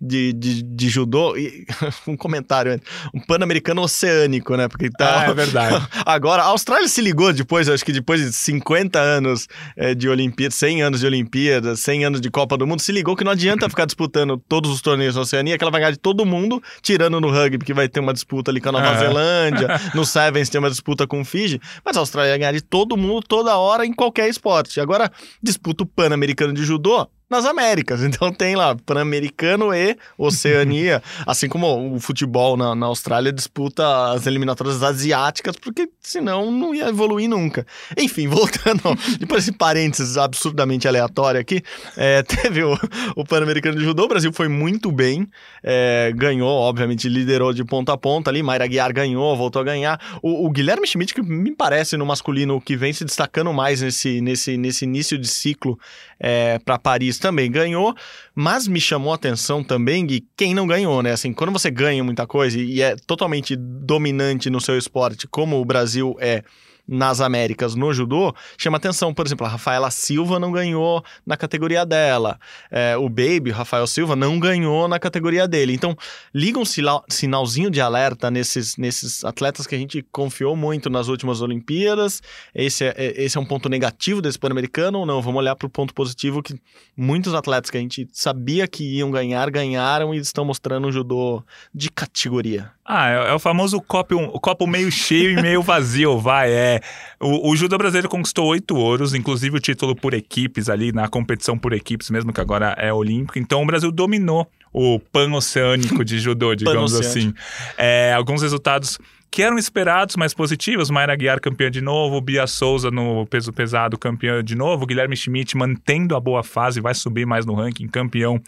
de, 0.00 0.32
de, 0.32 0.62
de 0.62 0.88
judô. 0.88 1.36
E, 1.36 1.66
um 2.06 2.16
comentário, 2.16 2.80
um 3.14 3.20
pan-americano 3.20 3.82
oceânico, 3.82 4.56
né? 4.56 4.68
Porque 4.68 4.90
tá. 4.90 5.22
Ah, 5.22 5.30
é 5.30 5.34
verdade. 5.34 5.86
Agora, 6.06 6.42
a 6.42 6.46
Austrália 6.46 6.88
se 6.88 7.00
ligou 7.00 7.32
depois, 7.32 7.68
acho 7.68 7.84
que 7.84 7.92
depois 7.92 8.20
de 8.20 8.32
50 8.32 8.98
anos 8.98 9.48
é, 9.76 9.94
de 9.94 10.08
Olimpíadas, 10.08 10.54
100 10.54 10.82
anos 10.82 11.00
de 11.00 11.06
Olimpíadas, 11.06 11.80
100 11.80 12.04
anos 12.04 12.20
de 12.20 12.30
Copa 12.30 12.56
do 12.56 12.66
Mundo, 12.66 12.80
se 12.80 12.92
ligou 12.92 13.16
que 13.16 13.24
não 13.24 13.32
adianta 13.32 13.68
ficar 13.68 13.84
disputando 13.84 14.42
todos 14.48 14.70
os 14.70 14.80
torneios 14.80 15.14
da 15.14 15.22
Oceania, 15.22 15.58
que 15.58 15.64
ela 15.64 15.70
vai 15.70 15.80
ganhar 15.80 15.92
de 15.92 15.98
todo 15.98 16.24
mundo, 16.24 16.62
tirando 16.82 17.20
no 17.20 17.30
rugby, 17.30 17.64
que 17.64 17.74
vai 17.74 17.88
ter 17.88 18.00
uma 18.00 18.12
disputa 18.12 18.50
ali 18.50 18.60
com 18.60 18.68
a 18.68 18.72
Nova 18.72 18.92
é. 18.92 18.98
Zelândia, 18.98 19.68
no 19.94 20.04
Sevens 20.04 20.48
tem 20.48 20.58
uma 20.58 20.70
disputa 20.70 21.06
com 21.06 21.20
o 21.20 21.24
Fiji, 21.24 21.60
mas 21.84 21.96
a 21.96 22.00
Austrália 22.00 22.32
vai 22.32 22.38
ganhar 22.38 22.52
de 22.52 22.60
todo 22.60 22.96
mundo, 22.96 23.22
toda 23.26 23.56
hora, 23.56 23.84
em 23.84 23.92
qualquer 23.92 24.28
esporte. 24.28 24.80
Agora, 24.80 25.10
disputa 25.42 25.82
o 25.82 25.86
Pan-Americano 25.86 26.52
de 26.52 26.64
Judô, 26.64 27.08
nas 27.28 27.44
Américas. 27.44 28.02
Então 28.08 28.32
tem 28.32 28.56
lá 28.56 28.74
Pan-Americano 28.74 29.72
e 29.72 29.96
Oceania, 30.16 31.02
assim 31.26 31.46
como 31.48 31.94
o 31.94 32.00
futebol 32.00 32.56
na, 32.56 32.74
na 32.74 32.86
Austrália 32.86 33.30
disputa 33.32 34.12
as 34.12 34.26
eliminatórias 34.26 34.82
asiáticas, 34.82 35.56
porque 35.56 35.88
senão 36.00 36.50
não 36.50 36.74
ia 36.74 36.88
evoluir 36.88 37.28
nunca. 37.28 37.66
Enfim, 37.96 38.26
voltando, 38.28 38.82
depois 39.20 39.44
esse 39.44 39.52
parênteses 39.52 40.16
absurdamente 40.16 40.88
aleatório 40.88 41.40
aqui, 41.40 41.62
é, 41.96 42.22
teve 42.22 42.64
o, 42.64 42.76
o 43.14 43.24
Pan-Americano 43.24 43.78
de 43.78 43.84
Judô, 43.84 44.04
o 44.04 44.08
Brasil 44.08 44.32
foi 44.32 44.48
muito 44.48 44.90
bem, 44.90 45.28
é, 45.62 46.12
ganhou, 46.16 46.48
obviamente 46.48 47.08
liderou 47.08 47.52
de 47.52 47.64
ponta 47.64 47.92
a 47.92 47.96
ponta 47.96 48.30
ali, 48.30 48.42
Mayra 48.42 48.66
Guiar 48.66 48.92
ganhou, 48.92 49.36
voltou 49.36 49.60
a 49.60 49.64
ganhar. 49.64 50.00
O, 50.22 50.46
o 50.46 50.50
Guilherme 50.50 50.86
Schmidt, 50.86 51.14
que 51.14 51.22
me 51.22 51.54
parece 51.54 51.96
no 51.96 52.06
masculino 52.06 52.60
que 52.60 52.74
vem 52.74 52.92
se 52.92 53.04
destacando 53.04 53.52
mais 53.52 53.82
nesse, 53.82 54.20
nesse, 54.20 54.56
nesse 54.56 54.84
início 54.84 55.18
de 55.18 55.28
ciclo 55.28 55.78
é, 56.18 56.58
para 56.58 56.78
Paris 56.78 57.17
também 57.18 57.50
ganhou, 57.50 57.94
mas 58.34 58.68
me 58.68 58.80
chamou 58.80 59.12
a 59.12 59.16
atenção 59.16 59.62
também 59.62 60.06
de 60.06 60.24
quem 60.36 60.54
não 60.54 60.66
ganhou, 60.66 61.02
né? 61.02 61.12
Assim, 61.12 61.32
quando 61.32 61.52
você 61.52 61.70
ganha 61.70 62.02
muita 62.02 62.26
coisa 62.26 62.58
e 62.58 62.80
é 62.80 62.96
totalmente 62.96 63.56
dominante 63.56 64.50
no 64.50 64.60
seu 64.60 64.76
esporte, 64.78 65.26
como 65.26 65.60
o 65.60 65.64
Brasil 65.64 66.16
é 66.18 66.42
nas 66.88 67.20
Américas 67.20 67.74
no 67.74 67.92
judô, 67.92 68.34
chama 68.56 68.78
atenção. 68.78 69.12
Por 69.12 69.26
exemplo, 69.26 69.46
a 69.46 69.50
Rafaela 69.50 69.90
Silva 69.90 70.38
não 70.38 70.50
ganhou 70.50 71.04
na 71.26 71.36
categoria 71.36 71.84
dela. 71.84 72.38
É, 72.70 72.96
o 72.96 73.08
Baby, 73.08 73.50
Rafael 73.50 73.86
Silva, 73.86 74.16
não 74.16 74.40
ganhou 74.40 74.88
na 74.88 74.98
categoria 74.98 75.46
dele. 75.46 75.74
Então, 75.74 75.96
liga 76.34 76.58
um 76.58 76.64
sinalzinho 77.08 77.70
de 77.70 77.80
alerta 77.80 78.30
nesses, 78.30 78.76
nesses 78.76 79.24
atletas 79.24 79.66
que 79.66 79.74
a 79.74 79.78
gente 79.78 80.02
confiou 80.10 80.56
muito 80.56 80.88
nas 80.88 81.08
últimas 81.08 81.42
Olimpíadas. 81.42 82.22
Esse 82.54 82.84
é, 82.84 82.94
é 82.96 83.24
esse 83.24 83.36
é 83.36 83.40
um 83.40 83.44
ponto 83.44 83.68
negativo 83.68 84.22
desse 84.22 84.38
Pan-Americano 84.38 85.00
ou 85.00 85.06
não? 85.06 85.20
Vamos 85.20 85.38
olhar 85.40 85.54
para 85.54 85.66
o 85.66 85.70
ponto 85.70 85.92
positivo 85.92 86.42
que 86.42 86.58
muitos 86.96 87.34
atletas 87.34 87.70
que 87.70 87.76
a 87.76 87.80
gente 87.80 88.08
sabia 88.12 88.66
que 88.66 88.84
iam 88.96 89.10
ganhar, 89.10 89.50
ganharam 89.50 90.14
e 90.14 90.18
estão 90.18 90.44
mostrando 90.44 90.88
um 90.88 90.92
judô 90.92 91.42
de 91.74 91.90
categoria. 91.90 92.70
Ah, 92.84 93.10
é, 93.10 93.30
é 93.30 93.34
o 93.34 93.38
famoso 93.38 93.80
copo, 93.82 94.14
o 94.16 94.40
copo 94.40 94.66
meio 94.66 94.90
cheio 94.90 95.38
e 95.38 95.42
meio 95.42 95.60
vazio, 95.60 96.18
vai. 96.18 96.50
É, 96.50 96.77
o, 97.20 97.50
o 97.50 97.56
judô 97.56 97.76
brasileiro 97.78 98.08
conquistou 98.08 98.46
oito 98.46 98.76
ouros, 98.76 99.14
inclusive 99.14 99.56
o 99.56 99.60
título 99.60 99.94
por 99.94 100.14
equipes 100.14 100.68
ali, 100.68 100.92
na 100.92 101.08
competição 101.08 101.58
por 101.58 101.72
equipes, 101.72 102.10
mesmo 102.10 102.32
que 102.32 102.40
agora 102.40 102.74
é 102.78 102.92
olímpico. 102.92 103.38
Então 103.38 103.62
o 103.62 103.66
Brasil 103.66 103.90
dominou 103.90 104.50
o 104.72 104.98
pan-oceânico 104.98 106.04
de 106.04 106.18
judô, 106.18 106.54
digamos 106.54 106.94
assim. 106.94 107.32
É, 107.76 108.12
alguns 108.14 108.42
resultados 108.42 108.98
que 109.30 109.42
eram 109.42 109.58
esperados, 109.58 110.16
mais 110.16 110.32
positivos. 110.32 110.90
Mayra 110.90 111.14
Guiar 111.16 111.40
campeã 111.40 111.70
de 111.70 111.80
novo, 111.80 112.20
Bia 112.20 112.46
Souza 112.46 112.90
no 112.90 113.26
peso 113.26 113.52
pesado 113.52 113.98
campeã 113.98 114.42
de 114.42 114.54
novo, 114.54 114.86
Guilherme 114.86 115.16
Schmidt 115.16 115.56
mantendo 115.56 116.16
a 116.16 116.20
boa 116.20 116.42
fase, 116.42 116.80
vai 116.80 116.94
subir 116.94 117.26
mais 117.26 117.44
no 117.44 117.54
ranking, 117.54 117.88
campeão 117.88 118.40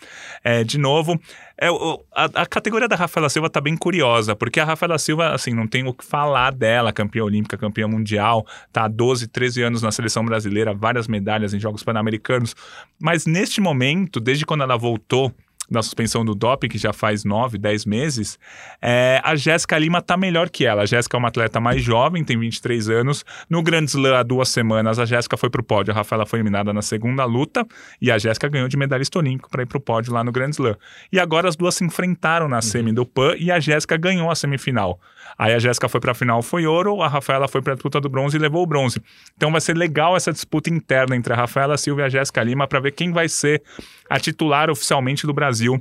é, 0.42 0.64
de 0.64 0.78
novo. 0.78 1.20
É, 1.60 1.68
a, 2.14 2.24
a, 2.42 2.46
categoria 2.46 2.88
da 2.88 2.96
Rafaela 2.96 3.28
Silva 3.28 3.50
tá 3.50 3.60
bem 3.60 3.76
curiosa, 3.76 4.34
porque 4.34 4.58
a 4.58 4.64
Rafaela 4.64 4.98
Silva, 4.98 5.34
assim, 5.34 5.52
não 5.52 5.66
tem 5.66 5.86
o 5.86 5.92
que 5.92 6.04
falar 6.04 6.52
dela, 6.52 6.92
campeã 6.92 7.22
olímpica, 7.22 7.58
campeã 7.58 7.86
mundial, 7.86 8.46
tá 8.72 8.84
há 8.84 8.88
12, 8.88 9.28
13 9.28 9.62
anos 9.62 9.82
na 9.82 9.92
seleção 9.92 10.24
brasileira, 10.24 10.72
várias 10.72 11.06
medalhas 11.06 11.52
em 11.52 11.60
Jogos 11.60 11.82
Pan-Americanos, 11.82 12.56
mas 12.98 13.26
neste 13.26 13.60
momento, 13.60 14.18
desde 14.18 14.46
quando 14.46 14.62
ela 14.62 14.78
voltou 14.78 15.34
da 15.70 15.82
suspensão 15.82 16.24
do 16.24 16.34
doping, 16.34 16.68
que 16.68 16.78
já 16.78 16.92
faz 16.92 17.24
nove, 17.24 17.56
dez 17.56 17.84
meses, 17.84 18.38
é, 18.82 19.20
a 19.22 19.36
Jéssica 19.36 19.78
Lima 19.78 20.02
tá 20.02 20.16
melhor 20.16 20.50
que 20.50 20.66
ela. 20.66 20.82
A 20.82 20.86
Jéssica 20.86 21.16
é 21.16 21.18
uma 21.18 21.28
atleta 21.28 21.60
mais 21.60 21.82
jovem, 21.82 22.24
tem 22.24 22.38
23 22.38 22.88
anos. 22.90 23.24
No 23.48 23.62
Grand 23.62 23.84
Slam, 23.84 24.16
há 24.16 24.22
duas 24.22 24.48
semanas, 24.48 24.98
a 24.98 25.04
Jéssica 25.04 25.36
foi 25.36 25.48
pro 25.48 25.62
pódio. 25.62 25.92
A 25.92 25.94
Rafaela 25.94 26.26
foi 26.26 26.38
eliminada 26.38 26.72
na 26.72 26.82
segunda 26.82 27.24
luta 27.24 27.66
e 28.00 28.10
a 28.10 28.18
Jéssica 28.18 28.48
ganhou 28.48 28.68
de 28.68 28.76
medalhista 28.76 29.18
olímpico 29.18 29.48
para 29.48 29.62
ir 29.62 29.66
pro 29.66 29.80
pódio 29.80 30.12
lá 30.12 30.24
no 30.24 30.32
Grand 30.32 30.50
Slam. 30.50 30.76
E 31.12 31.20
agora 31.20 31.48
as 31.48 31.54
duas 31.54 31.74
se 31.74 31.84
enfrentaram 31.84 32.48
na 32.48 32.56
uhum. 32.56 32.62
semi 32.62 32.92
do 32.92 33.06
PAN 33.06 33.34
e 33.38 33.50
a 33.50 33.60
Jéssica 33.60 33.96
ganhou 33.96 34.30
a 34.30 34.34
semifinal. 34.34 34.98
Aí 35.40 35.54
a 35.54 35.58
Jéssica 35.58 35.88
foi 35.88 36.00
para 36.00 36.12
a 36.12 36.14
final, 36.14 36.42
foi 36.42 36.66
ouro, 36.66 37.00
a 37.00 37.08
Rafaela 37.08 37.48
foi 37.48 37.62
para 37.62 37.72
a 37.72 37.74
disputa 37.74 37.98
do 37.98 38.10
bronze 38.10 38.36
e 38.36 38.38
levou 38.38 38.62
o 38.62 38.66
bronze. 38.66 39.00
Então 39.34 39.50
vai 39.50 39.62
ser 39.62 39.74
legal 39.74 40.14
essa 40.14 40.30
disputa 40.30 40.68
interna 40.68 41.16
entre 41.16 41.32
a 41.32 41.36
Rafaela 41.36 41.78
Silva 41.78 42.02
e 42.02 42.04
a 42.04 42.08
Jéssica 42.10 42.42
Lima 42.42 42.68
para 42.68 42.78
ver 42.78 42.92
quem 42.92 43.10
vai 43.10 43.26
ser 43.26 43.62
a 44.10 44.20
titular 44.20 44.68
oficialmente 44.68 45.26
do 45.26 45.32
Brasil 45.32 45.80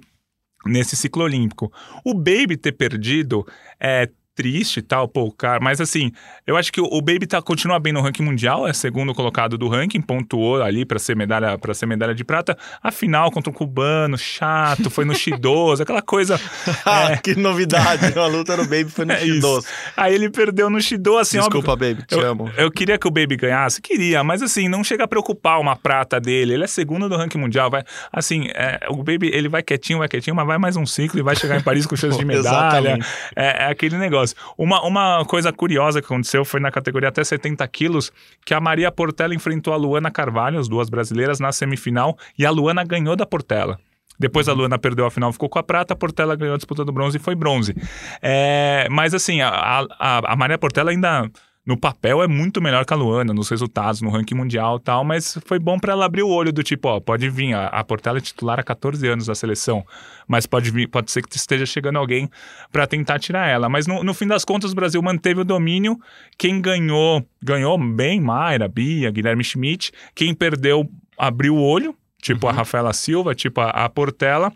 nesse 0.65 0.95
ciclo 0.95 1.25
olímpico. 1.25 1.69
O 2.05 2.13
Baby 2.13 2.55
ter 2.55 2.71
perdido 2.71 3.45
é, 3.77 4.09
triste 4.39 4.77
e 4.77 4.81
tal, 4.81 5.05
pô, 5.05 5.29
cara. 5.33 5.59
Mas 5.59 5.81
assim, 5.81 6.13
eu 6.47 6.55
acho 6.55 6.71
que 6.71 6.79
o, 6.79 7.01
Baby 7.01 7.27
tá, 7.27 7.41
continua 7.41 7.77
bem 7.77 7.91
no 7.91 7.99
ranking 7.99 8.23
mundial, 8.23 8.65
é 8.65 8.71
segundo 8.71 9.13
colocado 9.13 9.57
do 9.57 9.67
ranking, 9.67 9.99
pontuou 9.99 10.63
ali 10.63 10.85
para 10.85 10.97
ser 10.97 11.13
medalha 11.13 11.57
para 11.57 11.73
ser 11.73 11.85
medalha 11.85 12.15
de 12.15 12.23
prata. 12.23 12.57
A 12.81 12.89
final 12.89 13.29
contra 13.31 13.49
um 13.49 13.53
cubano, 13.53 14.17
chato, 14.17 14.89
foi 14.89 15.03
no 15.03 15.11
X12, 15.11 15.81
aquela 15.83 16.01
coisa. 16.01 16.39
é... 17.11 17.17
que 17.17 17.35
novidade! 17.35 17.99
A 18.17 18.27
luta 18.27 18.55
no 18.55 18.63
Baby 18.63 18.85
foi 18.85 19.03
no 19.03 19.11
é 19.11 19.21
X12. 19.21 19.65
Aí 19.97 20.15
ele 20.15 20.29
perdeu 20.29 20.69
no 20.69 20.77
X12, 20.77 21.19
assim, 21.19 21.37
Desculpa, 21.39 21.73
óbvio, 21.73 21.95
Baby, 21.95 22.07
te 22.07 22.15
eu, 22.15 22.25
amo. 22.25 22.49
Eu 22.55 22.71
queria 22.71 22.97
que 22.97 23.07
o 23.07 23.11
Baby 23.11 23.35
ganhasse, 23.35 23.81
queria, 23.81 24.23
mas 24.23 24.41
assim, 24.41 24.69
não 24.69 24.85
chega 24.85 25.03
a 25.03 25.07
preocupar 25.07 25.59
uma 25.59 25.75
prata 25.75 26.17
dele. 26.17 26.53
Ele 26.53 26.63
é 26.63 26.67
segundo 26.67 27.09
do 27.09 27.17
ranking 27.17 27.37
mundial, 27.37 27.69
vai. 27.69 27.83
Assim, 28.09 28.47
é, 28.55 28.87
o 28.89 29.03
Baby, 29.03 29.31
ele 29.33 29.49
vai 29.49 29.61
quietinho, 29.61 29.99
vai 29.99 30.07
quietinho, 30.07 30.33
mas 30.33 30.47
vai 30.47 30.57
mais 30.57 30.77
um 30.77 30.85
ciclo 30.85 31.19
e 31.19 31.23
vai 31.23 31.35
chegar 31.35 31.57
em 31.57 31.61
Paris 31.61 31.85
com 31.85 31.97
chance 31.97 32.17
de 32.17 32.23
medalha. 32.23 32.97
É, 33.35 33.65
é 33.65 33.69
aquele 33.69 33.97
negócio. 33.97 34.28
Uma, 34.57 34.81
uma 34.85 35.25
coisa 35.25 35.51
curiosa 35.51 36.01
que 36.01 36.05
aconteceu 36.05 36.43
foi 36.43 36.59
na 36.59 36.71
categoria 36.71 37.09
até 37.09 37.23
70 37.23 37.67
quilos, 37.67 38.11
que 38.45 38.53
a 38.53 38.59
Maria 38.59 38.91
Portela 38.91 39.33
enfrentou 39.33 39.73
a 39.73 39.77
Luana 39.77 40.11
Carvalho, 40.11 40.59
as 40.59 40.67
duas 40.67 40.89
brasileiras, 40.89 41.39
na 41.39 41.51
semifinal, 41.51 42.17
e 42.37 42.45
a 42.45 42.51
Luana 42.51 42.83
ganhou 42.83 43.15
da 43.15 43.25
Portela. 43.25 43.79
Depois 44.19 44.49
a 44.49 44.53
Luana 44.53 44.77
perdeu 44.77 45.05
a 45.05 45.11
final, 45.11 45.31
ficou 45.31 45.47
com 45.47 45.59
a 45.59 45.63
prata, 45.63 45.93
a 45.93 45.97
Portela 45.97 46.35
ganhou 46.35 46.53
a 46.53 46.57
disputa 46.57 46.83
do 46.83 46.91
bronze 46.91 47.17
e 47.17 47.19
foi 47.19 47.35
bronze. 47.35 47.73
É, 48.21 48.85
mas 48.91 49.13
assim, 49.13 49.39
a, 49.39 49.49
a, 49.49 50.33
a 50.33 50.35
Maria 50.35 50.57
Portela 50.57 50.91
ainda 50.91 51.29
no 51.65 51.77
papel 51.77 52.23
é 52.23 52.27
muito 52.27 52.61
melhor 52.61 52.85
que 52.85 52.93
a 52.93 52.95
Luana, 52.95 53.33
nos 53.33 53.49
resultados, 53.49 54.01
no 54.01 54.09
ranking 54.09 54.33
mundial 54.33 54.77
e 54.77 54.79
tal, 54.79 55.03
mas 55.03 55.37
foi 55.45 55.59
bom 55.59 55.77
para 55.77 55.93
ela 55.93 56.05
abrir 56.05 56.23
o 56.23 56.29
olho 56.29 56.51
do 56.51 56.63
tipo, 56.63 56.87
ó, 56.87 56.99
pode 56.99 57.29
vir, 57.29 57.53
a, 57.53 57.67
a 57.67 57.83
Portela 57.83 58.17
é 58.17 58.21
titular 58.21 58.59
há 58.59 58.63
14 58.63 59.05
anos 59.07 59.27
da 59.27 59.35
seleção, 59.35 59.85
mas 60.27 60.45
pode 60.45 60.71
vir, 60.71 60.87
pode 60.87 61.11
ser 61.11 61.21
que 61.21 61.35
esteja 61.35 61.65
chegando 61.65 61.97
alguém 61.97 62.29
para 62.71 62.87
tentar 62.87 63.19
tirar 63.19 63.47
ela. 63.47 63.69
Mas 63.69 63.85
no, 63.85 64.03
no 64.03 64.13
fim 64.13 64.25
das 64.25 64.43
contas, 64.43 64.71
o 64.71 64.75
Brasil 64.75 65.01
manteve 65.01 65.41
o 65.41 65.45
domínio. 65.45 65.99
Quem 66.37 66.61
ganhou, 66.61 67.23
ganhou 67.41 67.77
bem, 67.77 68.19
Mayra, 68.19 68.67
Bia, 68.67 69.11
Guilherme 69.11 69.43
Schmidt. 69.43 69.91
Quem 70.15 70.33
perdeu, 70.33 70.89
abriu 71.17 71.55
o 71.55 71.61
olho, 71.61 71.95
tipo 72.21 72.47
uhum. 72.47 72.51
a 72.51 72.55
Rafaela 72.55 72.93
Silva, 72.93 73.35
tipo 73.35 73.61
a, 73.61 73.69
a 73.69 73.89
Portela. 73.89 74.51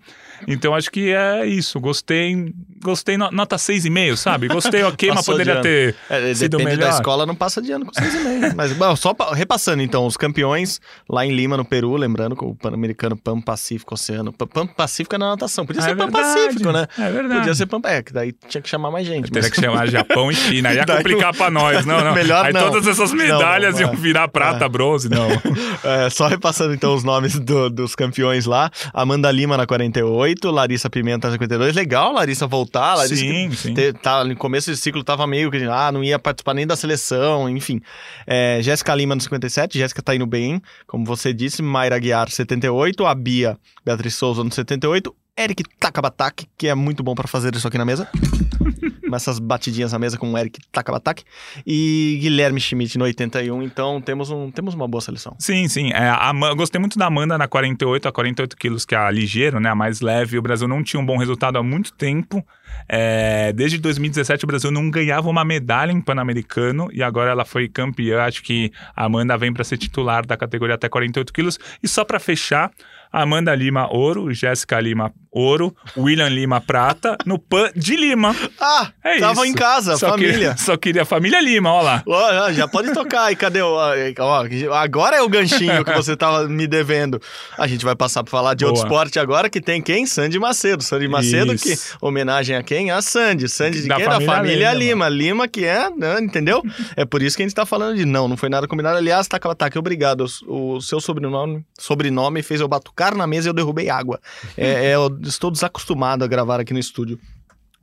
Então 0.47 0.73
acho 0.75 0.91
que 0.91 1.11
é 1.11 1.45
isso. 1.45 1.79
Gostei, 1.79 2.53
gostei 2.81 3.17
nota 3.17 3.55
6,5, 3.55 4.15
sabe? 4.15 4.47
Gostei, 4.47 4.83
ok, 4.83 5.11
mas 5.13 5.25
poderia 5.25 5.61
ter 5.61 5.95
é, 6.09 6.33
sido 6.33 6.57
depende 6.57 6.77
melhor. 6.77 6.91
da 6.91 6.95
escola, 6.97 7.25
não 7.25 7.35
passa 7.35 7.61
de 7.61 7.71
ano 7.71 7.85
com 7.85 7.91
6,5. 7.91 8.53
mas 8.55 8.73
bom, 8.73 8.95
só 8.95 9.15
repassando 9.33 9.81
então, 9.81 10.05
os 10.05 10.17
campeões 10.17 10.79
lá 11.09 11.25
em 11.25 11.31
Lima, 11.31 11.57
no 11.57 11.65
Peru, 11.65 11.95
lembrando 11.95 12.35
que 12.35 12.43
o 12.43 12.55
Pan-Americano 12.55 13.15
Pan 13.17 13.41
Pacífico 13.41 13.93
Oceano. 13.93 14.33
Pan 14.33 14.67
Pacífico 14.67 15.15
é 15.15 15.17
na 15.17 15.29
natação, 15.29 15.65
podia 15.65 15.81
ah, 15.81 15.85
ser 15.85 15.91
é 15.91 15.95
Pan 15.95 16.11
Pacífico, 16.11 16.71
né? 16.71 16.87
É 16.97 17.11
verdade. 17.11 17.39
Podia 17.39 17.55
ser 17.55 17.65
Pan 17.65 17.81
É, 17.85 18.01
que 18.01 18.13
daí 18.13 18.33
tinha 18.47 18.61
que 18.61 18.69
chamar 18.69 18.91
mais 18.91 19.05
gente. 19.05 19.31
Teria 19.31 19.47
mas... 19.47 19.51
que 19.51 19.61
chamar 19.61 19.87
Japão 19.87 20.31
e 20.31 20.35
China, 20.35 20.73
ia 20.73 20.85
complicar 20.87 21.35
pra 21.35 21.49
nós, 21.49 21.85
não, 21.85 22.03
não. 22.03 22.13
Melhor 22.13 22.45
Aí 22.45 22.53
não. 22.53 22.69
todas 22.69 22.87
essas 22.87 23.13
medalhas 23.13 23.75
não, 23.75 23.81
não, 23.81 23.93
iam 23.93 24.01
virar 24.01 24.27
prata, 24.27 24.65
é. 24.65 24.69
bronze, 24.69 25.09
não. 25.09 25.27
É, 25.83 26.09
só 26.09 26.27
repassando 26.27 26.73
então 26.73 26.93
os 26.93 27.03
nomes 27.03 27.37
do, 27.37 27.69
dos 27.69 27.93
campeões 27.93 28.45
lá. 28.45 28.71
Amanda 28.93 29.29
Lima 29.31 29.57
na 29.57 29.65
48, 29.65 30.32
Larissa 30.51 30.89
Pimenta 30.89 31.27
na 31.27 31.33
52. 31.33 31.75
Legal, 31.75 32.13
Larissa 32.13 32.47
voltar. 32.47 32.95
Larissa 32.95 33.15
sim, 33.15 33.51
sim. 33.51 33.73
Te, 33.73 33.93
tá, 33.93 34.23
no 34.23 34.35
começo 34.35 34.71
do 34.71 34.77
ciclo 34.77 35.03
tava 35.03 35.25
meio 35.27 35.49
que, 35.51 35.57
ah, 35.63 35.91
não 35.91 36.03
ia 36.03 36.17
participar 36.19 36.53
nem 36.53 36.67
da 36.67 36.75
seleção, 36.75 37.49
enfim. 37.49 37.81
É, 38.25 38.59
Jéssica 38.61 38.93
Lima 38.95 39.15
no 39.15 39.21
57, 39.21 39.77
Jéssica 39.77 40.01
tá 40.01 40.15
indo 40.15 40.25
bem, 40.25 40.61
como 40.87 41.05
você 41.05 41.33
disse. 41.33 41.61
Mayra 41.61 41.99
Guiar 41.99 42.29
78, 42.29 43.05
a 43.05 43.15
Bia 43.15 43.57
Beatriz 43.85 44.15
Souza 44.15 44.43
no 44.43 44.51
78, 44.51 45.13
Eric 45.37 45.63
Takabatak, 45.79 46.47
que 46.57 46.67
é 46.67 46.75
muito 46.75 47.03
bom 47.03 47.15
para 47.15 47.27
fazer 47.27 47.55
isso 47.55 47.67
aqui 47.67 47.77
na 47.77 47.85
mesa. 47.85 48.07
essas 49.15 49.39
batidinhas 49.39 49.91
na 49.91 49.99
mesa 49.99 50.17
com 50.17 50.31
o 50.31 50.37
Eric 50.37 50.59
Takabatak. 50.71 51.23
E 51.65 52.17
Guilherme 52.21 52.59
Schmidt 52.59 52.97
no 52.97 53.05
81. 53.05 53.61
Então 53.63 54.01
temos, 54.01 54.29
um, 54.29 54.51
temos 54.51 54.73
uma 54.73 54.87
boa 54.87 55.01
seleção. 55.01 55.35
Sim, 55.39 55.67
sim. 55.67 55.91
É, 55.91 56.09
a, 56.09 56.31
eu 56.49 56.55
gostei 56.55 56.79
muito 56.79 56.97
da 56.97 57.07
Amanda 57.07 57.37
na 57.37 57.47
48, 57.47 58.07
a 58.07 58.11
48 58.11 58.57
quilos, 58.57 58.85
que 58.85 58.95
é 58.95 58.97
a 58.97 59.11
ligeiro, 59.11 59.59
né? 59.59 59.69
A 59.69 59.75
mais 59.75 60.01
leve. 60.01 60.37
O 60.37 60.41
Brasil 60.41 60.67
não 60.67 60.83
tinha 60.83 60.99
um 60.99 61.05
bom 61.05 61.17
resultado 61.17 61.57
há 61.57 61.63
muito 61.63 61.93
tempo. 61.93 62.45
É, 62.87 63.53
desde 63.53 63.77
2017 63.77 64.43
o 64.43 64.47
Brasil 64.47 64.71
não 64.71 64.89
ganhava 64.89 65.29
uma 65.29 65.45
medalha 65.45 65.91
em 65.91 66.01
Pan-Americano 66.01 66.89
e 66.91 67.03
agora 67.03 67.31
ela 67.31 67.45
foi 67.45 67.67
campeã. 67.67 68.23
Acho 68.23 68.41
que 68.43 68.71
a 68.95 69.05
Amanda 69.05 69.37
vem 69.37 69.53
para 69.53 69.63
ser 69.63 69.77
titular 69.77 70.25
da 70.25 70.35
categoria 70.35 70.75
até 70.75 70.89
48 70.89 71.33
quilos. 71.33 71.59
E 71.81 71.87
só 71.87 72.03
para 72.03 72.19
fechar, 72.19 72.71
Amanda 73.13 73.53
Lima, 73.53 73.87
ouro. 73.91 74.33
Jéssica 74.33 74.79
Lima, 74.79 75.13
ouro. 75.31 75.75
William 75.95 76.29
Lima, 76.29 76.59
prata. 76.59 77.15
No 77.27 77.37
PAN 77.37 77.69
de 77.75 77.95
Lima. 77.95 78.35
Ah, 78.59 78.91
é 79.03 79.19
tava 79.19 79.45
isso. 79.45 79.45
em 79.45 79.53
casa, 79.53 79.97
só 79.97 80.09
família. 80.09 80.33
Queria, 80.33 80.57
só 80.57 80.75
queria 80.75 81.05
família 81.05 81.39
Lima, 81.39 81.71
ó 81.71 81.81
lá. 81.83 82.03
Ó, 82.07 82.51
já 82.51 82.67
pode 82.67 82.91
tocar. 82.91 83.31
E 83.31 83.35
cadê 83.35 83.61
o... 83.61 83.75
Ó, 83.75 84.73
agora 84.73 85.17
é 85.17 85.21
o 85.21 85.29
ganchinho 85.29 85.85
que 85.85 85.93
você 85.93 86.17
tava 86.17 86.47
me 86.49 86.65
devendo. 86.65 87.21
A 87.55 87.67
gente 87.67 87.85
vai 87.85 87.95
passar 87.95 88.23
para 88.23 88.31
falar 88.31 88.55
de 88.55 88.65
Boa. 88.65 88.71
outro 88.71 88.87
esporte 88.87 89.19
agora, 89.19 89.47
que 89.47 89.61
tem 89.61 89.79
quem? 89.79 90.07
Sandy 90.07 90.39
Macedo. 90.39 90.81
Sandy 90.81 91.07
Macedo, 91.07 91.53
isso. 91.53 91.65
que 91.65 92.05
homenagem 92.05 92.55
a 92.55 92.63
quem? 92.63 92.89
A 92.89 92.99
Sandy. 93.01 93.47
Sandy 93.47 93.83
de 93.83 93.87
da 93.87 93.97
quem? 93.97 94.05
Família 94.05 94.27
da 94.27 94.35
família 94.35 94.73
Lima. 94.73 95.07
Lima. 95.07 95.09
Lima, 95.09 95.47
que 95.47 95.65
é, 95.65 95.89
né, 95.89 96.19
entendeu? 96.19 96.63
É 96.95 97.05
por 97.05 97.21
isso 97.21 97.37
que 97.37 97.43
a 97.43 97.45
gente 97.45 97.55
tá 97.55 97.65
falando 97.65 97.95
de 97.95 98.05
não, 98.05 98.27
não 98.27 98.35
foi 98.35 98.49
nada 98.49 98.67
combinado. 98.67 98.97
Aliás, 98.97 99.27
tá, 99.27 99.37
tá 99.39 99.65
aqui, 99.67 99.77
obrigado. 99.77 100.25
O, 100.47 100.75
o 100.75 100.81
seu 100.81 100.99
sobrenome, 100.99 101.63
sobrenome 101.77 102.41
fez 102.41 102.59
eu 102.59 102.67
batucar 102.67 103.02
na 103.11 103.27
mesa 103.27 103.47
e 103.47 103.49
eu 103.49 103.53
derrubei 103.53 103.89
água. 103.89 104.19
É, 104.57 104.91
é, 104.91 104.95
eu 104.95 105.19
estou 105.23 105.51
desacostumado 105.51 106.23
a 106.23 106.27
gravar 106.27 106.59
aqui 106.59 106.73
no 106.73 106.79
estúdio. 106.79 107.19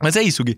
Mas 0.03 0.17
é 0.17 0.23
isso, 0.23 0.43
Gui. 0.43 0.57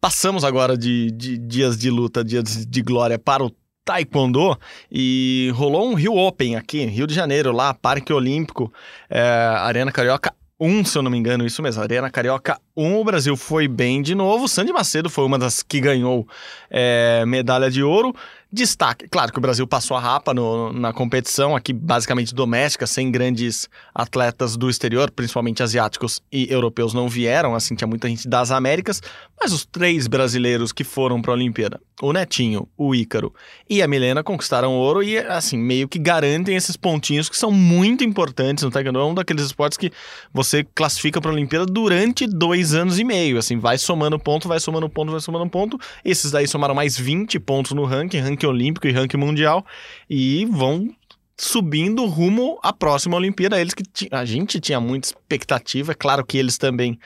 Passamos 0.00 0.44
agora 0.44 0.76
de, 0.78 1.10
de 1.10 1.36
dias 1.36 1.76
de 1.76 1.90
luta, 1.90 2.24
dias 2.24 2.64
de 2.66 2.82
glória 2.82 3.18
para 3.18 3.44
o 3.44 3.52
Taekwondo 3.84 4.58
e 4.90 5.50
rolou 5.54 5.90
um 5.90 5.94
Rio 5.94 6.16
Open 6.16 6.56
aqui, 6.56 6.84
Rio 6.86 7.06
de 7.06 7.14
Janeiro, 7.14 7.52
lá, 7.52 7.74
Parque 7.74 8.12
Olímpico, 8.12 8.72
é, 9.10 9.20
Arena 9.20 9.92
Carioca 9.92 10.32
1, 10.60 10.84
se 10.84 10.98
eu 10.98 11.02
não 11.02 11.10
me 11.10 11.16
engano, 11.16 11.46
isso 11.46 11.62
mesmo, 11.62 11.82
Arena 11.82 12.10
Carioca 12.10 12.60
1. 12.76 13.00
O 13.00 13.04
Brasil 13.04 13.34
foi 13.36 13.66
bem 13.66 14.02
de 14.02 14.14
novo. 14.14 14.46
Sandy 14.46 14.72
Macedo 14.72 15.08
foi 15.08 15.24
uma 15.24 15.38
das 15.38 15.62
que 15.62 15.80
ganhou 15.80 16.28
é, 16.70 17.24
medalha 17.26 17.70
de 17.70 17.82
ouro. 17.82 18.14
Destaque, 18.52 19.06
claro 19.08 19.30
que 19.32 19.38
o 19.38 19.40
Brasil 19.40 19.64
passou 19.64 19.96
a 19.96 20.00
rapa 20.00 20.34
no, 20.34 20.72
na 20.72 20.92
competição, 20.92 21.54
aqui 21.54 21.72
basicamente 21.72 22.34
doméstica, 22.34 22.84
sem 22.84 23.08
grandes 23.08 23.68
atletas 23.94 24.56
do 24.56 24.68
exterior, 24.68 25.08
principalmente 25.08 25.62
asiáticos 25.62 26.20
e 26.32 26.52
europeus 26.52 26.92
não 26.92 27.08
vieram, 27.08 27.54
assim, 27.54 27.76
tinha 27.76 27.86
muita 27.86 28.08
gente 28.08 28.28
das 28.28 28.50
Américas, 28.50 29.00
mas 29.40 29.52
os 29.52 29.64
três 29.64 30.08
brasileiros 30.08 30.72
que 30.72 30.82
foram 30.82 31.22
para 31.22 31.30
a 31.30 31.34
Olimpíada, 31.34 31.80
o 32.02 32.12
Netinho, 32.12 32.66
o 32.76 32.92
Ícaro 32.92 33.32
e 33.68 33.80
a 33.82 33.86
Milena 33.86 34.20
conquistaram 34.24 34.74
ouro 34.74 35.00
e, 35.00 35.16
assim, 35.16 35.56
meio 35.56 35.86
que 35.86 35.98
garantem 36.00 36.56
esses 36.56 36.76
pontinhos 36.76 37.28
que 37.28 37.38
são 37.38 37.52
muito 37.52 38.02
importantes 38.02 38.64
no 38.64 38.70
Taekwondo, 38.72 38.98
é 38.98 39.04
um 39.04 39.14
daqueles 39.14 39.44
esportes 39.44 39.78
que 39.78 39.92
você 40.34 40.64
classifica 40.74 41.20
para 41.20 41.30
a 41.30 41.34
Olimpíada 41.34 41.66
durante 41.66 42.26
dois 42.26 42.74
anos 42.74 42.98
e 42.98 43.04
meio, 43.04 43.38
assim, 43.38 43.58
vai 43.58 43.78
somando 43.78 44.18
ponto, 44.18 44.48
vai 44.48 44.58
somando 44.58 44.88
ponto, 44.88 45.12
vai 45.12 45.20
somando 45.20 45.48
ponto, 45.48 45.78
esses 46.04 46.32
daí 46.32 46.48
somaram 46.48 46.74
mais 46.74 46.98
20 46.98 47.38
pontos 47.38 47.70
no 47.70 47.84
ranking, 47.84 48.18
ranking 48.18 48.39
ranking 48.40 48.46
olímpico 48.46 48.86
e 48.86 48.92
ranking 48.92 49.16
mundial 49.16 49.64
e 50.08 50.46
vão 50.46 50.88
subindo 51.36 52.04
rumo 52.06 52.58
à 52.62 52.72
próxima 52.72 53.16
Olimpíada. 53.16 53.60
Eles 53.60 53.74
que 53.74 53.84
a 54.10 54.24
gente 54.24 54.60
tinha 54.60 54.80
muita 54.80 55.08
expectativa, 55.08 55.92
é 55.92 55.94
claro 55.94 56.24
que 56.24 56.38
eles 56.38 56.56
também 56.58 56.98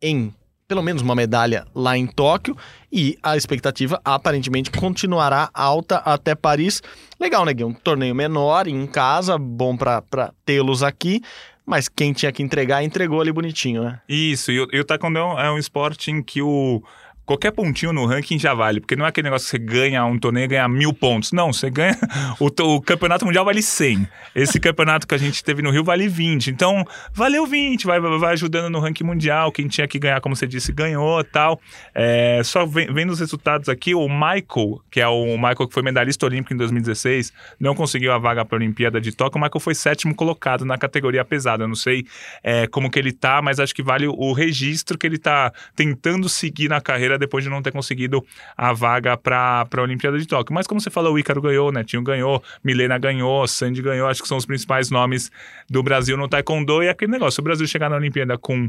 em 0.00 0.32
pelo 0.68 0.82
menos 0.82 1.00
uma 1.00 1.14
medalha 1.14 1.64
lá 1.72 1.96
em 1.96 2.08
Tóquio 2.08 2.56
e 2.92 3.16
a 3.22 3.36
expectativa 3.36 4.00
aparentemente 4.04 4.68
continuará 4.72 5.48
alta 5.54 5.98
até 5.98 6.34
Paris. 6.34 6.82
Legal, 7.20 7.44
né, 7.44 7.54
Gui? 7.54 7.62
Um 7.62 7.72
torneio 7.72 8.14
menor 8.16 8.66
em 8.66 8.84
casa, 8.84 9.38
bom 9.38 9.76
para 9.76 10.02
tê-los 10.44 10.82
aqui. 10.82 11.22
Mas 11.64 11.88
quem 11.88 12.12
tinha 12.12 12.32
que 12.32 12.42
entregar, 12.42 12.82
entregou 12.82 13.20
ali 13.20 13.32
bonitinho, 13.32 13.84
né? 13.84 14.00
Isso, 14.08 14.50
e 14.50 14.60
o, 14.60 14.68
e 14.72 14.80
o 14.80 14.84
taekwondo 14.84 15.18
é 15.18 15.50
um 15.50 15.58
esporte 15.58 16.10
em 16.12 16.22
que 16.22 16.42
o, 16.42 16.82
qualquer 17.26 17.50
pontinho 17.50 17.92
no 17.92 18.06
ranking 18.06 18.38
já 18.38 18.54
vale, 18.54 18.80
porque 18.80 18.94
não 18.94 19.04
é 19.04 19.08
aquele 19.08 19.24
negócio 19.24 19.46
que 19.46 19.50
você 19.50 19.58
ganha 19.58 20.04
um 20.04 20.16
torneio 20.16 20.44
e 20.44 20.48
ganha 20.48 20.68
mil 20.68 20.94
pontos. 20.94 21.32
Não, 21.32 21.52
você 21.52 21.68
ganha. 21.68 21.96
O, 22.38 22.46
o, 22.46 22.80
campeonato 22.82 23.24
mundial 23.24 23.44
vale 23.44 23.62
100. 23.62 24.06
Esse 24.34 24.60
campeonato 24.60 25.06
que 25.06 25.14
a 25.14 25.18
gente 25.18 25.42
teve 25.42 25.62
no 25.62 25.70
Rio 25.70 25.82
vale 25.82 26.06
20. 26.06 26.50
Então, 26.50 26.84
valeu 27.12 27.46
20, 27.46 27.86
vai, 27.86 27.98
vai 27.98 28.32
ajudando 28.34 28.70
no 28.70 28.78
ranking 28.78 29.04
mundial. 29.04 29.50
Quem 29.50 29.66
tinha 29.66 29.88
que 29.88 29.98
ganhar, 29.98 30.20
como 30.20 30.36
você 30.36 30.46
disse, 30.46 30.70
ganhou 30.70 31.24
tal. 31.24 31.60
É, 31.94 32.42
só 32.44 32.66
vendo 32.66 33.10
os 33.10 33.20
resultados 33.20 33.68
aqui, 33.68 33.94
o 33.94 34.06
Michael, 34.08 34.82
que 34.90 35.00
é 35.00 35.08
o 35.08 35.36
Michael 35.36 35.66
que 35.66 35.72
foi 35.72 35.82
medalhista 35.82 36.26
olímpico 36.26 36.52
em 36.52 36.56
2016, 36.56 37.32
não 37.58 37.74
conseguiu 37.74 38.12
a 38.12 38.18
vaga 38.18 38.44
para 38.44 38.56
a 38.56 38.58
Olimpíada 38.58 39.00
de 39.00 39.12
Tóquio. 39.12 39.38
O 39.38 39.42
Michael 39.42 39.60
foi 39.60 39.74
sétimo 39.74 40.14
colocado 40.14 40.64
na 40.64 40.76
categoria 40.76 41.24
pesada. 41.24 41.64
Eu 41.64 41.68
não 41.68 41.74
sei 41.74 42.06
é, 42.42 42.66
como 42.66 42.90
que 42.90 42.98
ele 42.98 43.12
tá, 43.12 43.40
mas 43.40 43.58
acho 43.58 43.74
que 43.74 43.82
vale 43.82 44.06
o 44.06 44.32
registro 44.32 44.98
que 44.98 45.06
ele 45.06 45.18
tá 45.18 45.52
tentando 45.74 46.28
seguir 46.28 46.68
na 46.68 46.80
carreira 46.80 47.15
depois 47.18 47.44
de 47.44 47.50
não 47.50 47.62
ter 47.62 47.72
conseguido 47.72 48.24
a 48.56 48.72
vaga 48.72 49.16
para 49.16 49.66
a 49.70 49.82
Olimpíada 49.82 50.18
de 50.18 50.26
Tóquio. 50.26 50.54
Mas 50.54 50.66
como 50.66 50.80
você 50.80 50.90
falou, 50.90 51.14
o 51.14 51.18
Ícaro 51.18 51.40
ganhou, 51.40 51.72
Netinho 51.72 52.02
ganhou, 52.02 52.42
Milena 52.62 52.98
ganhou, 52.98 53.46
Sandy 53.46 53.82
ganhou, 53.82 54.08
acho 54.08 54.22
que 54.22 54.28
são 54.28 54.36
os 54.36 54.46
principais 54.46 54.90
nomes 54.90 55.30
do 55.68 55.82
Brasil 55.82 56.16
no 56.16 56.28
Taekwondo. 56.28 56.82
E 56.82 56.88
aquele 56.88 57.12
negócio, 57.12 57.40
o 57.40 57.44
Brasil 57.44 57.66
chegar 57.66 57.88
na 57.88 57.96
Olimpíada 57.96 58.36
com 58.38 58.68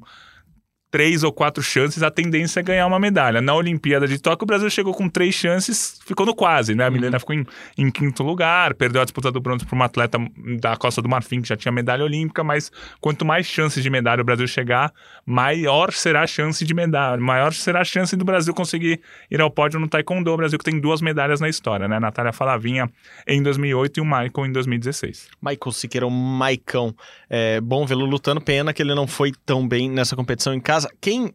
três 0.89 1.21
ou 1.23 1.33
quatro 1.33 1.61
chances, 1.61 2.01
a 2.01 2.09
tendência 2.09 2.61
é 2.61 2.63
ganhar 2.63 2.87
uma 2.87 2.99
medalha. 2.99 3.41
Na 3.41 3.53
Olimpíada 3.53 4.07
de 4.07 4.19
Tóquio, 4.19 4.45
o 4.45 4.47
Brasil 4.47 4.69
chegou 4.69 4.93
com 4.93 5.09
três 5.09 5.35
chances, 5.35 5.99
ficou 6.05 6.25
no 6.25 6.33
quase, 6.33 6.75
né? 6.75 6.85
A 6.85 6.89
Milena 6.89 7.17
uhum. 7.17 7.19
ficou 7.19 7.35
em, 7.35 7.45
em, 7.77 7.91
quinto 7.91 8.23
lugar, 8.23 8.73
perdeu 8.73 9.01
a 9.01 9.03
disputa 9.03 9.29
do 9.29 9.41
bronze 9.41 9.65
para 9.65 9.75
uma 9.75 9.85
atleta 9.85 10.17
da 10.61 10.77
Costa 10.77 11.01
do 11.01 11.09
Marfim, 11.09 11.41
que 11.41 11.49
já 11.49 11.57
tinha 11.57 11.71
medalha 11.71 12.05
olímpica, 12.05 12.43
mas 12.43 12.71
quanto 13.01 13.25
mais 13.25 13.45
chances 13.45 13.83
de 13.83 13.89
medalha 13.89 14.21
o 14.21 14.23
Brasil 14.23 14.47
chegar, 14.47 14.93
maior 15.25 15.91
será 15.91 16.21
a 16.21 16.27
chance 16.27 16.63
de 16.63 16.73
medalha, 16.73 17.21
maior 17.21 17.53
será 17.53 17.81
a 17.81 17.85
chance 17.85 18.15
do 18.15 18.23
Brasil 18.23 18.53
conseguir 18.53 19.01
ir 19.29 19.41
ao 19.41 19.51
pódio 19.51 19.79
no 19.79 19.87
Taekwondo. 19.87 20.31
O 20.31 20.37
Brasil 20.37 20.57
que 20.57 20.65
tem 20.65 20.79
duas 20.79 21.01
medalhas 21.01 21.41
na 21.41 21.49
história, 21.49 21.87
né? 21.87 21.99
Natália 21.99 22.31
Falavinha 22.31 22.89
em 23.27 23.43
2008 23.43 23.97
e 23.97 24.01
o 24.01 24.05
Michael 24.05 24.45
em 24.45 24.51
2016. 24.51 25.29
Michael 25.41 25.71
Siqueira, 25.71 26.07
o 26.07 26.11
Maicão. 26.11 26.95
É 27.29 27.59
bom 27.59 27.85
vê-lo 27.85 28.05
lutando, 28.05 28.39
pena 28.39 28.71
que 28.71 28.81
ele 28.81 28.95
não 28.95 29.05
foi 29.05 29.33
tão 29.45 29.67
bem 29.67 29.89
nessa 29.89 30.15
competição 30.15 30.53
em 30.53 30.61
casa 30.61 30.76
casa. 30.77 30.91
Quem 31.01 31.33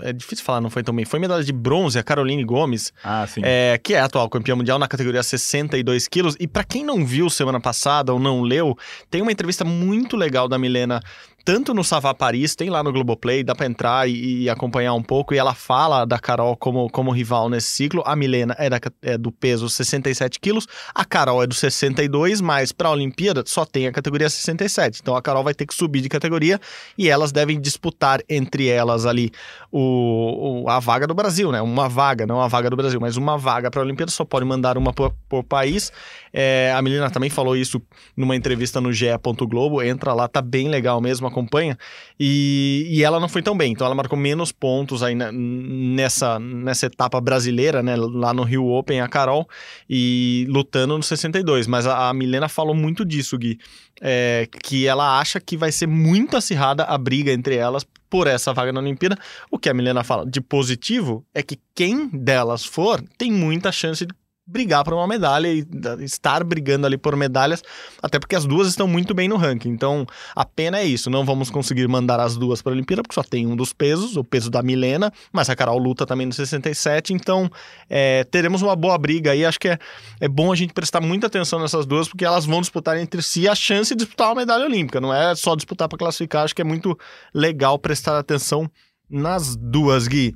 É 0.00 0.12
difícil 0.14 0.44
falar, 0.44 0.62
não 0.62 0.70
foi 0.70 0.82
tão 0.82 0.94
bem. 0.94 1.04
Foi 1.04 1.18
medalha 1.18 1.44
de 1.44 1.52
bronze, 1.52 1.98
a 1.98 2.02
Caroline 2.02 2.42
Gomes, 2.42 2.90
Ah, 3.02 3.26
é, 3.42 3.78
que 3.82 3.92
é 3.92 4.00
a 4.00 4.04
atual 4.06 4.28
campeã 4.30 4.56
mundial 4.56 4.78
na 4.78 4.88
categoria 4.88 5.22
62 5.22 6.08
quilos. 6.08 6.36
E 6.40 6.46
para 6.46 6.64
quem 6.64 6.82
não 6.84 7.04
viu 7.04 7.28
semana 7.28 7.60
passada 7.60 8.12
ou 8.12 8.18
não 8.18 8.40
leu, 8.40 8.74
tem 9.10 9.20
uma 9.20 9.32
entrevista 9.32 9.62
muito 9.64 10.16
legal 10.16 10.48
da 10.48 10.58
Milena, 10.58 11.00
tanto 11.44 11.74
no 11.74 11.84
Savá 11.84 12.14
Paris, 12.14 12.56
tem 12.56 12.70
lá 12.70 12.82
no 12.82 12.90
Globoplay, 12.90 13.44
dá 13.44 13.54
para 13.54 13.66
entrar 13.66 14.08
e, 14.08 14.44
e, 14.44 14.50
acompanhar 14.50 14.94
um 14.94 15.02
pouco. 15.02 15.34
E 15.34 15.38
ela 15.38 15.54
fala 15.54 16.04
da 16.04 16.18
Carol 16.18 16.56
como, 16.56 16.88
como 16.88 17.10
rival 17.10 17.50
nesse 17.50 17.68
ciclo. 17.68 18.02
A 18.06 18.16
Milena 18.16 18.56
é, 18.58 18.70
da, 18.70 18.80
é 19.02 19.18
do 19.18 19.30
peso 19.30 19.68
67 19.68 20.40
quilos, 20.40 20.66
a 20.94 21.04
Carol 21.04 21.42
é 21.42 21.46
do 21.46 21.54
62, 21.54 22.40
mas 22.40 22.72
para 22.72 22.88
a 22.88 22.92
Olimpíada 22.92 23.42
só 23.46 23.66
tem 23.66 23.86
a 23.86 23.92
categoria 23.92 24.28
67. 24.28 25.00
Então 25.02 25.14
a 25.14 25.20
Carol 25.20 25.44
vai 25.44 25.52
ter 25.52 25.66
que 25.66 25.74
subir 25.74 26.00
de 26.00 26.08
categoria 26.08 26.58
e 26.96 27.10
elas 27.10 27.30
devem 27.30 27.60
disputar 27.60 28.20
entre 28.28 28.68
elas 28.68 29.04
ali 29.04 29.30
o, 29.70 30.62
o 30.62 30.68
a 30.68 30.80
vaga 30.80 31.06
do 31.06 31.14
Brasil, 31.14 31.52
né? 31.52 31.60
Uma 31.60 31.88
vaga, 31.88 32.26
não 32.26 32.40
a 32.40 32.48
vaga 32.48 32.70
do 32.70 32.76
Brasil, 32.76 32.98
mas 33.00 33.16
uma 33.16 33.36
vaga 33.36 33.70
para 33.70 33.80
a 33.80 33.84
Olimpíada, 33.84 34.10
só 34.10 34.24
pode 34.24 34.46
mandar 34.46 34.78
uma 34.78 34.92
por, 34.92 35.14
por 35.28 35.44
país. 35.44 35.92
É, 36.36 36.72
a 36.76 36.82
Milena 36.82 37.08
também 37.08 37.30
falou 37.30 37.56
isso 37.56 37.80
numa 38.16 38.34
entrevista 38.34 38.80
no 38.80 38.92
GE. 38.92 39.06
Globo. 39.48 39.80
Entra 39.80 40.12
lá, 40.12 40.26
tá 40.26 40.42
bem 40.42 40.68
legal 40.68 41.00
mesmo, 41.00 41.28
acompanha. 41.28 41.78
E, 42.18 42.88
e 42.90 43.04
ela 43.04 43.20
não 43.20 43.28
foi 43.28 43.40
tão 43.40 43.56
bem, 43.56 43.70
então 43.70 43.86
ela 43.86 43.94
marcou 43.94 44.18
menos 44.18 44.50
pontos 44.50 45.00
aí 45.02 45.14
nessa, 45.14 46.40
nessa 46.40 46.86
etapa 46.86 47.20
brasileira, 47.20 47.82
né? 47.84 47.94
Lá 47.96 48.34
no 48.34 48.42
Rio 48.42 48.66
Open, 48.66 49.00
a 49.00 49.06
Carol, 49.06 49.48
e 49.88 50.44
lutando 50.48 50.96
no 50.96 51.02
62. 51.04 51.68
Mas 51.68 51.86
a, 51.86 52.08
a 52.08 52.14
Milena 52.14 52.48
falou 52.48 52.74
muito 52.74 53.04
disso, 53.04 53.38
Gui. 53.38 53.60
É, 54.00 54.48
que 54.64 54.88
ela 54.88 55.20
acha 55.20 55.38
que 55.38 55.56
vai 55.56 55.70
ser 55.70 55.86
muito 55.86 56.36
acirrada 56.36 56.82
a 56.82 56.98
briga 56.98 57.32
entre 57.32 57.54
elas 57.54 57.86
por 58.10 58.26
essa 58.26 58.52
vaga 58.52 58.72
na 58.72 58.80
Olimpíada. 58.80 59.16
O 59.50 59.58
que 59.58 59.68
a 59.68 59.74
Milena 59.74 60.02
fala 60.02 60.26
de 60.26 60.40
positivo 60.40 61.24
é 61.32 61.44
que 61.44 61.60
quem 61.74 62.08
delas 62.08 62.64
for 62.64 63.02
tem 63.16 63.30
muita 63.30 63.70
chance 63.70 64.04
de 64.04 64.14
brigar 64.46 64.84
por 64.84 64.92
uma 64.92 65.06
medalha 65.06 65.48
e 65.48 65.66
estar 66.00 66.44
brigando 66.44 66.86
ali 66.86 66.98
por 66.98 67.16
medalhas, 67.16 67.62
até 68.02 68.18
porque 68.18 68.36
as 68.36 68.44
duas 68.44 68.68
estão 68.68 68.86
muito 68.86 69.14
bem 69.14 69.26
no 69.26 69.36
ranking. 69.36 69.70
Então, 69.70 70.06
a 70.36 70.44
pena 70.44 70.78
é 70.78 70.84
isso, 70.84 71.08
não 71.08 71.24
vamos 71.24 71.48
conseguir 71.48 71.88
mandar 71.88 72.20
as 72.20 72.36
duas 72.36 72.60
para 72.60 72.72
a 72.72 72.74
Olimpíada, 72.74 73.02
porque 73.02 73.14
só 73.14 73.22
tem 73.22 73.46
um 73.46 73.56
dos 73.56 73.72
pesos, 73.72 74.16
o 74.16 74.24
peso 74.24 74.50
da 74.50 74.62
Milena, 74.62 75.12
mas 75.32 75.48
a 75.48 75.56
Carol 75.56 75.78
luta 75.78 76.04
também 76.04 76.26
no 76.26 76.32
67, 76.32 77.14
então 77.14 77.50
é, 77.88 78.24
teremos 78.24 78.60
uma 78.60 78.76
boa 78.76 78.98
briga 78.98 79.32
aí. 79.32 79.44
Acho 79.46 79.58
que 79.58 79.68
é, 79.68 79.78
é 80.20 80.28
bom 80.28 80.52
a 80.52 80.56
gente 80.56 80.74
prestar 80.74 81.00
muita 81.00 81.26
atenção 81.26 81.58
nessas 81.58 81.86
duas, 81.86 82.06
porque 82.06 82.24
elas 82.24 82.44
vão 82.44 82.60
disputar 82.60 82.98
entre 82.98 83.22
si 83.22 83.48
a 83.48 83.54
chance 83.54 83.94
de 83.94 84.04
disputar 84.04 84.28
uma 84.28 84.36
medalha 84.36 84.66
olímpica, 84.66 85.00
não 85.00 85.12
é 85.12 85.34
só 85.34 85.54
disputar 85.56 85.88
para 85.88 85.98
classificar. 85.98 86.44
Acho 86.44 86.54
que 86.54 86.62
é 86.62 86.64
muito 86.64 86.98
legal 87.32 87.78
prestar 87.78 88.18
atenção 88.18 88.70
nas 89.08 89.56
duas, 89.56 90.06
Gui. 90.06 90.34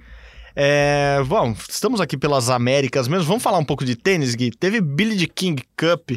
É, 0.55 1.23
bom, 1.27 1.55
estamos 1.69 2.01
aqui 2.01 2.17
pelas 2.17 2.51
Américas 2.51 3.07
mesmo. 3.07 3.25
Vamos 3.25 3.43
falar 3.43 3.59
um 3.59 3.65
pouco 3.65 3.85
de 3.85 3.95
tênis, 3.95 4.35
Gui. 4.35 4.51
Teve 4.51 4.81
Billie 4.81 5.27
King 5.27 5.63
Cup, 5.77 6.11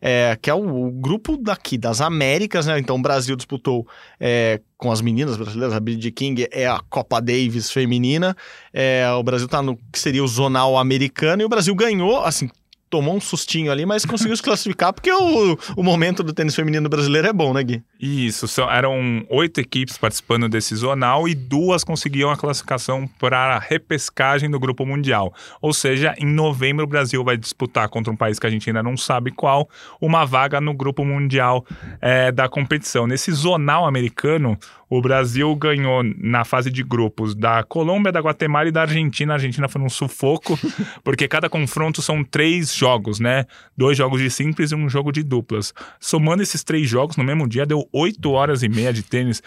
é, 0.00 0.38
que 0.40 0.50
é 0.50 0.54
o, 0.54 0.86
o, 0.86 0.90
grupo 0.90 1.36
daqui 1.36 1.76
das 1.76 2.00
Américas, 2.00 2.66
né? 2.66 2.78
Então 2.78 2.96
o 2.96 3.02
Brasil 3.02 3.34
disputou 3.36 3.86
é, 4.20 4.60
com 4.76 4.92
as 4.92 5.00
meninas 5.00 5.36
brasileiras. 5.36 5.74
A 5.74 5.80
Billie 5.80 6.12
King 6.12 6.46
é 6.50 6.66
a 6.66 6.80
Copa 6.88 7.20
Davis 7.20 7.70
feminina. 7.70 8.36
É, 8.72 9.08
o 9.12 9.22
Brasil 9.22 9.48
tá 9.48 9.62
no 9.62 9.76
que 9.92 9.98
seria 9.98 10.22
o 10.22 10.28
zonal 10.28 10.78
americano 10.78 11.42
e 11.42 11.44
o 11.44 11.48
Brasil 11.48 11.74
ganhou, 11.74 12.24
assim, 12.24 12.48
tomou 12.88 13.14
um 13.14 13.20
sustinho 13.20 13.70
ali, 13.70 13.84
mas 13.84 14.04
conseguiu 14.04 14.36
se 14.36 14.42
classificar 14.42 14.92
porque 14.92 15.10
o, 15.12 15.58
o 15.76 15.82
momento 15.82 16.22
do 16.22 16.32
tênis 16.32 16.54
feminino 16.54 16.88
brasileiro 16.88 17.28
é 17.28 17.32
bom, 17.32 17.52
né, 17.52 17.62
Gui? 17.62 17.82
Isso, 18.00 18.46
são, 18.46 18.70
eram 18.70 19.26
oito 19.28 19.60
equipes 19.60 19.98
participando 19.98 20.48
desse 20.48 20.72
zonal 20.76 21.28
e 21.28 21.34
duas 21.34 21.82
conseguiam 21.82 22.30
a 22.30 22.36
classificação 22.36 23.08
para 23.18 23.56
a 23.56 23.58
repescagem 23.58 24.48
do 24.48 24.60
Grupo 24.60 24.86
Mundial. 24.86 25.34
Ou 25.60 25.72
seja, 25.72 26.14
em 26.16 26.26
novembro 26.26 26.84
o 26.84 26.88
Brasil 26.88 27.24
vai 27.24 27.36
disputar 27.36 27.88
contra 27.88 28.12
um 28.12 28.16
país 28.16 28.38
que 28.38 28.46
a 28.46 28.50
gente 28.50 28.70
ainda 28.70 28.84
não 28.84 28.96
sabe 28.96 29.32
qual, 29.32 29.68
uma 30.00 30.24
vaga 30.24 30.60
no 30.60 30.72
Grupo 30.72 31.04
Mundial 31.04 31.66
é, 32.00 32.30
da 32.30 32.48
competição. 32.48 33.04
Nesse 33.04 33.32
zonal 33.32 33.84
americano, 33.84 34.56
o 34.88 35.02
Brasil 35.02 35.54
ganhou 35.54 36.02
na 36.16 36.44
fase 36.44 36.70
de 36.70 36.82
grupos 36.82 37.34
da 37.34 37.62
Colômbia, 37.62 38.10
da 38.10 38.20
Guatemala 38.20 38.68
e 38.68 38.72
da 38.72 38.82
Argentina. 38.82 39.34
A 39.34 39.36
Argentina 39.36 39.68
foi 39.68 39.82
um 39.82 39.88
sufoco, 39.88 40.58
porque 41.04 41.28
cada 41.28 41.50
confronto 41.50 42.00
são 42.00 42.24
três 42.24 42.74
jogos, 42.74 43.20
né? 43.20 43.44
Dois 43.76 43.98
jogos 43.98 44.20
de 44.20 44.30
simples 44.30 44.72
e 44.72 44.74
um 44.74 44.88
jogo 44.88 45.12
de 45.12 45.22
duplas. 45.22 45.74
Somando 46.00 46.42
esses 46.42 46.64
três 46.64 46.88
jogos 46.88 47.16
no 47.16 47.24
mesmo 47.24 47.46
dia, 47.46 47.66
deu 47.66 47.87
oito 47.92 48.30
horas 48.30 48.62
e 48.62 48.68
meia 48.68 48.92
de 48.92 49.02
tênis. 49.02 49.42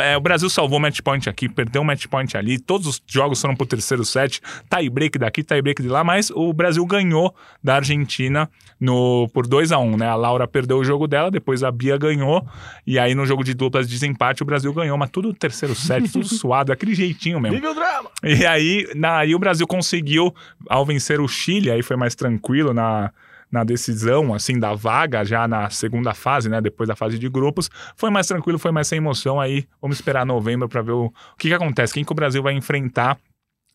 É, 0.00 0.16
o 0.16 0.20
Brasil 0.20 0.48
salvou 0.48 0.78
match 0.78 1.00
point 1.00 1.28
aqui, 1.28 1.48
perdeu 1.48 1.84
match 1.84 2.06
point 2.06 2.36
ali. 2.36 2.58
Todos 2.58 2.86
os 2.86 3.02
jogos 3.06 3.40
foram 3.40 3.54
pro 3.54 3.66
terceiro 3.66 4.04
set. 4.04 4.40
Tie 4.68 4.90
break 4.90 5.18
daqui, 5.18 5.42
tie 5.42 5.60
break 5.62 5.82
de 5.82 5.88
lá, 5.88 6.02
mas 6.04 6.30
o 6.30 6.52
Brasil 6.52 6.84
ganhou 6.86 7.34
da 7.62 7.76
Argentina 7.76 8.48
no, 8.80 9.28
por 9.32 9.46
2 9.46 9.72
a 9.72 9.78
1 9.78 9.82
um, 9.82 9.96
né? 9.96 10.08
A 10.08 10.14
Laura 10.14 10.46
perdeu 10.48 10.78
o 10.78 10.84
jogo 10.84 11.06
dela, 11.06 11.30
depois 11.30 11.62
a 11.62 11.70
Bia 11.70 11.96
ganhou. 11.96 12.46
E 12.86 12.98
aí 12.98 13.14
no 13.14 13.24
jogo 13.24 13.44
de 13.44 13.54
duplas 13.54 13.86
de 13.86 13.92
desempate, 13.92 14.42
o 14.42 14.46
Brasil 14.46 14.72
ganhou, 14.72 14.98
mas 14.98 15.10
tudo 15.10 15.32
terceiro 15.32 15.74
set, 15.74 16.10
tudo 16.10 16.26
suado, 16.28 16.72
aquele 16.72 16.94
jeitinho 16.94 17.40
mesmo. 17.40 17.56
Vive 17.56 17.68
o 17.68 17.74
drama! 17.74 18.10
E 18.24 18.46
aí, 18.46 18.90
na, 18.94 19.18
aí 19.18 19.34
o 19.34 19.38
Brasil 19.38 19.66
conseguiu, 19.66 20.34
ao 20.68 20.84
vencer 20.84 21.20
o 21.20 21.28
Chile, 21.28 21.70
aí 21.70 21.82
foi 21.82 21.96
mais 21.96 22.14
tranquilo 22.14 22.74
na, 22.74 23.12
na 23.52 23.62
decisão, 23.62 24.32
assim, 24.32 24.58
da 24.58 24.72
vaga, 24.74 25.24
já 25.24 25.46
na 25.46 25.68
segunda 25.68 26.14
fase, 26.14 26.48
né, 26.48 26.60
depois 26.60 26.88
da 26.88 26.96
fase 26.96 27.18
de 27.18 27.28
grupos, 27.28 27.70
foi 27.94 28.10
mais 28.10 28.26
tranquilo, 28.26 28.58
foi 28.58 28.72
mais 28.72 28.88
sem 28.88 28.96
emoção, 28.96 29.38
aí 29.38 29.66
vamos 29.80 29.98
esperar 29.98 30.24
novembro 30.24 30.68
para 30.68 30.80
ver 30.80 30.92
o, 30.92 31.04
o 31.06 31.36
que, 31.38 31.48
que 31.48 31.54
acontece, 31.54 31.92
quem 31.92 32.04
que 32.04 32.12
o 32.12 32.14
Brasil 32.14 32.42
vai 32.42 32.54
enfrentar 32.54 33.18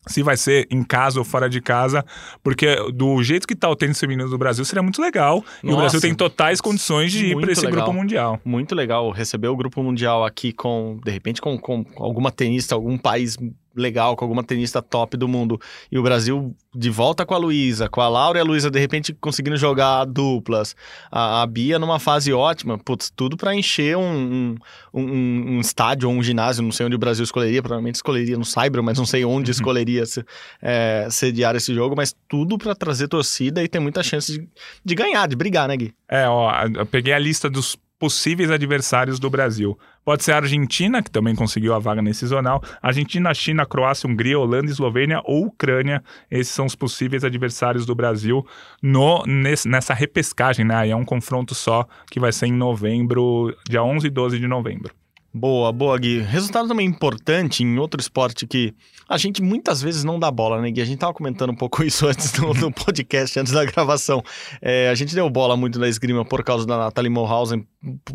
se 0.06 0.22
vai 0.22 0.36
ser 0.36 0.66
em 0.70 0.82
casa 0.82 1.18
ou 1.18 1.24
fora 1.24 1.48
de 1.48 1.60
casa, 1.60 2.04
porque 2.42 2.76
do 2.92 3.22
jeito 3.22 3.46
que 3.46 3.54
tá 3.54 3.68
o 3.68 3.76
tênis 3.76 3.98
feminino 3.98 4.28
do 4.28 4.38
Brasil 4.38 4.64
seria 4.64 4.82
muito 4.82 5.02
legal. 5.02 5.36
Nossa, 5.36 5.58
e 5.62 5.72
o 5.72 5.76
Brasil 5.76 6.00
tem 6.00 6.14
totais 6.14 6.60
condições 6.60 7.12
de 7.12 7.26
ir 7.26 7.40
para 7.40 7.52
esse 7.52 7.66
legal. 7.66 7.84
grupo 7.84 7.92
mundial. 7.92 8.40
Muito 8.44 8.74
legal 8.74 9.10
receber 9.10 9.48
o 9.48 9.56
grupo 9.56 9.82
mundial 9.82 10.24
aqui 10.24 10.52
com, 10.52 10.98
de 11.04 11.10
repente, 11.10 11.40
com, 11.40 11.58
com 11.58 11.84
alguma 11.96 12.30
tenista, 12.30 12.74
algum 12.74 12.96
país 12.96 13.36
legal, 13.80 14.16
com 14.16 14.24
alguma 14.24 14.42
tenista 14.42 14.82
top 14.82 15.16
do 15.16 15.28
mundo. 15.28 15.60
E 15.90 15.98
o 15.98 16.02
Brasil 16.02 16.54
de 16.74 16.90
volta 16.90 17.24
com 17.24 17.34
a 17.34 17.38
Luísa, 17.38 17.88
com 17.88 18.00
a 18.00 18.08
Laura 18.08 18.38
e 18.38 18.40
a 18.40 18.44
Luísa 18.44 18.70
de 18.70 18.78
repente 18.78 19.12
conseguindo 19.14 19.56
jogar 19.56 20.04
duplas. 20.04 20.76
A, 21.10 21.42
a 21.42 21.46
Bia 21.46 21.78
numa 21.78 21.98
fase 21.98 22.32
ótima, 22.32 22.78
putz, 22.78 23.10
tudo 23.14 23.36
para 23.36 23.54
encher 23.54 23.96
um, 23.96 24.56
um, 24.92 25.02
um, 25.02 25.60
estádio 25.60 26.08
ou 26.08 26.14
um 26.14 26.22
ginásio, 26.22 26.62
não 26.62 26.72
sei 26.72 26.86
onde 26.86 26.96
o 26.96 26.98
Brasil 26.98 27.24
escolheria, 27.24 27.62
provavelmente 27.62 27.96
escolheria 27.96 28.36
no 28.36 28.44
Cyber, 28.44 28.82
mas 28.82 28.98
não 28.98 29.06
sei 29.06 29.24
onde 29.24 29.50
escolheria 29.52 30.04
se, 30.06 30.24
é, 30.60 31.08
sediar 31.10 31.56
esse 31.56 31.74
jogo, 31.74 31.94
mas 31.96 32.14
tudo 32.28 32.58
para 32.58 32.74
trazer 32.74 33.08
torcida 33.08 33.62
e 33.62 33.68
ter 33.68 33.80
muita 33.80 34.02
chance 34.02 34.32
de, 34.32 34.48
de 34.84 34.94
ganhar, 34.94 35.26
de 35.26 35.36
brigar, 35.36 35.68
né, 35.68 35.76
Gui? 35.76 35.94
É, 36.08 36.28
ó, 36.28 36.52
eu 36.74 36.86
peguei 36.86 37.12
a 37.12 37.18
lista 37.18 37.48
dos 37.48 37.76
possíveis 37.98 38.50
adversários 38.50 39.18
do 39.18 39.28
Brasil. 39.28 39.78
Pode 40.04 40.24
ser 40.24 40.32
a 40.32 40.36
Argentina, 40.36 41.02
que 41.02 41.10
também 41.10 41.34
conseguiu 41.34 41.74
a 41.74 41.78
vaga 41.78 42.00
nesse 42.00 42.26
zonal. 42.26 42.62
Argentina, 42.80 43.34
China, 43.34 43.66
Croácia, 43.66 44.08
Hungria, 44.08 44.38
Holanda, 44.38 44.70
Eslovênia 44.70 45.20
ou 45.24 45.46
Ucrânia. 45.46 46.02
Esses 46.30 46.52
são 46.52 46.66
os 46.66 46.74
possíveis 46.74 47.24
adversários 47.24 47.84
do 47.84 47.94
Brasil 47.94 48.46
no, 48.82 49.22
nesse, 49.26 49.68
nessa 49.68 49.92
repescagem, 49.92 50.64
né? 50.64 50.76
Aí 50.76 50.90
é 50.90 50.96
um 50.96 51.04
confronto 51.04 51.54
só 51.54 51.86
que 52.10 52.20
vai 52.20 52.32
ser 52.32 52.46
em 52.46 52.52
novembro, 52.52 53.54
dia 53.68 53.82
11 53.82 54.06
e 54.06 54.10
12 54.10 54.38
de 54.38 54.46
novembro. 54.46 54.94
Boa, 55.32 55.70
boa, 55.70 55.98
Gui. 55.98 56.20
Resultado 56.20 56.66
também 56.66 56.86
importante 56.86 57.62
em 57.62 57.78
outro 57.78 58.00
esporte 58.00 58.46
que 58.46 58.74
a 59.06 59.18
gente 59.18 59.42
muitas 59.42 59.80
vezes 59.80 60.02
não 60.02 60.18
dá 60.18 60.30
bola, 60.30 60.60
né, 60.60 60.70
Gui? 60.70 60.80
A 60.80 60.84
gente 60.86 60.98
tava 60.98 61.12
comentando 61.12 61.50
um 61.50 61.54
pouco 61.54 61.82
isso 61.84 62.06
antes 62.06 62.32
no, 62.32 62.54
no 62.54 62.72
podcast, 62.72 63.38
antes 63.38 63.52
da 63.52 63.64
gravação. 63.64 64.22
É, 64.60 64.88
a 64.88 64.94
gente 64.94 65.14
deu 65.14 65.28
bola 65.28 65.54
muito 65.54 65.78
na 65.78 65.86
esgrima 65.86 66.24
por 66.24 66.42
causa 66.42 66.66
da 66.66 66.78
Natalie 66.78 67.10
Mulhausen, 67.10 67.66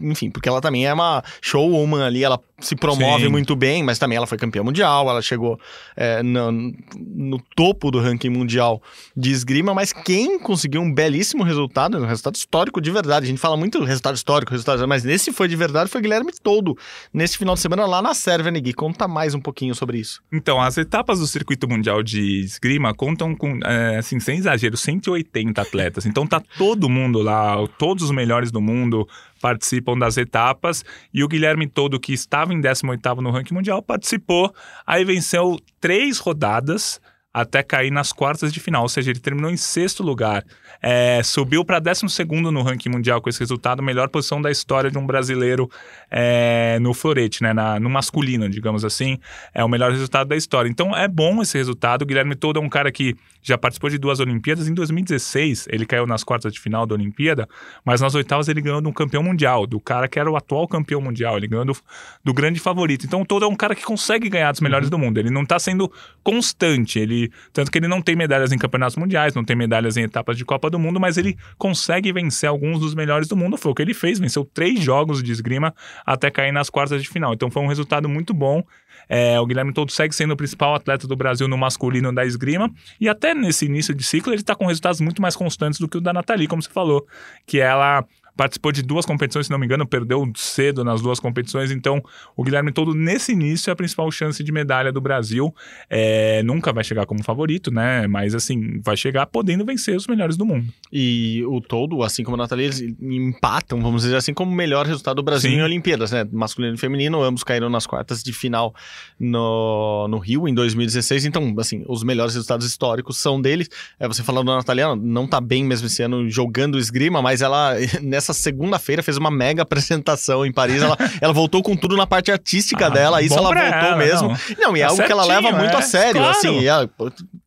enfim, 0.02 0.30
porque 0.30 0.50
ela 0.50 0.60
também 0.60 0.86
é 0.86 0.94
uma 0.94 1.24
showwoman 1.42 2.06
ali, 2.06 2.24
ela 2.24 2.40
se 2.60 2.76
promove 2.76 3.26
Sim. 3.26 3.30
muito 3.30 3.56
bem, 3.56 3.84
mas 3.84 3.98
também 3.98 4.18
ela 4.18 4.28
foi 4.28 4.38
campeã 4.38 4.64
mundial, 4.64 5.10
ela 5.10 5.22
chegou 5.22 5.60
é, 5.96 6.22
no, 6.22 6.52
no, 6.98 7.40
topo 7.56 7.90
do 7.90 8.00
ranking 8.00 8.30
mundial 8.30 8.82
de 9.16 9.32
esgrima, 9.32 9.74
mas 9.74 9.94
quem 9.94 10.40
conseguiu 10.40 10.82
um 10.82 10.94
belíssimo 10.94 11.44
resultado, 11.44 11.98
um 11.98 12.06
resultado 12.06 12.36
histórico 12.36 12.82
de 12.82 12.92
verdade, 12.92 13.26
a 13.26 13.30
gente 13.30 13.40
fala 13.40 13.56
muito 13.56 13.84
resultado 13.84 14.16
histórico, 14.16 14.52
resultado, 14.52 14.88
mas 14.88 15.04
nesse 15.04 15.32
foi 15.32 15.48
de 15.48 15.56
verdade, 15.56 15.90
foi 15.90 16.02
Guilherme 16.02 16.32
Todo, 16.42 16.78
nesse 17.14 17.38
final 17.38 17.56
de 17.56 17.62
semana 17.62 17.86
lá 17.86 18.02
na 18.02 18.14
Sérvia, 18.14 18.52
Negui. 18.52 18.74
Conta 18.74 19.08
mais 19.08 19.34
um 19.34 19.40
pouquinho 19.40 19.74
sobre 19.76 19.98
isso. 19.98 20.22
Então, 20.32 20.60
as 20.60 20.78
etapas 20.78 21.20
do 21.20 21.28
circuito 21.28 21.70
mundial 21.70 22.04
de 22.04 22.42
esgrima 22.42 22.94
contam 22.94 23.36
com, 23.36 23.60
é, 23.64 23.98
assim, 23.98 24.20
sem 24.20 24.38
exagero, 24.38 24.76
180 24.76 25.62
atletas. 25.62 26.06
Então 26.06 26.26
tá 26.26 26.42
todo 26.58 26.90
mundo 26.90 27.22
lá, 27.22 27.56
todos 27.78 28.04
os 28.04 28.12
melhores 28.12 28.52
do 28.52 28.62
mundo, 28.62 29.08
participam 29.44 29.98
das 29.98 30.16
etapas. 30.16 30.86
E 31.14 31.22
o 31.22 31.28
Guilherme 31.28 31.68
Todo, 31.68 32.00
que 32.00 32.14
estava 32.14 32.54
em 32.54 32.62
18º 32.62 33.18
no 33.18 33.30
ranking 33.30 33.54
mundial, 33.54 33.84
participou, 33.84 34.56
aí 34.88 35.04
venceu 35.04 35.60
três 35.82 36.18
rodadas, 36.18 37.02
até 37.34 37.64
cair 37.64 37.90
nas 37.90 38.14
quartas 38.14 38.54
de 38.54 38.60
final, 38.60 38.84
ou 38.84 38.90
seja, 38.90 39.10
ele 39.10 39.20
terminou 39.20 39.50
em 39.50 39.58
sexto 39.58 40.04
lugar. 40.04 40.46
É, 40.82 41.22
subiu 41.24 41.66
para 41.66 41.80
12 41.80 42.06
no 42.52 42.62
ranking 42.62 42.90
mundial 42.90 43.22
com 43.22 43.30
esse 43.30 43.40
resultado, 43.40 43.82
melhor 43.82 44.10
posição 44.10 44.42
da 44.42 44.52
história 44.52 44.92
de 44.92 44.98
um 44.98 45.06
brasileiro 45.06 45.70
é, 46.12 46.78
no 46.80 46.94
florete, 46.94 47.42
né, 47.42 47.54
na, 47.54 47.80
no 47.80 47.90
masculino, 47.90 48.48
digamos 48.50 48.86
assim, 48.86 49.18
é 49.54 49.64
o 49.64 49.70
melhor 49.70 49.92
resultado 49.92 50.28
da 50.28 50.36
história. 50.36 50.70
Então 50.70 50.96
é 50.96 51.08
bom 51.08 51.42
esse 51.42 51.58
resultado. 51.58 52.04
O 52.04 52.06
Guilherme 52.06 52.36
Todo 52.36 52.60
é 52.60 52.62
um 52.62 52.70
cara 52.70 52.92
que 52.92 53.16
já 53.42 53.58
participou 53.58 53.90
de 53.90 53.98
duas 53.98 54.20
Olimpíadas. 54.20 54.68
Em 54.68 54.74
2016, 54.74 55.68
ele 55.70 55.86
caiu 55.86 56.06
nas 56.06 56.24
quartas 56.24 56.54
de 56.54 56.60
final 56.60 56.86
da 56.86 56.94
Olimpíada, 56.94 57.48
mas 57.84 58.02
nas 58.02 58.14
oitavas 58.14 58.48
ele 58.48 58.62
ganhou 58.62 58.82
de 58.82 58.88
um 58.88 58.94
campeão 58.94 59.24
mundial, 59.24 59.66
do 59.66 59.80
cara 59.80 60.08
que 60.08 60.20
era 60.20 60.30
o 60.30 60.36
atual 60.36 60.68
campeão 60.68 61.02
mundial, 61.02 61.38
ele 61.38 61.48
ganhou 61.48 61.66
do, 61.66 61.76
do 62.24 62.34
grande 62.34 62.60
favorito. 62.60 63.06
Então 63.06 63.24
Todo 63.26 63.46
é 63.46 63.48
um 63.48 63.56
cara 63.56 63.74
que 63.74 63.84
consegue 63.84 64.30
ganhar 64.30 64.52
dos 64.52 64.62
melhores 64.62 64.88
uhum. 64.88 64.92
do 64.92 65.00
mundo. 65.00 65.18
Ele 65.18 65.30
não 65.30 65.44
está 65.44 65.58
sendo 65.58 65.92
constante, 66.24 67.00
ele 67.00 67.23
tanto 67.52 67.72
que 67.72 67.78
ele 67.78 67.88
não 67.88 68.02
tem 68.02 68.16
medalhas 68.16 68.52
em 68.52 68.58
campeonatos 68.58 68.98
mundiais, 68.98 69.34
não 69.34 69.44
tem 69.44 69.56
medalhas 69.56 69.98
em 69.98 70.04
etapas 70.04 70.38
de 70.38 70.46
Copa 70.46 70.70
do 70.70 70.80
Mundo, 70.80 71.00
mas 71.00 71.18
ele 71.18 71.38
consegue 71.58 72.12
vencer 72.12 72.50
alguns 72.50 72.80
dos 72.80 72.96
melhores 72.96 73.28
do 73.28 73.36
mundo. 73.36 73.58
Foi 73.58 73.72
o 73.72 73.76
que 73.76 73.82
ele 73.82 73.94
fez, 73.94 74.20
venceu 74.20 74.46
três 74.46 74.80
jogos 74.82 75.22
de 75.22 75.32
esgrima 75.32 75.74
até 76.06 76.30
cair 76.30 76.52
nas 76.52 76.70
quartas 76.70 77.02
de 77.02 77.10
final. 77.10 77.34
Então 77.34 77.50
foi 77.50 77.62
um 77.62 77.68
resultado 77.68 78.08
muito 78.08 78.34
bom. 78.34 78.64
É, 79.10 79.40
o 79.40 79.46
Guilherme 79.46 79.74
Todo 79.74 79.92
segue 79.92 80.16
sendo 80.16 80.34
o 80.34 80.38
principal 80.38 80.76
atleta 80.76 81.08
do 81.08 81.16
Brasil 81.16 81.48
no 81.48 81.58
masculino 81.58 82.14
da 82.14 82.26
esgrima. 82.26 82.72
E 83.00 83.10
até 83.10 83.34
nesse 83.34 83.66
início 83.66 83.94
de 83.94 84.04
ciclo, 84.04 84.34
ele 84.34 84.42
está 84.42 84.56
com 84.56 84.66
resultados 84.66 85.02
muito 85.02 85.22
mais 85.22 85.36
constantes 85.36 85.80
do 85.80 85.88
que 85.88 85.98
o 85.98 86.02
da 86.02 86.14
Nathalie, 86.14 86.48
como 86.48 86.62
você 86.62 86.70
falou. 86.70 87.06
Que 87.46 87.60
ela 87.60 88.06
participou 88.36 88.72
de 88.72 88.82
duas 88.82 89.06
competições, 89.06 89.46
se 89.46 89.52
não 89.52 89.60
me 89.60 89.66
engano, 89.66 89.86
perdeu 89.86 90.32
cedo 90.36 90.84
nas 90.84 91.02
duas 91.02 91.20
competições. 91.20 91.72
Então, 91.72 92.04
o 92.36 92.44
Guilherme 92.44 92.72
Todo, 92.72 92.94
nesse 92.94 93.32
início, 93.32 93.70
é 93.70 93.74
a 93.74 93.76
principal 93.76 94.10
chance 94.12 94.44
de 94.44 94.52
medalha 94.52 94.92
do 94.92 95.00
Brasil. 95.00 95.54
É, 95.90 96.42
nunca 96.44 96.74
vai 96.74 96.84
chegar 96.84 97.06
como 97.06 97.24
favorito, 97.24 97.72
né? 97.72 98.08
Mas, 98.08 98.34
assim, 98.34 98.80
vai 98.82 98.98
chegar 98.98 99.26
podendo 99.28 99.66
vencer 99.66 99.96
os 99.96 100.08
melhores 100.08 100.36
do 100.38 100.46
mundo. 100.46 100.66
E 100.92 101.44
o 101.46 101.62
Todo, 101.62 102.04
assim 102.04 102.24
como 102.24 102.36
a 102.36 102.38
Nathalie, 102.38 102.66
eles 102.66 102.82
empatam, 103.02 103.82
vamos 103.82 104.04
dizer 104.04 104.16
assim, 104.16 104.34
como 104.34 104.52
o 104.52 104.56
melhor 104.56 104.86
resultado 104.86 105.18
do 105.18 105.24
Brasil 105.24 105.52
Sim. 105.52 105.58
em 105.58 105.62
Olimpíadas, 105.64 106.12
né? 106.12 106.28
Masculino 106.32 106.76
e 106.76 106.78
feminino, 106.78 107.22
ambos 107.22 107.44
caíram 107.44 107.70
nas 107.70 107.86
quartas 107.86 108.24
de 108.24 108.34
final 108.34 108.74
no, 109.20 110.08
no 110.08 110.18
Rio 110.18 110.48
em 110.48 110.54
2016. 110.54 111.26
Então, 111.26 111.54
assim, 111.60 111.84
os 111.88 112.04
melhores 112.04 112.34
resultados 112.34 112.66
históricos 112.66 113.18
são 113.18 113.42
deles. 113.42 113.70
É, 114.00 114.08
você 114.08 114.24
falando 114.24 114.48
da 114.48 114.56
Nathalie, 114.56 114.96
não 114.96 115.28
tá 115.28 115.40
bem 115.40 115.64
mesmo 115.64 115.88
esse 115.88 116.02
ano 116.02 116.30
jogando 116.30 116.78
esgrima, 116.78 117.22
mas 117.22 117.42
ela, 117.42 117.74
nessa 118.02 118.23
nessa 118.24 118.34
segunda-feira 118.34 119.04
fez 119.04 119.18
uma 119.18 119.30
mega 119.30 119.62
apresentação 119.64 120.46
em 120.46 120.52
Paris. 120.52 120.82
Ela, 120.82 120.98
ela 121.20 121.34
voltou 121.34 121.62
com 121.62 121.76
tudo 121.76 121.98
na 121.98 122.08
parte 122.08 122.32
artística 122.32 122.88
ah, 122.88 122.90
dela. 122.90 123.22
Isso 123.22 123.38
ela 123.38 123.50
voltou 123.50 123.64
ela, 123.64 123.98
mesmo. 123.98 124.30
Não, 124.30 124.70
não 124.70 124.78
e 124.78 124.82
é 124.82 124.84
tá 124.84 124.90
algo 124.90 124.98
certinho, 124.98 125.06
que 125.06 125.12
ela 125.12 125.26
leva 125.26 125.52
muito 125.52 125.76
é, 125.76 125.80
a 125.80 125.82
sério. 125.82 126.22
Claro. 126.22 126.38
Assim, 126.38 126.60
e 126.60 126.68
ela, 126.68 126.90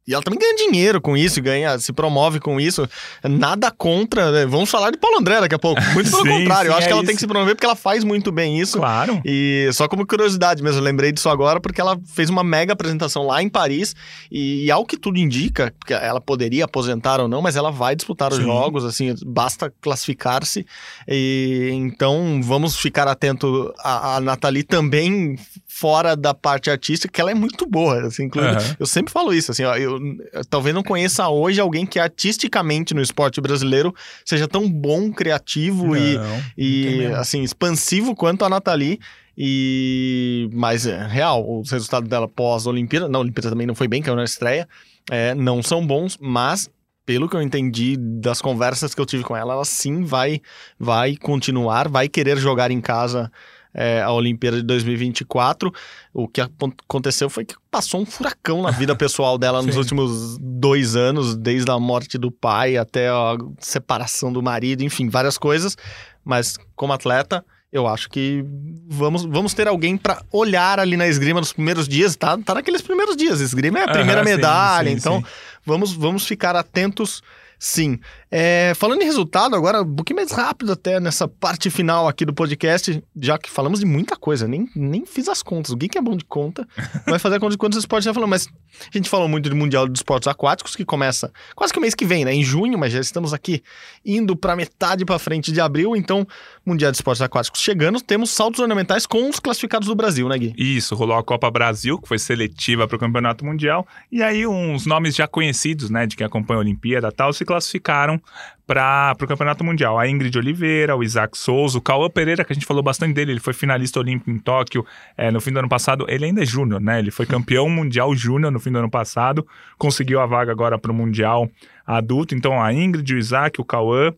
e 0.07 0.15
ela 0.15 0.23
também 0.23 0.39
ganha 0.39 0.55
dinheiro 0.55 1.01
com 1.01 1.17
isso, 1.17 1.43
ganha, 1.43 1.79
se 1.81 1.93
promove 1.93 2.39
com 2.39 2.61
isso. 2.61 2.89
Nada 3.25 3.73
contra. 3.73 4.31
Né? 4.31 4.47
Vamos 4.47 4.71
falar 4.71 4.93
de 4.93 4.99
Paulo 4.99 5.19
André 5.19 5.41
daqui 5.41 5.55
a 5.57 5.59
pouco. 5.59 5.83
Muito 5.95 6.11
pelo 6.11 6.23
sim, 6.25 6.29
contrário. 6.29 6.71
Sim, 6.71 6.73
eu 6.73 6.79
acho 6.79 6.85
é 6.85 6.87
que 6.87 6.93
ela 6.93 7.01
isso. 7.01 7.07
tem 7.07 7.17
que 7.17 7.21
se 7.21 7.27
promover 7.27 7.57
porque 7.57 7.67
ela 7.67 7.75
faz 7.75 8.05
muito 8.05 8.31
bem 8.31 8.61
isso. 8.61 8.79
Claro. 8.79 9.21
E 9.25 9.69
só 9.73 9.89
como 9.89 10.07
curiosidade 10.07 10.63
mesmo, 10.63 10.79
eu 10.79 10.85
lembrei 10.85 11.11
disso 11.11 11.29
agora 11.29 11.61
porque 11.61 11.81
ela 11.81 11.99
fez 12.15 12.31
uma 12.31 12.45
mega 12.45 12.73
apresentação 12.73 13.27
lá 13.27 13.43
em 13.43 13.49
Paris. 13.49 13.97
E, 14.31 14.67
e 14.67 14.71
ao 14.71 14.85
que 14.85 14.97
tudo 14.97 15.19
indica, 15.19 15.75
ela 15.89 16.21
poderia 16.21 16.67
aposentar 16.67 17.21
ou 17.21 17.27
não, 17.27 17.43
mas 17.43 17.57
ela 17.57 17.73
vai 17.73 17.97
disputar 17.97 18.31
os 18.31 18.39
sim. 18.39 18.45
jogos, 18.45 18.85
assim, 18.85 19.13
basta 19.25 19.73
classificar-se. 19.81 20.66
E 21.09 21.71
então 21.73 22.41
vamos 22.43 22.77
ficar 22.77 23.09
atento. 23.09 23.73
A, 23.79 24.17
a 24.17 24.21
Nathalie 24.21 24.63
também 24.63 25.37
fora 25.77 26.17
da 26.17 26.33
parte 26.33 26.71
artística, 26.71 27.13
que 27.13 27.21
ela 27.21 27.31
é 27.31 27.35
muito 27.35 27.67
boa, 27.67 28.07
assim, 28.07 28.25
inclusive, 28.25 28.57
uhum. 28.57 28.77
eu 28.81 28.87
sempre 28.87 29.13
falo 29.13 29.35
isso, 29.35 29.53
assim, 29.53 29.63
ó, 29.63 29.77
eu, 29.77 30.01
eu, 30.33 30.45
talvez 30.49 30.75
não 30.75 30.83
conheça 30.83 31.29
hoje 31.29 31.61
alguém 31.61 31.85
que 31.85 31.99
artisticamente 31.99 32.95
no 32.95 33.03
esporte 33.03 33.43
brasileiro 33.43 33.95
seja 34.25 34.49
tão 34.49 34.71
bom, 34.71 35.13
criativo 35.13 35.89
não, 35.89 35.97
e, 35.97 36.19
e 36.57 37.07
assim, 37.09 37.43
expansivo 37.43 38.15
quanto 38.15 38.43
a 38.43 38.49
Nathalie, 38.49 38.99
e 39.37 40.49
mas 40.51 40.87
é 40.87 41.07
real, 41.07 41.61
os 41.61 41.71
resultados 41.71 42.09
dela 42.09 42.27
pós-Olimpíada, 42.27 43.07
na 43.07 43.19
Olimpíada 43.19 43.51
também 43.51 43.67
não 43.67 43.75
foi 43.75 43.87
bem, 43.87 44.01
caiu 44.01 44.17
na 44.17 44.25
estreia, 44.25 44.67
é, 45.11 45.35
não 45.35 45.63
são 45.63 45.87
bons, 45.87 46.17
mas 46.19 46.71
pelo 47.07 47.29
que 47.29 47.37
eu 47.37 47.41
entendi 47.41 47.97
das 47.97 48.43
conversas 48.43 48.95
que 48.95 49.01
eu 49.01 49.07
tive 49.07 49.23
com 49.23 49.37
ela, 49.37 49.55
ela 49.55 49.65
sim 49.65 50.03
vai 50.03 50.41
vai 50.79 51.17
continuar, 51.17 51.89
vai 51.89 52.09
querer 52.09 52.37
jogar 52.37 52.71
em 52.71 52.81
casa 52.81 53.31
é, 53.73 54.03
a 54.03 54.11
Olimpíada 54.11 54.57
de 54.57 54.63
2024. 54.63 55.73
O 56.13 56.27
que 56.27 56.41
aconteceu 56.41 57.29
foi 57.29 57.45
que 57.45 57.55
passou 57.71 58.01
um 58.01 58.07
furacão 58.07 58.63
na 58.63 58.71
vida 58.71 58.97
pessoal 58.97 59.37
dela 59.37 59.61
nos 59.63 59.77
últimos 59.77 60.39
dois 60.39 60.97
anos, 60.97 61.37
desde 61.37 61.71
a 61.71 61.79
morte 61.79 62.17
do 62.17 62.33
pai 62.33 62.77
até 62.77 63.09
a 63.09 63.37
separação 63.61 64.33
do 64.33 64.43
marido, 64.43 64.83
enfim, 64.83 65.09
várias 65.09 65.37
coisas. 65.39 65.77
Mas 66.25 66.57
como 66.75 66.93
atleta, 66.93 67.45
eu 67.71 67.87
acho 67.87 68.09
que 68.09 68.45
vamos, 68.89 69.25
vamos 69.25 69.53
ter 69.53 69.69
alguém 69.69 69.97
para 69.97 70.23
olhar 70.33 70.81
ali 70.81 70.97
na 70.97 71.07
esgrima 71.07 71.41
nos 71.41 71.53
primeiros 71.53 71.87
dias, 71.87 72.17
tá? 72.17 72.39
Tá 72.39 72.55
naqueles 72.55 72.81
primeiros 72.81 73.17
dias. 73.17 73.41
Esgrima 73.41 73.79
é 73.79 73.85
a 73.85 73.93
primeira 73.93 74.23
uhum, 74.23 74.27
medalha, 74.27 74.89
sim, 74.89 74.95
sim, 74.95 74.99
então 74.99 75.19
sim. 75.19 75.27
Vamos, 75.67 75.93
vamos 75.93 76.25
ficar 76.25 76.55
atentos 76.55 77.23
sim. 77.59 77.99
É, 78.31 78.73
falando 78.77 79.03
em 79.03 79.05
resultado, 79.05 79.57
agora 79.57 79.83
um 79.83 79.95
pouquinho 79.97 80.17
mais 80.17 80.31
rápido 80.31 80.73
até 80.73 81.01
nessa 81.01 81.27
parte 81.27 81.71
final 81.71 82.07
aqui 82.07 82.25
do 82.25 82.33
podcast, 82.33 83.03
já 83.21 83.39
que 83.39 83.51
falamos 83.51 83.81
de 83.81 83.87
muita 83.87 84.17
coisa, 84.17 84.47
nem, 84.47 84.69
nem 84.77 85.05
fiz 85.05 85.29
as 85.29 85.43
contas. 85.43 85.73
O 85.73 85.77
que 85.77 85.99
é 85.99 86.01
bom 86.01 86.17
de 86.17 86.25
conta 86.25 86.67
vai 87.07 87.19
fazer 87.19 87.37
a 87.37 87.41
conta 87.41 87.53
de 87.53 87.59
quantos 87.59 87.79
esportes 87.79 88.05
já 88.05 88.15
falou, 88.15 88.29
mas 88.29 88.47
a 88.47 88.97
gente 88.97 89.09
falou 89.09 89.29
muito 89.29 89.49
do 89.49 89.57
Mundial 89.57 89.89
dos 89.89 90.01
Esportes 90.01 90.29
Aquáticos, 90.29 90.77
que 90.77 90.85
começa 90.85 91.33
quase 91.55 91.73
que 91.73 91.79
o 91.79 91.83
mês 91.83 91.95
que 91.95 92.05
vem, 92.05 92.25
né? 92.25 92.33
Em 92.33 92.45
junho, 92.45 92.79
mas 92.79 92.93
já 92.93 93.01
estamos 93.01 93.33
aqui 93.33 93.63
indo 94.05 94.37
para 94.37 94.55
metade 94.55 95.05
para 95.05 95.19
frente 95.19 95.51
de 95.51 95.61
abril, 95.61 95.97
então 95.97 96.27
Mundial 96.67 96.91
dos 96.91 96.99
Esportes 96.99 97.23
Aquáticos 97.23 97.61
chegando, 97.61 98.01
temos 98.01 98.31
saltos 98.31 98.61
ornamentais 98.61 99.07
com 99.07 99.29
os 99.31 99.39
classificados 99.39 99.87
do 99.87 99.95
Brasil, 99.95 100.29
né, 100.29 100.37
Gui? 100.37 100.55
Isso, 100.59 100.95
rolou 100.97 101.17
a 101.17 101.23
Copa 101.23 101.51
Brasil, 101.51 101.99
que 101.99 102.09
foi 102.09 102.19
seletiva 102.19 102.89
para 102.89 102.97
o 102.97 102.99
Campeonato 102.99 103.45
Mundial, 103.45 103.87
e 104.11 104.23
aí 104.23 104.47
uns 104.47 104.85
nomes 104.85 105.15
já 105.15 105.29
conhecidos, 105.29 105.91
né, 105.91 106.07
de 106.07 106.17
quem 106.17 106.27
acompanha 106.27 106.59
a 106.59 106.61
Olimpíada 106.61 107.13
tal, 107.13 107.33
se 107.33 107.45
classificaram 107.45 108.21
para 108.67 109.17
o 109.23 109.27
Campeonato 109.27 109.63
Mundial. 109.63 109.99
A 109.99 110.09
Ingrid 110.09 110.37
Oliveira, 110.37 110.97
o 110.97 111.05
Isaac 111.05 111.39
Souza, 111.39 111.79
o 111.79 111.81
Cauã 111.81 112.11
Pereira, 112.11 112.45
que 112.45 112.53
a 112.53 112.55
gente 112.55 112.67
falou 112.67 112.83
bastante 112.83 113.15
dele, 113.15 113.33
ele 113.33 113.41
foi 113.41 113.53
finalista 113.53 114.01
olímpico 114.01 114.31
em 114.31 114.39
Tóquio 114.39 114.85
é, 115.17 115.31
no 115.31 115.41
fim 115.41 115.53
do 115.53 115.61
ano 115.61 115.69
passado. 115.69 116.05
Ele 116.09 116.25
ainda 116.25 116.43
é 116.43 116.47
júnior, 116.47 116.81
né? 116.81 116.99
Ele 116.99 117.13
foi 117.13 117.27
campeão 117.27 117.69
mundial 117.71 118.15
júnior 118.15 118.51
no 118.51 118.59
fim 118.59 118.73
do 118.73 118.79
ano 118.79 118.91
passado, 118.91 119.47
conseguiu 119.79 120.21
a 120.21 120.27
vaga 120.27 120.51
agora 120.51 120.79
para 120.79 120.91
o 120.91 120.95
Mundial 120.95 121.49
adulto. 121.87 122.35
Então, 122.35 122.61
a 122.61 122.73
Ingrid, 122.73 123.15
o 123.15 123.19
Isaac, 123.19 123.61
o 123.61 123.65
Cauã. 123.65 124.13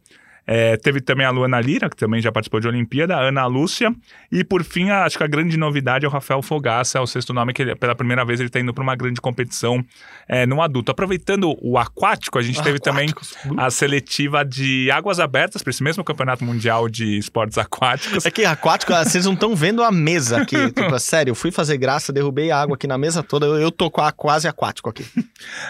É, 0.50 0.78
teve 0.78 1.02
também 1.02 1.26
a 1.26 1.30
Luana 1.30 1.60
Lira, 1.60 1.90
que 1.90 1.96
também 1.96 2.22
já 2.22 2.32
participou 2.32 2.58
de 2.58 2.66
Olimpíada, 2.66 3.14
a 3.14 3.20
Ana 3.20 3.44
Lúcia, 3.44 3.94
e 4.32 4.42
por 4.42 4.64
fim, 4.64 4.88
a, 4.88 5.04
acho 5.04 5.18
que 5.18 5.22
a 5.22 5.26
grande 5.26 5.58
novidade 5.58 6.06
é 6.06 6.08
o 6.08 6.10
Rafael 6.10 6.40
Fogaça, 6.40 6.96
é 6.96 7.00
o 7.02 7.06
sexto 7.06 7.34
nome 7.34 7.52
que 7.52 7.60
ele, 7.60 7.76
pela 7.76 7.94
primeira 7.94 8.24
vez 8.24 8.40
ele 8.40 8.48
está 8.48 8.58
indo 8.58 8.72
para 8.72 8.82
uma 8.82 8.96
grande 8.96 9.20
competição 9.20 9.84
é, 10.26 10.46
no 10.46 10.62
adulto. 10.62 10.90
Aproveitando 10.90 11.54
o 11.60 11.76
aquático, 11.76 12.38
a 12.38 12.42
gente 12.42 12.62
teve 12.62 12.78
Aquáticos. 12.78 13.36
também 13.36 13.58
a 13.58 13.70
seletiva 13.70 14.42
de 14.42 14.90
águas 14.90 15.20
abertas 15.20 15.62
para 15.62 15.70
esse 15.70 15.82
mesmo 15.82 16.02
campeonato 16.02 16.42
mundial 16.42 16.88
de 16.88 17.18
esportes 17.18 17.58
aquáticos. 17.58 18.24
É 18.24 18.30
que 18.30 18.46
aquático, 18.46 18.94
ah, 18.94 19.04
vocês 19.04 19.26
não 19.26 19.34
estão 19.34 19.54
vendo 19.54 19.82
a 19.82 19.92
mesa 19.92 20.40
aqui. 20.40 20.56
Tipo, 20.78 20.94
é 20.94 20.98
sério, 20.98 21.32
eu 21.32 21.34
fui 21.34 21.50
fazer 21.50 21.76
graça, 21.76 22.10
derrubei 22.10 22.50
a 22.50 22.58
água 22.58 22.74
aqui 22.74 22.86
na 22.86 22.96
mesa 22.96 23.22
toda, 23.22 23.44
eu, 23.44 23.58
eu 23.58 23.70
tô 23.70 23.90
quase 23.90 24.48
aquático 24.48 24.88
aqui. 24.88 25.04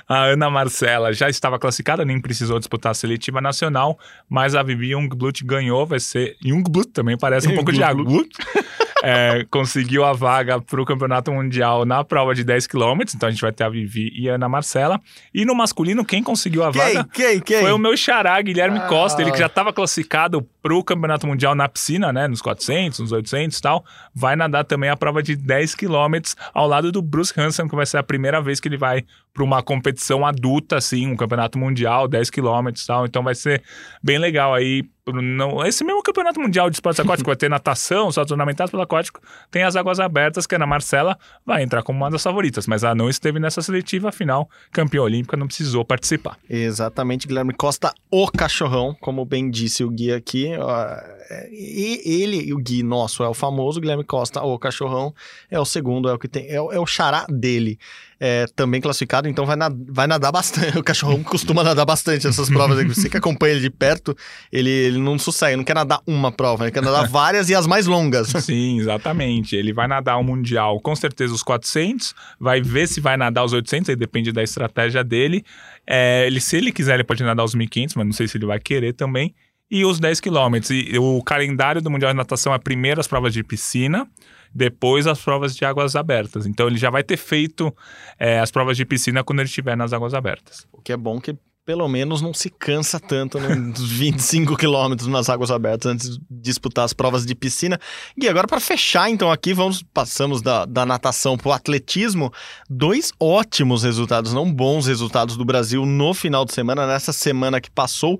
A 0.08 0.24
Ana 0.24 0.48
Marcela 0.48 1.12
já 1.12 1.28
estava 1.28 1.58
classificada, 1.58 2.04
nem 2.04 2.20
precisou 2.20 2.58
disputar 2.58 2.92
a 2.92 2.94
seletiva 2.94 3.40
nacional, 3.40 3.98
mas 4.28 4.54
a 4.54 4.62
Vivi 4.68 4.90
Jungblut 4.90 5.44
ganhou, 5.44 5.86
vai 5.86 6.00
ser. 6.00 6.36
Jungblut 6.44 6.90
também 6.90 7.16
parece 7.16 7.48
um 7.48 7.54
pouco 7.54 7.72
de 7.72 7.82
Agut. 7.82 8.28
é, 9.02 9.46
conseguiu 9.50 10.04
a 10.04 10.12
vaga 10.12 10.60
para 10.60 10.80
o 10.80 10.84
Campeonato 10.84 11.32
Mundial 11.32 11.84
na 11.84 12.02
prova 12.04 12.34
de 12.34 12.44
10 12.44 12.66
km. 12.66 13.02
Então 13.14 13.28
a 13.28 13.32
gente 13.32 13.40
vai 13.40 13.52
ter 13.52 13.64
a 13.64 13.68
Vivi 13.68 14.12
e 14.14 14.28
a 14.28 14.34
Ana 14.34 14.48
Marcela. 14.48 15.00
E 15.32 15.44
no 15.44 15.54
masculino, 15.54 16.04
quem 16.04 16.22
conseguiu 16.22 16.64
a 16.64 16.72
quem, 16.72 16.80
vaga 16.80 17.08
quem, 17.12 17.40
quem? 17.40 17.60
foi 17.60 17.72
o 17.72 17.78
meu 17.78 17.96
xará, 17.96 18.40
Guilherme 18.40 18.78
ah. 18.78 18.86
Costa. 18.86 19.22
Ele 19.22 19.30
que 19.30 19.38
já 19.38 19.46
estava 19.46 19.72
classificado 19.72 20.46
para 20.62 20.74
o 20.74 20.82
Campeonato 20.82 21.26
Mundial 21.26 21.54
na 21.54 21.68
piscina, 21.68 22.12
né? 22.12 22.26
Nos 22.28 22.42
400, 22.42 22.98
nos 23.00 23.12
800 23.12 23.56
e 23.56 23.62
tal. 23.62 23.84
Vai 24.14 24.36
nadar 24.36 24.64
também 24.64 24.90
a 24.90 24.96
prova 24.96 25.22
de 25.22 25.36
10 25.36 25.74
km 25.74 26.20
ao 26.52 26.66
lado 26.66 26.90
do 26.90 27.00
Bruce 27.00 27.32
Hansen, 27.36 27.68
que 27.68 27.76
vai 27.76 27.86
ser 27.86 27.98
a 27.98 28.02
primeira 28.02 28.40
vez 28.40 28.60
que 28.60 28.68
ele 28.68 28.76
vai 28.76 29.04
para 29.32 29.44
uma 29.44 29.62
competição 29.62 30.26
adulta, 30.26 30.76
assim, 30.76 31.06
um 31.06 31.16
campeonato 31.16 31.58
mundial, 31.58 32.08
10 32.08 32.30
km 32.30 32.68
e 32.68 32.86
tal. 32.86 33.06
Então 33.06 33.22
vai 33.22 33.34
ser 33.34 33.62
bem 34.02 34.18
legal 34.18 34.54
aí 34.54 34.84
não, 35.12 35.64
esse 35.64 35.84
mesmo 35.84 36.02
campeonato 36.02 36.40
mundial 36.40 36.68
de 36.68 36.76
esportes 36.76 37.00
aquáticos 37.00 37.26
vai 37.26 37.36
ter 37.36 37.48
natação, 37.48 38.10
saltos 38.12 38.32
ornamentais 38.32 38.70
pelo 38.70 38.82
aquático, 38.82 39.20
tem 39.50 39.62
as 39.62 39.76
águas 39.76 40.00
abertas, 40.00 40.46
que 40.46 40.54
a 40.54 40.58
Ana 40.58 40.66
Marcela 40.66 41.18
vai 41.44 41.62
entrar 41.62 41.82
como 41.82 41.98
uma 41.98 42.10
das 42.10 42.22
favoritas, 42.22 42.66
mas 42.66 42.82
ela 42.82 42.94
não 42.94 43.08
esteve 43.08 43.38
nessa 43.38 43.62
seletiva, 43.62 44.10
afinal, 44.10 44.48
campeã 44.70 45.02
olímpica, 45.02 45.36
não 45.36 45.46
precisou 45.46 45.84
participar. 45.84 46.36
Exatamente, 46.48 47.26
Guilherme 47.26 47.54
Costa, 47.54 47.92
o 48.10 48.30
cachorrão, 48.30 48.96
como 49.00 49.24
bem 49.24 49.50
disse 49.50 49.82
o 49.82 49.90
guia 49.90 50.16
aqui, 50.16 50.50
e 51.50 52.22
ele, 52.22 52.52
o 52.52 52.58
Gui 52.58 52.82
nosso 52.82 53.22
é 53.22 53.28
o 53.28 53.34
famoso, 53.34 53.80
Guilherme 53.80 54.04
Costa, 54.04 54.42
o 54.42 54.58
cachorrão, 54.58 55.14
é 55.50 55.60
o 55.60 55.64
segundo, 55.64 56.08
é 56.08 56.14
o 56.14 56.18
que 56.18 56.26
tem, 56.26 56.46
é, 56.46 56.54
é 56.54 56.80
o 56.80 56.86
xará 56.86 57.26
dele. 57.28 57.78
É, 58.20 58.46
também 58.56 58.80
classificado, 58.80 59.28
então 59.28 59.46
vai, 59.46 59.54
na, 59.54 59.70
vai 59.70 60.08
nadar 60.08 60.32
bastante. 60.32 60.76
O 60.78 60.82
cachorrão 60.82 61.22
costuma 61.22 61.62
nadar 61.62 61.84
bastante 61.84 62.26
nessas 62.26 62.48
provas. 62.48 62.84
Você 62.88 63.08
que 63.08 63.16
acompanha 63.16 63.52
ele 63.52 63.60
de 63.60 63.70
perto, 63.70 64.16
ele, 64.50 64.70
ele 64.70 64.98
não 64.98 65.16
sossega, 65.18 65.56
não 65.56 65.62
quer 65.62 65.74
nadar 65.74 66.00
uma 66.04 66.32
prova, 66.32 66.64
ele 66.64 66.72
quer 66.72 66.82
nadar 66.82 67.06
várias 67.08 67.48
e 67.48 67.54
as 67.54 67.66
mais 67.66 67.86
longas. 67.86 68.28
Sim, 68.28 68.80
exatamente. 68.80 69.54
Ele 69.54 69.72
vai 69.72 69.86
nadar 69.86 70.18
o 70.18 70.24
Mundial, 70.24 70.80
com 70.80 70.96
certeza 70.96 71.32
os 71.32 71.44
400, 71.44 72.12
vai 72.40 72.60
ver 72.60 72.88
se 72.88 73.00
vai 73.00 73.16
nadar 73.16 73.44
os 73.44 73.52
800, 73.52 73.90
aí 73.90 73.96
depende 73.96 74.32
da 74.32 74.42
estratégia 74.42 75.04
dele. 75.04 75.44
É, 75.86 76.26
ele, 76.26 76.40
se 76.40 76.56
ele 76.56 76.72
quiser, 76.72 76.94
ele 76.94 77.04
pode 77.04 77.22
nadar 77.22 77.44
os 77.44 77.54
1500, 77.54 77.94
mas 77.94 78.06
não 78.06 78.12
sei 78.12 78.26
se 78.26 78.36
ele 78.36 78.46
vai 78.46 78.58
querer 78.58 78.94
também 78.94 79.32
e 79.70 79.84
os 79.84 80.00
10 80.00 80.20
quilômetros. 80.20 80.70
E 80.70 80.98
o 80.98 81.22
calendário 81.22 81.80
do 81.80 81.90
Mundial 81.90 82.12
de 82.12 82.16
Natação 82.16 82.54
é 82.54 82.58
primeiro 82.58 83.00
as 83.00 83.06
provas 83.06 83.32
de 83.32 83.42
piscina, 83.42 84.08
depois 84.54 85.06
as 85.06 85.20
provas 85.20 85.54
de 85.54 85.64
águas 85.64 85.94
abertas. 85.94 86.46
Então 86.46 86.66
ele 86.66 86.78
já 86.78 86.90
vai 86.90 87.02
ter 87.02 87.16
feito 87.16 87.74
é, 88.18 88.40
as 88.40 88.50
provas 88.50 88.76
de 88.76 88.84
piscina 88.84 89.22
quando 89.22 89.40
ele 89.40 89.48
estiver 89.48 89.76
nas 89.76 89.92
águas 89.92 90.14
abertas. 90.14 90.66
O 90.72 90.80
que 90.80 90.92
é 90.92 90.96
bom 90.96 91.20
que 91.20 91.36
pelo 91.68 91.86
menos 91.86 92.22
não 92.22 92.32
se 92.32 92.48
cansa 92.48 92.98
tanto 92.98 93.38
nos 93.44 93.92
25 93.92 94.56
quilômetros 94.56 95.06
nas 95.06 95.28
águas 95.28 95.50
abertas 95.50 95.92
antes 95.92 96.16
de 96.16 96.18
disputar 96.30 96.86
as 96.86 96.94
provas 96.94 97.26
de 97.26 97.34
piscina. 97.34 97.78
E 98.16 98.26
agora 98.26 98.48
para 98.48 98.58
fechar 98.58 99.10
então 99.10 99.30
aqui, 99.30 99.52
vamos 99.52 99.82
passamos 99.82 100.40
da, 100.40 100.64
da 100.64 100.86
natação 100.86 101.36
para 101.36 101.48
o 101.50 101.52
atletismo. 101.52 102.32
Dois 102.70 103.12
ótimos 103.20 103.82
resultados, 103.82 104.32
não 104.32 104.50
bons 104.50 104.86
resultados 104.86 105.36
do 105.36 105.44
Brasil 105.44 105.84
no 105.84 106.14
final 106.14 106.46
de 106.46 106.54
semana, 106.54 106.86
nessa 106.86 107.12
semana 107.12 107.60
que 107.60 107.70
passou, 107.70 108.18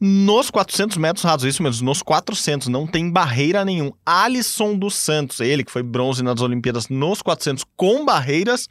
nos 0.00 0.50
400 0.50 0.96
metros 0.96 1.22
rasos, 1.22 1.46
isso 1.46 1.62
mesmo, 1.62 1.84
nos 1.84 2.00
400, 2.00 2.68
não 2.68 2.86
tem 2.86 3.10
barreira 3.10 3.62
nenhum. 3.62 3.92
Alisson 4.06 4.74
dos 4.74 4.94
Santos, 4.94 5.40
ele 5.40 5.64
que 5.64 5.70
foi 5.70 5.82
bronze 5.82 6.22
nas 6.22 6.40
Olimpíadas 6.40 6.88
nos 6.88 7.20
400 7.20 7.62
com 7.76 8.06
barreiras, 8.06 8.70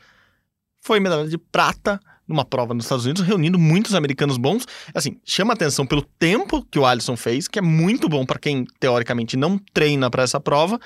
foi 0.81 0.99
medalha 0.99 1.27
de 1.27 1.37
prata 1.37 1.99
numa 2.27 2.43
prova 2.43 2.73
nos 2.73 2.85
Estados 2.85 3.05
Unidos, 3.05 3.23
reunindo 3.23 3.59
muitos 3.59 3.93
americanos 3.93 4.37
bons. 4.37 4.65
Assim, 4.93 5.17
chama 5.23 5.53
atenção 5.53 5.85
pelo 5.85 6.01
tempo 6.01 6.65
que 6.69 6.79
o 6.79 6.85
Alisson 6.85 7.15
fez, 7.15 7.47
que 7.47 7.59
é 7.59 7.61
muito 7.61 8.09
bom 8.09 8.25
para 8.25 8.39
quem 8.39 8.65
teoricamente 8.79 9.37
não 9.37 9.59
treina 9.73 10.09
para 10.09 10.23
essa 10.23 10.39
prova, 10.39 10.79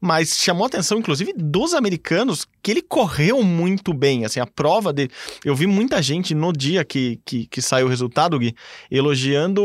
mas 0.00 0.38
chamou 0.38 0.66
atenção 0.66 0.98
inclusive 0.98 1.32
dos 1.36 1.74
americanos 1.74 2.46
que 2.62 2.70
ele 2.70 2.82
correu 2.82 3.42
muito 3.42 3.92
bem. 3.92 4.24
Assim, 4.24 4.40
a 4.40 4.46
prova 4.46 4.92
dele. 4.92 5.10
Eu 5.44 5.54
vi 5.54 5.66
muita 5.66 6.00
gente 6.02 6.34
no 6.34 6.52
dia 6.52 6.84
que, 6.84 7.20
que, 7.24 7.46
que 7.46 7.60
saiu 7.60 7.86
o 7.86 7.90
resultado, 7.90 8.38
Gui, 8.38 8.54
elogiando 8.90 9.62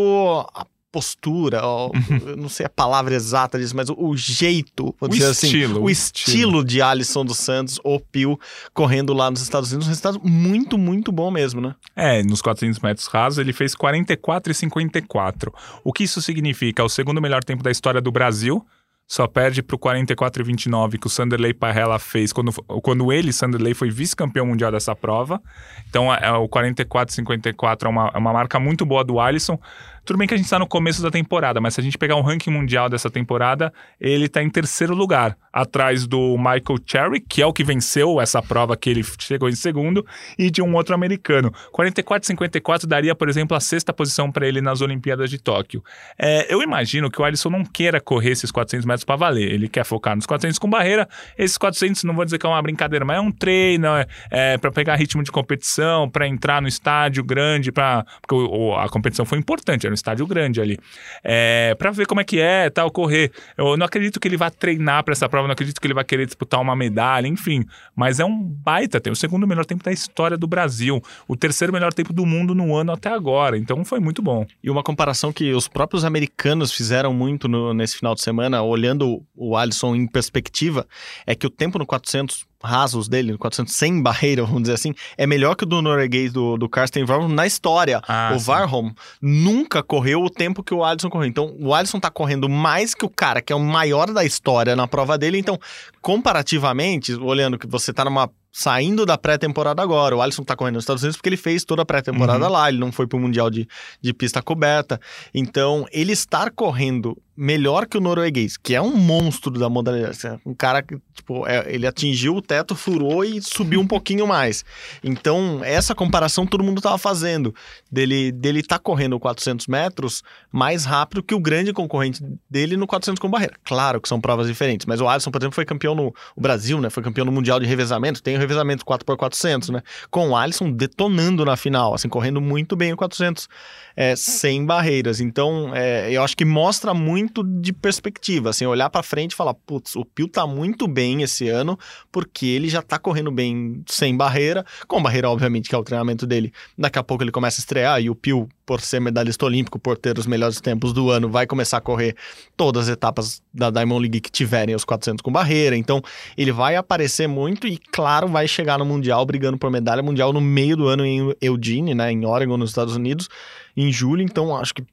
a 0.53 0.65
postura, 0.91 1.61
ó, 1.63 1.87
uhum. 1.87 2.35
não 2.37 2.49
sei 2.49 2.65
a 2.65 2.69
palavra 2.69 3.15
exata 3.15 3.57
disso, 3.57 3.75
mas 3.75 3.89
o, 3.89 3.95
o 3.97 4.17
jeito, 4.17 4.93
o 4.99 5.05
assim, 5.05 5.31
estilo, 5.31 5.73
assim, 5.73 5.83
o 5.83 5.89
estilo. 5.89 6.37
estilo 6.37 6.65
de 6.65 6.81
Alisson 6.81 7.23
dos 7.23 7.37
Santos, 7.37 7.79
o 7.83 7.99
Pio, 7.99 8.39
correndo 8.73 9.13
lá 9.13 9.31
nos 9.31 9.41
Estados 9.41 9.71
Unidos, 9.71 9.87
um 9.87 9.89
resultado 9.89 10.19
muito, 10.23 10.77
muito 10.77 11.11
bom 11.11 11.31
mesmo, 11.31 11.61
né? 11.61 11.75
É, 11.95 12.21
nos 12.23 12.41
400 12.41 12.79
metros 12.79 13.07
rasos 13.07 13.39
ele 13.39 13.53
fez 13.53 13.73
44 13.73 14.51
e 14.51 14.55
54. 14.55 15.53
O 15.83 15.93
que 15.93 16.03
isso 16.03 16.21
significa? 16.21 16.81
É 16.81 16.85
o 16.85 16.89
segundo 16.89 17.21
melhor 17.21 17.43
tempo 17.43 17.63
da 17.63 17.71
história 17.71 18.01
do 18.01 18.11
Brasil, 18.11 18.65
só 19.11 19.27
perde 19.27 19.61
para 19.61 19.75
o 19.75 19.77
44 19.77 20.41
e 20.41 20.45
29 20.45 20.97
que 20.97 21.05
o 21.05 21.09
Sanderley 21.09 21.53
Parrella 21.53 21.99
fez 21.99 22.31
quando, 22.31 22.53
quando 22.81 23.11
ele, 23.11 23.33
Sanderley, 23.33 23.73
foi 23.73 23.89
vice-campeão 23.89 24.45
mundial 24.45 24.71
dessa 24.71 24.95
prova. 24.95 25.41
Então, 25.89 26.13
é, 26.13 26.27
é 26.27 26.31
o 26.31 26.47
44 26.47 27.11
e 27.11 27.15
54 27.17 27.89
é 27.89 27.91
uma, 27.91 28.11
é 28.13 28.17
uma 28.17 28.31
marca 28.31 28.57
muito 28.57 28.85
boa 28.85 29.03
do 29.03 29.19
Alisson. 29.19 29.59
Tudo 30.03 30.17
bem 30.17 30.27
que 30.27 30.33
a 30.33 30.37
gente 30.37 30.45
está 30.45 30.57
no 30.57 30.67
começo 30.67 31.01
da 31.01 31.11
temporada, 31.11 31.61
mas 31.61 31.75
se 31.75 31.81
a 31.81 31.83
gente 31.83 31.97
pegar 31.97 32.15
um 32.15 32.21
ranking 32.21 32.49
mundial 32.49 32.89
dessa 32.89 33.09
temporada, 33.09 33.71
ele 33.99 34.25
está 34.25 34.41
em 34.41 34.49
terceiro 34.49 34.95
lugar, 34.95 35.37
atrás 35.53 36.07
do 36.07 36.37
Michael 36.37 36.79
Cherry, 36.85 37.19
que 37.19 37.41
é 37.41 37.45
o 37.45 37.53
que 37.53 37.63
venceu 37.63 38.19
essa 38.19 38.41
prova 38.41 38.75
que 38.75 38.89
ele 38.89 39.03
chegou 39.19 39.47
em 39.47 39.55
segundo, 39.55 40.05
e 40.39 40.49
de 40.49 40.61
um 40.61 40.73
outro 40.75 40.95
americano. 40.95 41.51
44-54 41.71 42.87
daria, 42.87 43.13
por 43.13 43.29
exemplo, 43.29 43.55
a 43.55 43.59
sexta 43.59 43.93
posição 43.93 44.31
para 44.31 44.47
ele 44.47 44.59
nas 44.59 44.81
Olimpíadas 44.81 45.29
de 45.29 45.37
Tóquio. 45.37 45.83
É, 46.17 46.51
eu 46.51 46.63
imagino 46.63 47.11
que 47.11 47.21
o 47.21 47.25
Alisson 47.25 47.49
não 47.49 47.63
queira 47.63 47.99
correr 47.99 48.31
esses 48.31 48.51
400 48.51 48.85
metros 48.85 49.03
para 49.03 49.15
valer. 49.15 49.51
Ele 49.51 49.67
quer 49.67 49.83
focar 49.83 50.15
nos 50.15 50.25
400 50.25 50.57
com 50.57 50.69
barreira. 50.69 51.07
Esses 51.37 51.57
400, 51.57 52.03
não 52.05 52.15
vou 52.15 52.25
dizer 52.25 52.37
que 52.37 52.45
é 52.45 52.49
uma 52.49 52.61
brincadeira, 52.61 53.05
mas 53.05 53.17
é 53.17 53.21
um 53.21 53.31
treino, 53.31 53.87
é, 53.87 54.07
é 54.31 54.57
para 54.57 54.71
pegar 54.71 54.95
ritmo 54.95 55.23
de 55.23 55.31
competição, 55.31 56.09
para 56.09 56.27
entrar 56.27 56.61
no 56.61 56.67
estádio 56.67 57.23
grande, 57.23 57.71
para 57.71 58.05
porque 58.21 58.35
o, 58.35 58.75
a 58.75 58.89
competição 58.89 59.25
foi 59.25 59.37
importante 59.37 59.90
no 59.91 59.95
estádio 59.95 60.25
grande 60.25 60.59
ali. 60.59 60.79
É, 61.23 61.75
para 61.75 61.91
ver 61.91 62.07
como 62.07 62.21
é 62.21 62.23
que 62.23 62.39
é, 62.39 62.69
tal, 62.69 62.89
correr. 62.89 63.31
Eu 63.57 63.77
não 63.77 63.85
acredito 63.85 64.19
que 64.19 64.27
ele 64.27 64.37
vá 64.37 64.49
treinar 64.49 65.03
para 65.03 65.11
essa 65.11 65.29
prova, 65.29 65.47
não 65.47 65.53
acredito 65.53 65.79
que 65.79 65.87
ele 65.87 65.93
vá 65.93 66.03
querer 66.03 66.25
disputar 66.25 66.59
uma 66.59 66.75
medalha, 66.75 67.27
enfim. 67.27 67.65
Mas 67.95 68.19
é 68.19 68.25
um 68.25 68.41
baita 68.41 68.99
tempo, 68.99 69.13
o 69.13 69.19
segundo 69.19 69.47
melhor 69.47 69.65
tempo 69.65 69.83
da 69.83 69.91
história 69.91 70.37
do 70.37 70.47
Brasil, 70.47 71.01
o 71.27 71.35
terceiro 71.35 71.71
melhor 71.71 71.93
tempo 71.93 72.13
do 72.13 72.25
mundo 72.25 72.55
no 72.55 72.75
ano 72.75 72.91
até 72.91 73.09
agora. 73.09 73.57
Então 73.57 73.83
foi 73.85 73.99
muito 73.99 74.21
bom. 74.21 74.45
E 74.63 74.69
uma 74.69 74.83
comparação 74.83 75.31
que 75.31 75.53
os 75.53 75.67
próprios 75.67 76.05
americanos 76.05 76.71
fizeram 76.71 77.13
muito 77.13 77.47
no, 77.47 77.73
nesse 77.73 77.97
final 77.97 78.15
de 78.15 78.21
semana, 78.21 78.61
olhando 78.61 79.23
o 79.35 79.55
Alisson 79.55 79.95
em 79.95 80.07
perspectiva, 80.07 80.87
é 81.25 81.35
que 81.35 81.45
o 81.45 81.49
tempo 81.49 81.77
no 81.77 81.85
400 81.85 82.50
rasos 82.63 83.07
dele, 83.07 83.37
400 83.37 83.73
sem 83.73 84.01
barreira, 84.01 84.43
vamos 84.43 84.63
dizer 84.63 84.73
assim, 84.73 84.93
é 85.17 85.25
melhor 85.25 85.55
que 85.55 85.63
o 85.63 85.67
do 85.67 85.81
norueguês 85.81 86.31
do, 86.31 86.57
do 86.57 86.69
Karsten 86.69 87.03
Warholm 87.03 87.33
na 87.33 87.45
história. 87.45 88.01
Ah, 88.07 88.31
o 88.35 88.39
sim. 88.39 88.49
Warholm 88.49 88.91
nunca 89.21 89.81
correu 89.83 90.21
o 90.23 90.29
tempo 90.29 90.63
que 90.63 90.73
o 90.73 90.83
Alisson 90.83 91.09
correu. 91.09 91.27
Então, 91.27 91.55
o 91.59 91.73
Alisson 91.73 91.99
tá 91.99 92.09
correndo 92.09 92.47
mais 92.47 92.93
que 92.93 93.05
o 93.05 93.09
cara 93.09 93.41
que 93.41 93.51
é 93.51 93.55
o 93.55 93.59
maior 93.59 94.11
da 94.11 94.23
história 94.23 94.75
na 94.75 94.87
prova 94.87 95.17
dele. 95.17 95.37
Então, 95.37 95.59
comparativamente, 96.01 97.13
olhando 97.13 97.57
que 97.57 97.67
você 97.67 97.93
tá 97.93 98.05
numa 98.05 98.29
saindo 98.51 99.05
da 99.05 99.17
pré-temporada 99.17 99.81
agora. 99.81 100.15
O 100.15 100.21
Alisson 100.21 100.43
tá 100.43 100.55
correndo 100.55 100.75
nos 100.75 100.83
Estados 100.83 101.03
Unidos 101.03 101.17
porque 101.17 101.29
ele 101.29 101.37
fez 101.37 101.63
toda 101.63 101.83
a 101.83 101.85
pré-temporada 101.85 102.45
uhum. 102.45 102.51
lá, 102.51 102.69
ele 102.69 102.79
não 102.79 102.91
foi 102.91 103.07
pro 103.07 103.19
Mundial 103.19 103.49
de, 103.49 103.67
de 104.01 104.13
pista 104.13 104.41
coberta. 104.41 104.99
Então, 105.33 105.85
ele 105.91 106.11
estar 106.11 106.51
correndo 106.51 107.17
melhor 107.35 107.87
que 107.87 107.97
o 107.97 108.01
norueguês, 108.01 108.55
que 108.55 108.75
é 108.75 108.81
um 108.81 108.95
monstro 108.95 109.51
da 109.51 109.67
modalidade. 109.67 110.11
Assim, 110.11 110.39
um 110.45 110.53
cara 110.53 110.83
que, 110.83 110.95
tipo, 111.13 111.47
é, 111.47 111.73
ele 111.73 111.87
atingiu 111.87 112.35
o 112.35 112.41
teto, 112.41 112.75
furou 112.75 113.23
e 113.23 113.41
subiu 113.41 113.79
um 113.79 113.87
pouquinho 113.87 114.27
mais. 114.27 114.63
Então, 115.03 115.61
essa 115.63 115.95
comparação 115.95 116.45
todo 116.45 116.63
mundo 116.63 116.81
tava 116.81 116.97
fazendo. 116.99 117.53
Dele, 117.91 118.31
dele 118.31 118.61
tá 118.61 118.77
correndo 118.77 119.19
400 119.19 119.65
metros 119.65 120.21
mais 120.51 120.85
rápido 120.85 121.23
que 121.23 121.33
o 121.33 121.39
grande 121.39 121.73
concorrente 121.73 122.23
dele 122.49 122.77
no 122.77 122.85
400 122.85 123.19
com 123.19 123.29
barreira. 123.29 123.55
Claro 123.63 123.99
que 123.99 124.07
são 124.07 124.21
provas 124.21 124.47
diferentes, 124.47 124.85
mas 124.85 125.01
o 125.01 125.07
Alisson, 125.07 125.31
por 125.31 125.41
exemplo, 125.41 125.55
foi 125.55 125.65
campeão 125.65 125.95
no 125.95 126.13
Brasil, 126.37 126.79
né? 126.79 126.91
Foi 126.91 127.01
campeão 127.01 127.25
no 127.25 127.31
Mundial 127.31 127.59
de 127.59 127.65
Revezamento, 127.65 128.21
tem 128.21 128.37
revezamento 128.41 128.85
4x400, 128.85 129.69
né? 129.69 129.81
Com 130.09 130.29
o 130.29 130.35
Alisson 130.35 130.71
detonando 130.71 131.45
na 131.45 131.55
final, 131.55 131.93
assim, 131.93 132.09
correndo 132.09 132.41
muito 132.41 132.75
bem 132.75 132.93
o 132.93 132.97
400 132.97 133.47
é, 133.95 134.15
sem 134.15 134.65
barreiras. 134.65 135.19
Então, 135.19 135.71
é, 135.73 136.11
eu 136.11 136.23
acho 136.23 136.35
que 136.35 136.45
mostra 136.45 136.93
muito 136.93 137.43
de 137.43 137.71
perspectiva, 137.71 138.49
assim, 138.49 138.65
olhar 138.65 138.89
para 138.89 139.03
frente 139.03 139.31
e 139.31 139.35
falar, 139.35 139.53
putz, 139.53 139.95
o 139.95 140.03
Pio 140.03 140.27
tá 140.27 140.45
muito 140.45 140.87
bem 140.87 141.21
esse 141.21 141.47
ano, 141.47 141.77
porque 142.11 142.45
ele 142.45 142.69
já 142.69 142.81
tá 142.81 142.97
correndo 142.97 143.31
bem 143.31 143.83
sem 143.87 144.15
barreira, 144.15 144.65
com 144.87 145.01
barreira, 145.01 145.29
obviamente, 145.29 145.69
que 145.69 145.75
é 145.75 145.77
o 145.77 145.83
treinamento 145.83 146.25
dele. 146.25 146.51
Daqui 146.77 146.99
a 146.99 147.03
pouco 147.03 147.23
ele 147.23 147.31
começa 147.31 147.59
a 147.59 147.61
estrear 147.61 148.01
e 148.01 148.09
o 148.09 148.15
Pio, 148.15 148.49
por 148.65 148.81
ser 148.81 148.99
medalhista 148.99 149.45
olímpico, 149.45 149.79
por 149.79 149.97
ter 149.97 150.17
os 150.17 150.25
melhores 150.25 150.61
tempos 150.61 150.93
do 150.93 151.09
ano, 151.09 151.29
vai 151.29 151.45
começar 151.45 151.77
a 151.77 151.81
correr 151.81 152.15
todas 152.55 152.83
as 152.83 152.93
etapas 152.93 153.41
da 153.53 153.69
Diamond 153.69 154.01
League 154.01 154.21
que 154.21 154.31
tiverem 154.31 154.75
os 154.75 154.85
400 154.85 155.21
com 155.21 155.31
barreira. 155.31 155.75
Então, 155.75 156.01
ele 156.37 156.51
vai 156.51 156.75
aparecer 156.75 157.27
muito 157.27 157.67
e, 157.67 157.77
claro, 157.77 158.27
vai 158.27 158.47
chegar 158.47 158.77
no 158.79 158.85
Mundial 158.85 159.25
brigando 159.25 159.57
por 159.57 159.69
medalha 159.71 160.01
mundial 160.01 160.33
no 160.33 160.41
meio 160.41 160.75
do 160.75 160.87
ano 160.87 161.05
em 161.05 161.35
Eugene, 161.41 161.93
né, 161.93 162.11
em 162.11 162.25
Oregon, 162.25 162.57
nos 162.57 162.69
Estados 162.71 162.95
Unidos 162.95 163.29
em 163.75 163.91
julho, 163.91 164.21
então 164.21 164.55
acho 164.55 164.73
que 164.73 164.83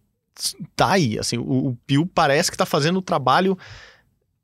tá 0.76 0.92
aí. 0.92 1.18
Assim, 1.18 1.38
o, 1.38 1.68
o 1.68 1.78
Pio 1.86 2.06
parece 2.06 2.50
que 2.50 2.56
tá 2.56 2.66
fazendo 2.66 2.98
o 2.98 3.02
trabalho 3.02 3.58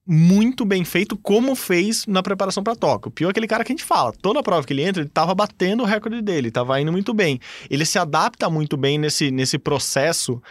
muito 0.07 0.65
bem 0.65 0.85
feito, 0.85 1.17
como 1.17 1.55
fez 1.55 2.07
na 2.07 2.23
preparação 2.23 2.63
para 2.63 2.77
Tóquio. 2.77 3.09
O 3.09 3.11
Pio 3.11 3.29
é 3.29 3.31
aquele 3.31 3.47
cara 3.47 3.65
que 3.65 3.73
a 3.73 3.75
gente 3.75 3.85
fala, 3.85 4.13
toda 4.13 4.43
prova 4.43 4.67
que 4.67 4.73
ele 4.73 4.83
entra, 4.83 5.03
ele 5.03 5.11
tava 5.11 5.35
batendo 5.35 5.83
o 5.83 5.87
recorde 5.87 6.21
dele, 6.21 6.51
tava 6.51 6.81
indo 6.81 6.93
muito 6.93 7.15
bem. 7.15 7.41
Ele 7.71 7.87
se 7.87 7.99
adapta 7.99 8.51
muito 8.51 8.77
bem 8.77 8.99
nesse, 8.99 9.31
nesse 9.31 9.59
processo 9.59 10.43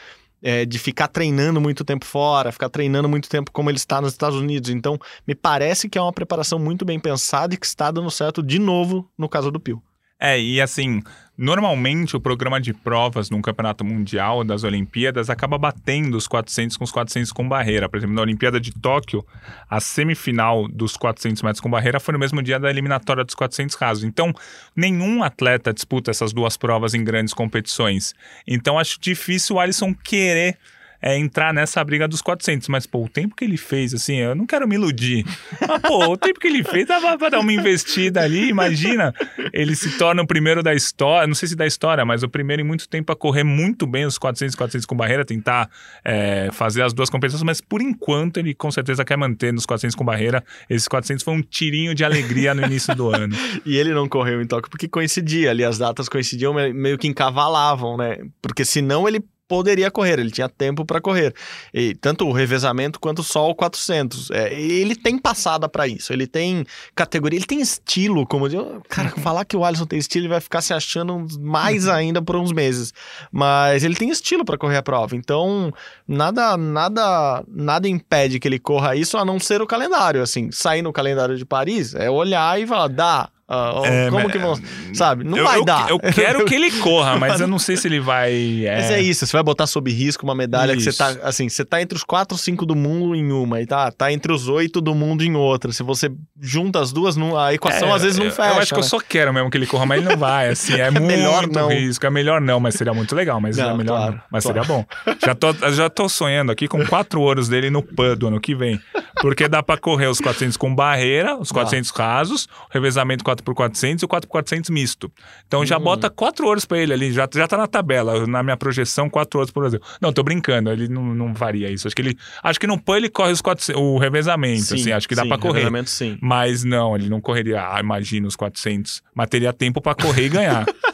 é, 0.42 0.66
de 0.66 0.78
ficar 0.78 1.08
treinando 1.08 1.62
muito 1.62 1.86
tempo 1.86 2.06
fora, 2.06 2.52
ficar 2.52 2.70
treinando 2.70 3.08
muito 3.08 3.30
tempo 3.30 3.52
como 3.52 3.70
ele 3.70 3.78
está 3.78 4.02
nos 4.02 4.12
Estados 4.12 4.38
Unidos. 4.38 4.70
Então, 4.70 5.00
me 5.26 5.34
parece 5.34 5.88
que 5.88 5.98
é 5.98 6.02
uma 6.02 6.12
preparação 6.12 6.60
muito 6.60 6.84
bem 6.84 7.00
pensada 7.00 7.54
e 7.54 7.58
que 7.58 7.66
está 7.66 7.90
dando 7.92 8.12
certo 8.12 8.44
de 8.44 8.60
novo 8.60 9.10
no 9.18 9.30
caso 9.30 9.50
do 9.50 9.60
Pio. 9.60 9.82
É, 10.20 10.40
e 10.40 10.62
assim, 10.62 11.02
normalmente 11.38 12.16
o 12.16 12.20
programa 12.20 12.60
de 12.62 12.74
provas 12.74 13.30
num 13.30 13.42
campeonato 13.42 13.84
mundial 13.84 14.44
das 14.44 14.64
Olimpíadas 14.64 15.30
acaba 15.30 15.58
batendo 15.58 16.16
os 16.16 16.28
400 16.28 16.78
com 16.78 16.84
os 16.84 16.92
400 16.92 17.32
com 17.32 17.48
barreira. 17.48 17.90
Por 17.90 17.98
exemplo, 17.98 18.16
na 18.16 18.22
Olimpíada 18.22 18.60
de 18.60 18.72
Tóquio, 18.72 19.26
a 19.70 19.80
semifinal 19.80 20.68
dos 20.68 20.96
400 20.96 21.42
metros 21.42 21.60
com 21.60 21.70
barreira 21.70 22.00
foi 22.00 22.14
no 22.14 22.20
mesmo 22.20 22.42
dia 22.42 22.60
da 22.60 22.70
eliminatória 22.70 23.24
dos 23.24 23.36
400 23.36 23.76
rasos. 23.76 24.04
Então, 24.04 24.34
nenhum 24.76 25.24
atleta 25.24 25.74
disputa 25.74 26.12
essas 26.12 26.34
duas 26.34 26.56
provas 26.56 26.94
em 26.94 27.04
grandes 27.04 27.34
competições. 27.34 28.14
Então, 28.48 28.78
acho 28.78 29.00
difícil 29.00 29.56
o 29.56 29.60
Alisson 29.60 29.94
querer 29.94 30.58
é, 31.04 31.18
entrar 31.18 31.54
nessa 31.54 31.84
briga 31.84 32.08
dos 32.08 32.22
400. 32.22 32.70
Mas, 32.70 32.88
pô, 32.88 33.04
o 33.04 33.10
tempo 33.10 33.36
que 33.36 33.44
ele 33.44 33.58
fez, 33.58 33.94
assim, 33.94 34.16
eu 34.16 34.34
não 34.34 34.46
quero 34.46 34.66
me 34.66 34.76
iludir. 34.76 35.26
Mas, 35.60 35.82
pô, 35.82 36.14
o 36.14 36.18
tempo 36.18 36.40
que 36.40 36.48
ele 36.48 36.64
fez 36.64 36.88
dava 36.88 37.18
pra 37.18 37.30
dar 37.30 37.40
uma 37.42 37.52
investida 37.52 38.22
ali. 38.22 38.48
Imagina, 38.48 39.14
ele 39.52 39.76
se 39.76 39.98
torna 39.98 40.22
o 40.22 40.28
primeiro 40.28 40.64
da 40.64 40.74
história, 40.74 41.28
não 41.28 41.36
sei 41.36 41.50
se 41.50 41.56
da 41.56 41.68
história, 41.68 42.06
mas 42.06 42.24
o 42.24 42.30
primeiro 42.30 42.62
em 42.62 42.66
muito 42.66 42.88
tempo 42.88 43.12
a 43.12 43.16
correr 43.16 43.44
muito 43.44 43.86
bem 43.86 44.06
os 44.06 44.18
400 44.18 44.56
400 44.56 44.86
com 44.86 44.96
barreira, 44.96 45.26
tentar 45.26 45.70
é, 46.06 46.50
fazer 46.54 46.82
as 46.84 46.94
duas 46.94 47.10
competições, 47.10 47.44
mas 47.44 47.60
por 47.60 47.82
enquanto 47.82 48.38
ele 48.38 48.54
com 48.54 48.72
certeza 48.72 49.04
quer 49.04 49.18
manter 49.18 49.52
nos 49.52 49.66
400 49.66 49.96
com 49.96 50.06
barreira. 50.06 50.44
Esses 50.70 50.88
400 50.88 51.24
foi 51.24 51.34
um 51.34 51.42
tirinho 51.42 51.94
de 51.94 52.06
alegria 52.06 52.54
no 52.54 52.64
início 52.64 52.96
do 52.96 53.10
ano. 53.10 53.36
e 53.66 53.78
ele 53.78 53.94
não 53.94 54.08
correu 54.08 54.42
em 54.42 54.46
Tóquio 54.46 54.70
porque 54.70 54.88
coincidia 54.88 55.52
ali, 55.52 55.64
as 55.64 55.78
datas 55.78 56.08
coincidiam, 56.08 56.54
meio 56.54 56.98
que 56.98 57.08
encavalavam, 57.08 57.98
né? 57.98 58.20
Porque 58.42 58.64
senão 58.64 59.08
ele 59.08 59.24
poderia 59.48 59.92
correr, 59.92 60.20
ele 60.20 60.32
tinha 60.32 60.50
tempo 60.50 60.86
para 60.86 61.02
correr. 61.02 61.34
E 61.74 61.96
tanto 61.96 62.28
o 62.28 62.32
revezamento 62.32 63.00
quanto 63.00 63.24
só 63.24 63.50
o 63.50 63.56
400. 63.56 64.32
É, 64.32 64.54
ele 64.54 64.96
tem 64.96 65.18
passada 65.18 65.68
para 65.70 65.88
isso, 65.88 66.14
ele 66.14 66.28
tem 66.28 66.66
categoria, 66.96 67.38
ele 67.38 67.46
tem 67.46 67.62
estilo, 67.62 68.26
como 68.26 68.48
eu, 68.48 68.82
cara, 68.90 69.10
falar 69.22 69.46
que 69.46 69.56
o 69.56 69.64
Alisson 69.64 69.86
tem 69.86 70.00
estilo, 70.00 70.26
ele 70.26 70.34
vai 70.34 70.42
ficar 70.42 70.62
se 70.62 70.74
achando 70.74 71.26
mais 71.40 71.86
uhum. 71.86 71.94
ainda 71.94 72.22
por 72.22 72.36
uns 72.36 72.52
meses. 72.52 72.94
Mas 73.32 73.84
ele 73.84 73.96
tem 73.96 74.10
estilo 74.10 74.46
para 74.46 74.58
correr 74.58 74.78
a 74.78 74.84
prova. 74.84 75.16
Então, 75.16 75.74
nada 76.08 76.58
nada 76.58 77.44
nada 77.48 77.88
impede 77.88 78.40
que 78.40 78.48
ele 78.48 78.60
corra 78.60 78.96
isso 78.96 79.18
a 79.18 79.26
não 79.26 79.40
ser 79.40 79.62
o 79.62 79.68
calendário, 79.68 80.22
assim, 80.22 80.52
sair 80.52 80.82
no 80.82 80.94
calendário 80.94 81.38
de 81.38 81.46
Paris 81.46 81.94
é 81.94 82.10
olhar 82.10 82.60
e 82.60 82.66
falar, 82.66 82.88
dá, 82.88 83.30
Uh, 83.50 83.86
é, 83.86 84.10
como 84.10 84.30
que 84.30 84.38
vão. 84.38 84.58
Sabe? 84.94 85.26
Não 85.26 85.38
eu, 85.38 85.44
vai 85.44 85.60
eu, 85.60 85.66
dar. 85.66 85.90
Eu 85.90 86.00
quero 86.00 86.46
que 86.46 86.56
ele 86.56 86.72
corra, 86.80 87.18
mas 87.20 87.42
eu 87.42 87.48
não 87.48 87.60
sei 87.60 87.76
se 87.76 87.88
ele 87.88 88.00
vai. 88.00 88.66
É... 88.66 88.78
Mas 88.78 88.92
é 88.92 89.02
isso, 89.02 89.28
você 89.28 89.34
vai 89.34 89.44
botar 89.44 89.68
sob 89.68 89.92
risco 89.92 90.24
uma 90.24 90.34
medalha 90.34 90.74
isso. 90.74 90.90
que 90.90 90.92
você 90.92 90.98
tá. 90.98 91.28
Assim, 91.28 91.50
você 91.50 91.66
tá 91.66 91.82
entre 91.82 91.98
os 91.98 92.04
4 92.06 92.34
ou 92.34 92.38
5 92.38 92.66
do 92.66 92.76
mundo 92.76 93.14
em 93.14 93.32
uma, 93.32 93.62
e 93.62 93.66
tá, 93.66 93.92
tá 93.92 94.12
entre 94.14 94.32
os 94.32 94.48
8 94.48 94.80
do 94.80 94.96
mundo 94.96 95.24
em 95.24 95.36
outra. 95.36 95.74
Se 95.74 95.84
você 95.84 96.10
junta 96.40 96.80
as 96.80 96.94
duas, 96.94 97.18
a 97.18 97.54
equação 97.54 97.90
é, 97.90 97.92
às 97.92 98.02
vezes 98.02 98.18
não 98.18 98.32
fecha. 98.32 98.50
Eu 98.50 98.60
acho 98.60 98.74
né? 98.74 98.76
que 98.76 98.80
eu 98.80 98.84
só 98.84 99.00
quero 99.00 99.34
mesmo 99.34 99.50
que 99.52 99.58
ele 99.58 99.68
corra, 99.68 99.86
mas 99.86 100.00
ele 100.00 100.10
não 100.10 100.18
vai. 100.18 100.50
Assim, 100.50 100.76
é, 100.76 100.88
é 100.88 100.92
muito 100.92 101.06
melhor 101.06 101.48
não. 101.48 101.68
risco. 101.68 102.06
É 102.06 102.10
melhor 102.10 102.40
não, 102.40 102.62
mas 102.62 102.76
seria 102.76 102.94
muito 102.94 103.14
legal. 103.14 103.42
Mas 103.42 103.58
não, 103.58 103.72
é 103.72 103.78
melhor 103.78 103.98
claro, 103.98 104.14
não. 104.14 104.22
Mas 104.32 104.44
claro. 104.46 104.64
seria 104.64 104.76
bom. 104.76 104.86
Já 105.24 105.36
tô, 105.36 105.54
já 105.72 105.90
tô 105.90 106.08
sonhando 106.08 106.52
aqui 106.52 106.68
com 106.68 106.86
4 106.86 107.20
ouros 107.20 107.50
dele 107.50 107.70
no 107.70 107.84
PAN 107.84 108.16
do 108.16 108.28
ano 108.28 108.40
que 108.40 108.56
vem. 108.56 108.80
Porque 109.22 109.48
dá 109.48 109.62
pra 109.62 109.78
correr 109.78 110.08
os 110.08 110.20
400 110.20 110.58
com 110.58 110.74
barreira, 110.74 111.38
os 111.38 111.52
400 111.52 111.92
ah. 111.96 112.04
rasos, 112.04 112.48
o 112.70 112.74
revezamento 112.74 113.24
4x400 113.36 114.02
e 114.02 114.06
o 114.06 114.08
4x400 114.08 114.72
misto. 114.72 115.12
Então 115.48 115.66
já 115.66 115.78
hum. 115.78 115.82
bota 115.82 116.10
4 116.10 116.46
ouros 116.46 116.66
pra 116.66 116.78
ele 116.78 116.94
ali, 116.94 117.12
já, 117.12 117.28
já 117.34 117.48
tá 117.48 117.58
na 117.58 117.68
tabela, 117.68 118.26
na 118.28 118.44
minha 118.44 118.58
projeção, 118.58 119.10
4 119.10 119.40
ouros 119.40 119.52
pro 119.52 119.62
Brasil. 119.62 119.80
Não, 120.02 120.12
tô 120.14 120.24
brincando, 120.24 120.72
ele 120.72 120.88
não, 120.88 121.04
não 121.04 121.34
varia 121.34 121.70
isso. 121.70 121.88
Acho 121.88 121.96
que 121.96 122.02
ele, 122.02 122.18
acho 122.44 122.60
que 122.60 122.68
no 122.68 122.80
PAN 122.80 122.98
ele 122.98 123.10
corre 123.10 123.32
os 123.32 123.42
400, 123.42 123.82
o 123.82 123.98
revezamento, 123.98 124.64
sim, 124.64 124.76
assim, 124.76 124.92
acho 124.92 125.08
que 125.08 125.16
dá 125.16 125.26
pra 125.26 125.38
correr. 125.38 125.60
Revezamento, 125.60 125.90
sim. 125.90 126.18
Mas 126.22 126.64
não, 126.64 126.96
ele 126.96 127.10
não 127.10 127.22
correria, 127.22 127.62
ah, 127.62 127.80
imagina 127.80 128.28
os 128.28 128.36
400. 128.36 129.02
Mas 129.14 129.28
teria 129.30 129.54
tempo 129.54 129.82
pra 129.82 129.96
correr 129.96 130.26
e 130.26 130.30
ganhar. 130.30 130.66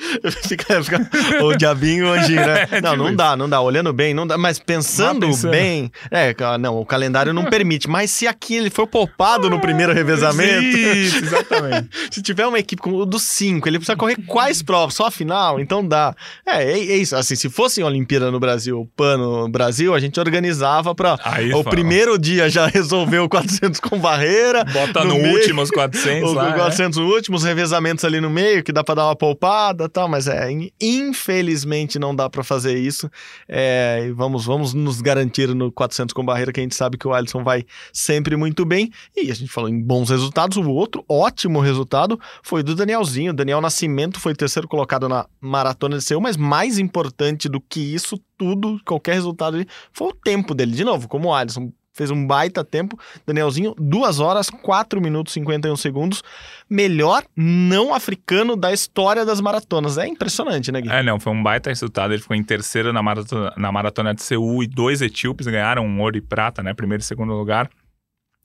fica, 0.46 0.82
fica 0.82 1.44
o 1.44 1.56
diabinho 1.56 2.08
hoje, 2.08 2.34
né? 2.34 2.60
É, 2.70 2.80
não, 2.80 2.92
tipo 2.92 3.04
não 3.04 3.16
dá, 3.16 3.36
não 3.36 3.48
dá. 3.48 3.60
Olhando 3.60 3.92
bem, 3.92 4.14
não 4.14 4.26
dá. 4.26 4.38
Mas 4.38 4.58
pensando, 4.58 5.26
pensando, 5.26 5.50
bem. 5.50 5.90
É, 6.10 6.34
não, 6.58 6.78
o 6.78 6.86
calendário 6.86 7.32
não 7.32 7.44
permite. 7.44 7.88
Mas 7.88 8.10
se 8.10 8.26
aqui 8.26 8.54
ele 8.54 8.70
for 8.70 8.86
poupado 8.86 9.50
no 9.50 9.60
primeiro 9.60 9.92
revezamento. 9.92 10.76
Isso, 10.76 11.16
exatamente. 11.24 11.88
se 12.10 12.22
tiver 12.22 12.46
uma 12.46 12.58
equipe 12.58 12.80
com 12.80 13.04
dos 13.04 13.22
cinco, 13.22 13.68
ele 13.68 13.78
precisa 13.78 13.96
correr 13.96 14.16
quais 14.26 14.62
provas? 14.62 14.94
Só 14.94 15.06
a 15.06 15.10
final? 15.10 15.58
Então 15.58 15.86
dá. 15.86 16.14
É, 16.46 16.62
é, 16.62 16.78
é 16.78 16.96
isso. 16.96 17.16
Assim, 17.16 17.34
se 17.34 17.48
fosse 17.48 17.82
Olimpíada 17.82 18.30
no 18.30 18.38
Brasil, 18.38 18.88
PAN 18.96 19.16
no 19.16 19.48
Brasil, 19.48 19.94
a 19.94 20.00
gente 20.00 20.18
organizava 20.20 20.94
pra 20.94 21.18
Aí, 21.24 21.48
o 21.48 21.62
fala. 21.62 21.70
primeiro 21.70 22.18
dia 22.18 22.48
já 22.48 22.66
resolver 22.66 23.18
o 23.18 23.28
400 23.28 23.80
com 23.80 23.98
barreira. 23.98 24.64
Bota 24.64 25.04
no, 25.04 25.14
no 25.14 25.22
meio, 25.22 25.34
último 25.34 25.62
os 25.62 25.70
400 25.70 26.32
lá. 26.34 26.48
Os 26.48 26.54
400 26.54 26.98
é? 26.98 27.02
últimos, 27.02 27.42
revezamentos 27.42 28.04
ali 28.04 28.20
no 28.20 28.30
meio, 28.30 28.62
que 28.62 28.72
dá 28.72 28.84
pra 28.84 28.94
dar 28.94 29.06
uma 29.06 29.16
poupada 29.16 29.88
tal, 29.90 30.08
mas 30.08 30.26
é, 30.26 30.48
infelizmente 30.80 31.98
não 31.98 32.14
dá 32.14 32.30
para 32.30 32.42
fazer 32.42 32.78
isso. 32.78 33.10
É, 33.48 34.10
vamos, 34.14 34.46
vamos 34.46 34.72
nos 34.72 35.00
garantir 35.00 35.54
no 35.54 35.70
400 35.70 36.12
com 36.12 36.24
barreira, 36.24 36.52
que 36.52 36.60
a 36.60 36.62
gente 36.62 36.74
sabe 36.74 36.96
que 36.96 37.06
o 37.06 37.12
Alisson 37.12 37.44
vai 37.44 37.64
sempre 37.92 38.36
muito 38.36 38.64
bem. 38.64 38.90
E 39.16 39.30
a 39.30 39.34
gente 39.34 39.50
falou 39.50 39.68
em 39.68 39.80
bons 39.80 40.08
resultados, 40.08 40.56
o 40.56 40.70
outro 40.70 41.04
ótimo 41.08 41.60
resultado 41.60 42.18
foi 42.42 42.62
do 42.62 42.74
Danielzinho. 42.74 43.32
Daniel 43.32 43.60
Nascimento 43.60 44.18
foi 44.18 44.34
terceiro 44.34 44.68
colocado 44.68 45.08
na 45.08 45.26
maratona 45.40 45.98
de 45.98 46.04
Seul, 46.04 46.20
mas 46.20 46.36
mais 46.36 46.78
importante 46.78 47.48
do 47.48 47.60
que 47.60 47.80
isso 47.80 48.18
tudo, 48.38 48.80
qualquer 48.86 49.14
resultado 49.14 49.62
foi 49.92 50.08
o 50.08 50.14
tempo 50.14 50.54
dele. 50.54 50.72
De 50.72 50.84
novo, 50.84 51.06
como 51.08 51.28
o 51.28 51.34
Alisson 51.34 51.70
fez 51.92 52.10
um 52.10 52.26
baita 52.26 52.64
tempo. 52.64 52.98
Danielzinho, 53.26 53.74
2 53.78 54.20
horas, 54.20 54.50
4 54.50 55.00
minutos 55.00 55.32
e 55.32 55.40
51 55.40 55.76
segundos. 55.76 56.22
Melhor 56.68 57.24
não 57.36 57.94
africano 57.94 58.56
da 58.56 58.72
história 58.72 59.24
das 59.24 59.40
maratonas. 59.40 59.98
É 59.98 60.06
impressionante, 60.06 60.70
né, 60.70 60.80
Gui? 60.80 60.90
É, 60.90 61.02
não, 61.02 61.18
foi 61.18 61.32
um 61.32 61.42
baita 61.42 61.70
resultado. 61.70 62.12
Ele 62.12 62.22
ficou 62.22 62.36
em 62.36 62.42
terceiro 62.42 62.92
na 62.92 63.02
maratona, 63.02 63.52
na 63.56 63.72
maratona 63.72 64.14
de 64.14 64.22
Seul 64.22 64.62
e 64.62 64.66
dois 64.66 65.02
etíopes 65.02 65.46
ganharam 65.46 65.84
um 65.84 66.00
ouro 66.00 66.16
e 66.16 66.20
prata, 66.20 66.62
né? 66.62 66.74
Primeiro 66.74 67.02
e 67.02 67.06
segundo 67.06 67.32
lugar. 67.32 67.70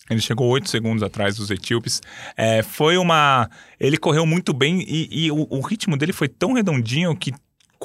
Ele 0.10 0.22
chegou 0.22 0.48
oito 0.50 0.70
segundos 0.70 1.02
atrás 1.02 1.36
dos 1.36 1.50
etíopes. 1.50 2.02
É, 2.38 2.62
foi 2.62 2.96
uma. 2.96 3.50
Ele 3.80 3.98
correu 3.98 4.26
muito 4.26 4.54
bem 4.54 4.86
e, 4.88 5.26
e 5.26 5.32
o, 5.32 5.48
o, 5.50 5.62
ritmo 5.62 5.98
dele 5.98 6.14
foi 6.14 6.28
tão 6.28 6.54
redondinho 6.54 7.16
que 7.16 7.34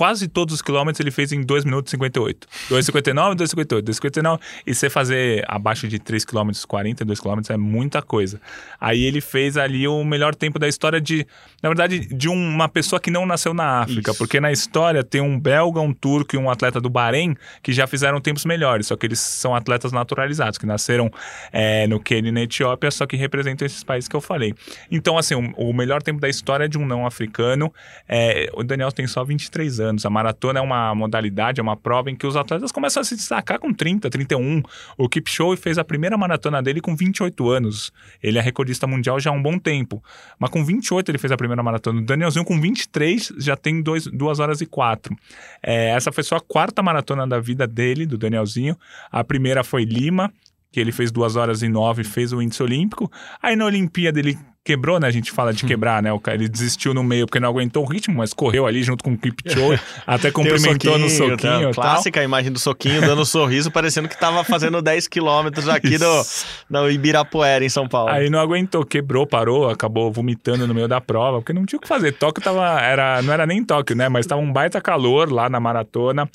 quase 0.01 0.29
todos 0.29 0.55
os 0.55 0.63
quilômetros 0.63 0.99
ele 0.99 1.11
fez 1.11 1.31
em 1.31 1.43
2 1.43 1.67
minutos 1.67 1.91
e 1.91 1.93
58. 1.93 2.49
2,59, 2.71 3.35
2,58, 3.35 3.83
2,59. 3.83 4.41
E 4.67 4.75
você 4.75 4.89
fazer 4.89 5.45
abaixo 5.47 5.87
de 5.87 5.99
3 5.99 6.25
km, 6.25 6.49
42 6.67 7.21
km 7.21 7.41
é 7.51 7.57
muita 7.59 8.01
coisa. 8.01 8.41
Aí 8.81 9.05
ele 9.05 9.21
fez 9.21 9.59
ali 9.59 9.87
o 9.87 10.03
melhor 10.03 10.35
tempo 10.35 10.59
da 10.59 10.67
história 10.67 10.99
de, 11.03 11.27
na 11.63 11.69
verdade, 11.69 11.99
de 11.99 12.31
uma 12.31 12.67
pessoa 12.67 12.99
que 12.99 13.11
não 13.11 13.27
nasceu 13.27 13.53
na 13.53 13.83
África. 13.83 14.13
Isso. 14.13 14.19
Porque 14.19 14.41
na 14.41 14.51
história 14.51 15.05
tem 15.05 15.21
um 15.21 15.39
belga, 15.39 15.83
um 15.83 15.93
turco 15.93 16.35
e 16.35 16.39
um 16.39 16.49
atleta 16.49 16.81
do 16.81 16.89
Bahrein 16.89 17.37
que 17.63 17.71
já 17.71 17.87
fizeram 17.87 18.23
tempos 18.23 18.47
melhores. 18.47 18.87
Só 18.87 18.97
que 18.97 19.05
eles 19.05 19.21
são 19.21 19.55
atletas 19.55 19.93
naturalizados, 19.93 20.57
que 20.57 20.65
nasceram 20.65 21.13
é, 21.53 21.87
no 21.87 22.01
Quênia 22.01 22.31
e 22.31 22.33
na 22.33 22.41
Etiópia, 22.41 22.91
só 22.91 23.05
que 23.05 23.19
representam 23.19 23.67
esses 23.67 23.85
países 23.85 24.09
que 24.09 24.17
eu 24.17 24.21
falei. 24.23 24.55
Então, 24.91 25.19
assim, 25.19 25.35
o, 25.35 25.69
o 25.69 25.75
melhor 25.75 26.03
tempo 26.03 26.23
da 26.23 26.29
história 26.31 26.65
é 26.65 26.69
de 26.69 26.79
um 26.79 26.87
não 26.87 27.05
africano. 27.05 27.71
É, 28.09 28.49
o 28.55 28.65
Daniel 28.65 28.91
tem 28.91 29.07
só 29.07 29.23
23 29.23 29.79
anos. 29.79 29.90
A 30.05 30.11
maratona 30.11 30.59
é 30.59 30.63
uma 30.63 30.95
modalidade, 30.95 31.61
é 31.61 31.63
uma 31.63 31.77
prova 31.77 32.11
em 32.11 32.17
que 32.17 32.27
os 32.27 32.37
atletas 32.37 32.73
começam 32.73 33.01
a 33.01 33.05
se 33.05 33.17
destacar 33.17 33.59
com 33.59 33.73
30, 33.73 34.09
31. 34.09 34.63
O 34.97 35.09
Kipchoge 35.09 35.61
fez 35.61 35.79
a 35.79 35.85
primeira 35.85 36.17
maratona 36.17 36.63
dele 36.63 36.81
com 36.81 36.95
28 36.95 37.49
anos. 37.49 37.93
Ele 38.23 38.39
é 38.39 38.41
recordista 38.41 38.87
mundial 38.87 39.19
já 39.19 39.31
há 39.31 39.33
um 39.33 39.43
bom 39.43 39.59
tempo. 39.59 40.03
Mas 40.39 40.51
com 40.51 40.65
28 40.65 41.11
ele 41.11 41.19
fez 41.19 41.33
a 41.33 41.37
primeira 41.37 41.63
maratona. 41.63 42.01
O 42.01 42.05
Danielzinho 42.05 42.45
com 42.45 42.61
23 42.61 43.33
já 43.39 43.57
tem 43.57 43.83
2 43.83 44.09
horas 44.39 44.61
e 44.61 44.67
4. 44.67 45.17
É, 45.63 45.91
essa 45.91 46.13
foi 46.13 46.25
só 46.25 46.37
a 46.37 46.41
quarta 46.41 46.83
maratona 46.83 47.27
da 47.27 47.41
vida 47.41 47.67
dele, 47.67 48.07
do 48.07 48.17
Danielzinho. 48.17 48.77
A 49.11 49.25
primeira 49.25 49.65
foi 49.65 49.85
Lima, 49.85 50.33
que 50.71 50.79
ele 50.79 50.93
fez 50.93 51.11
2 51.11 51.37
horas 51.37 51.63
e 51.63 51.69
9, 51.69 52.05
fez 52.05 52.33
o 52.33 52.41
índice 52.41 52.63
olímpico. 52.63 53.11
Aí 53.43 53.57
na 53.57 53.65
Olimpíada 53.65 54.19
ele 54.19 54.39
quebrou, 54.63 55.01
né? 55.01 55.09
A 55.09 55.11
gente 55.11 55.33
fala 55.33 55.53
de 55.53 55.65
quebrar, 55.65 56.03
né? 56.03 56.13
O 56.13 56.21
cara, 56.21 56.37
ele 56.37 56.49
desistiu 56.49 56.93
no 56.93 57.03
meio 57.03 57.27
porque 57.27 57.41
não 57.41 57.49
aguentou 57.49 57.83
o 57.83 57.87
ritmo, 57.87 58.17
mas 58.17 58.33
correu 58.33 58.67
ali 58.67 58.83
junto 58.83 59.03
com 59.03 59.13
o 59.13 59.19
Kipchoge, 59.19 59.81
até 60.07 60.31
cumprimentou 60.31 60.93
soquinho, 60.93 60.99
no 60.99 61.11
soquinho. 61.11 61.69
Tá? 61.71 61.75
Clássica 61.75 62.21
a 62.21 62.25
imagem 62.25 62.53
do 62.53 62.59
soquinho, 62.59 63.01
dando 63.01 63.23
um 63.23 63.25
sorriso, 63.25 63.71
parecendo 63.71 64.09
que 64.09 64.19
tava 64.19 64.45
fazendo 64.45 64.81
10 64.83 65.09
quilômetros 65.09 65.69
aqui 65.69 65.97
do, 65.99 66.23
do 66.69 66.91
Ibirapuera, 66.91 67.65
em 67.65 67.69
São 67.69 67.89
Paulo. 67.89 68.11
Aí 68.11 68.29
não 68.29 68.39
aguentou, 68.39 68.85
quebrou, 68.85 69.27
parou, 69.27 69.69
acabou 69.69 70.13
vomitando 70.13 70.67
no 70.67 70.75
meio 70.75 70.87
da 70.87 71.01
prova, 71.01 71.39
porque 71.39 71.53
não 71.53 71.65
tinha 71.65 71.79
o 71.79 71.81
que 71.81 71.89
fazer. 71.89 72.13
Tóquio 72.13 72.43
tava, 72.43 72.81
era, 72.81 73.23
não 73.23 73.33
era 73.33 73.47
nem 73.47 73.65
Tóquio, 73.65 73.97
né? 73.97 74.09
Mas 74.09 74.27
tava 74.27 74.41
um 74.41 74.53
baita 74.53 74.81
calor 74.81 75.33
lá 75.33 75.49
na 75.49 75.59
maratona. 75.59 76.29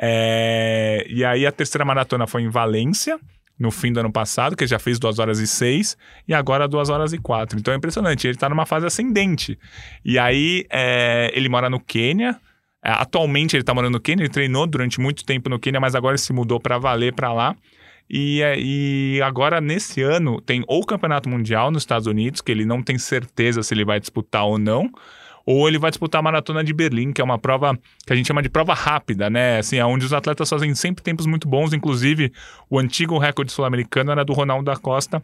É... 0.00 1.04
E 1.08 1.24
aí 1.24 1.46
a 1.46 1.52
terceira 1.52 1.84
maratona 1.84 2.26
foi 2.26 2.42
em 2.42 2.48
Valência, 2.48 3.18
no 3.58 3.70
fim 3.70 3.92
do 3.92 4.00
ano 4.00 4.12
passado, 4.12 4.56
que 4.56 4.64
ele 4.64 4.70
já 4.70 4.78
fez 4.78 4.98
2 4.98 5.18
horas 5.18 5.38
e 5.38 5.46
6, 5.46 5.96
e 6.26 6.34
agora 6.34 6.66
2 6.66 6.88
horas 6.88 7.12
e 7.12 7.18
4. 7.18 7.58
Então 7.58 7.72
é 7.72 7.76
impressionante, 7.76 8.26
ele 8.26 8.34
está 8.34 8.48
numa 8.48 8.66
fase 8.66 8.86
ascendente. 8.86 9.58
E 10.04 10.18
aí 10.18 10.66
é, 10.70 11.30
ele 11.34 11.48
mora 11.48 11.70
no 11.70 11.78
Quênia. 11.78 12.38
É, 12.84 12.90
atualmente 12.90 13.54
ele 13.54 13.62
está 13.62 13.72
morando 13.72 13.92
no 13.92 14.00
Quênia, 14.00 14.22
ele 14.22 14.32
treinou 14.32 14.66
durante 14.66 15.00
muito 15.00 15.24
tempo 15.24 15.48
no 15.48 15.58
Quênia, 15.58 15.80
mas 15.80 15.94
agora 15.94 16.18
se 16.18 16.32
mudou 16.32 16.58
para 16.58 16.78
valer 16.78 17.12
para 17.12 17.32
lá. 17.32 17.56
E, 18.10 18.42
é, 18.42 18.58
e 18.58 19.22
agora, 19.22 19.60
nesse 19.60 20.02
ano, 20.02 20.40
tem 20.40 20.62
ou 20.66 20.82
o 20.82 20.86
Campeonato 20.86 21.28
Mundial 21.28 21.70
nos 21.70 21.82
Estados 21.82 22.06
Unidos, 22.06 22.40
que 22.40 22.52
ele 22.52 22.64
não 22.64 22.82
tem 22.82 22.98
certeza 22.98 23.62
se 23.62 23.72
ele 23.72 23.84
vai 23.84 23.98
disputar 24.00 24.44
ou 24.44 24.58
não, 24.58 24.90
ou 25.46 25.68
ele 25.68 25.78
vai 25.78 25.90
disputar 25.90 26.20
a 26.20 26.22
maratona 26.22 26.62
de 26.62 26.72
Berlim, 26.72 27.12
que 27.12 27.20
é 27.20 27.24
uma 27.24 27.38
prova 27.38 27.78
que 28.06 28.12
a 28.12 28.16
gente 28.16 28.26
chama 28.26 28.42
de 28.42 28.48
prova 28.48 28.74
rápida, 28.74 29.28
né? 29.28 29.58
Assim, 29.58 29.76
é 29.76 29.84
onde 29.84 30.04
os 30.04 30.12
atletas 30.12 30.48
fazem 30.48 30.74
sempre 30.74 31.02
tempos 31.02 31.26
muito 31.26 31.48
bons, 31.48 31.72
inclusive 31.72 32.32
o 32.70 32.78
antigo 32.78 33.18
recorde 33.18 33.52
sul-americano 33.52 34.12
era 34.12 34.24
do 34.24 34.32
Ronaldo 34.32 34.64
da 34.64 34.76
Costa, 34.76 35.22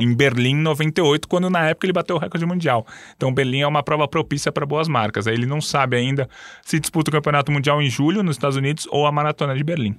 em 0.00 0.12
Berlim 0.12 0.56
98, 0.56 1.28
quando 1.28 1.48
na 1.48 1.68
época 1.68 1.86
ele 1.86 1.92
bateu 1.92 2.16
o 2.16 2.18
recorde 2.18 2.44
mundial. 2.44 2.86
Então 3.16 3.32
Berlim 3.32 3.60
é 3.60 3.66
uma 3.66 3.82
prova 3.82 4.08
propícia 4.08 4.50
para 4.50 4.66
boas 4.66 4.88
marcas. 4.88 5.26
Aí 5.26 5.34
ele 5.34 5.46
não 5.46 5.60
sabe 5.60 5.96
ainda 5.96 6.28
se 6.62 6.80
disputa 6.80 7.10
o 7.10 7.12
Campeonato 7.12 7.52
Mundial 7.52 7.80
em 7.80 7.88
julho 7.88 8.22
nos 8.22 8.36
Estados 8.36 8.56
Unidos 8.56 8.88
ou 8.90 9.06
a 9.06 9.12
Maratona 9.12 9.54
de 9.54 9.62
Berlim. 9.62 9.96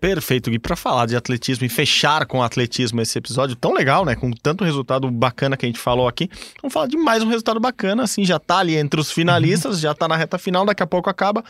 Perfeito, 0.00 0.50
Gui. 0.50 0.58
Para 0.58 0.76
falar 0.76 1.06
de 1.06 1.16
atletismo 1.16 1.64
e 1.64 1.68
fechar 1.68 2.26
com 2.26 2.42
atletismo 2.42 3.00
esse 3.00 3.18
episódio 3.18 3.56
tão 3.56 3.72
legal, 3.72 4.04
né? 4.04 4.14
Com 4.14 4.30
tanto 4.30 4.64
resultado 4.64 5.10
bacana 5.10 5.56
que 5.56 5.64
a 5.64 5.68
gente 5.68 5.78
falou 5.78 6.06
aqui, 6.06 6.30
vamos 6.60 6.72
falar 6.72 6.86
de 6.86 6.96
mais 6.96 7.22
um 7.22 7.28
resultado 7.28 7.58
bacana, 7.58 8.02
assim, 8.02 8.24
já 8.24 8.38
tá 8.38 8.58
ali 8.58 8.76
entre 8.76 9.00
os 9.00 9.10
finalistas, 9.10 9.76
uhum. 9.76 9.80
já 9.80 9.94
tá 9.94 10.06
na 10.06 10.16
reta 10.16 10.38
final, 10.38 10.66
daqui 10.66 10.82
a 10.82 10.86
pouco 10.86 11.08
acaba. 11.08 11.42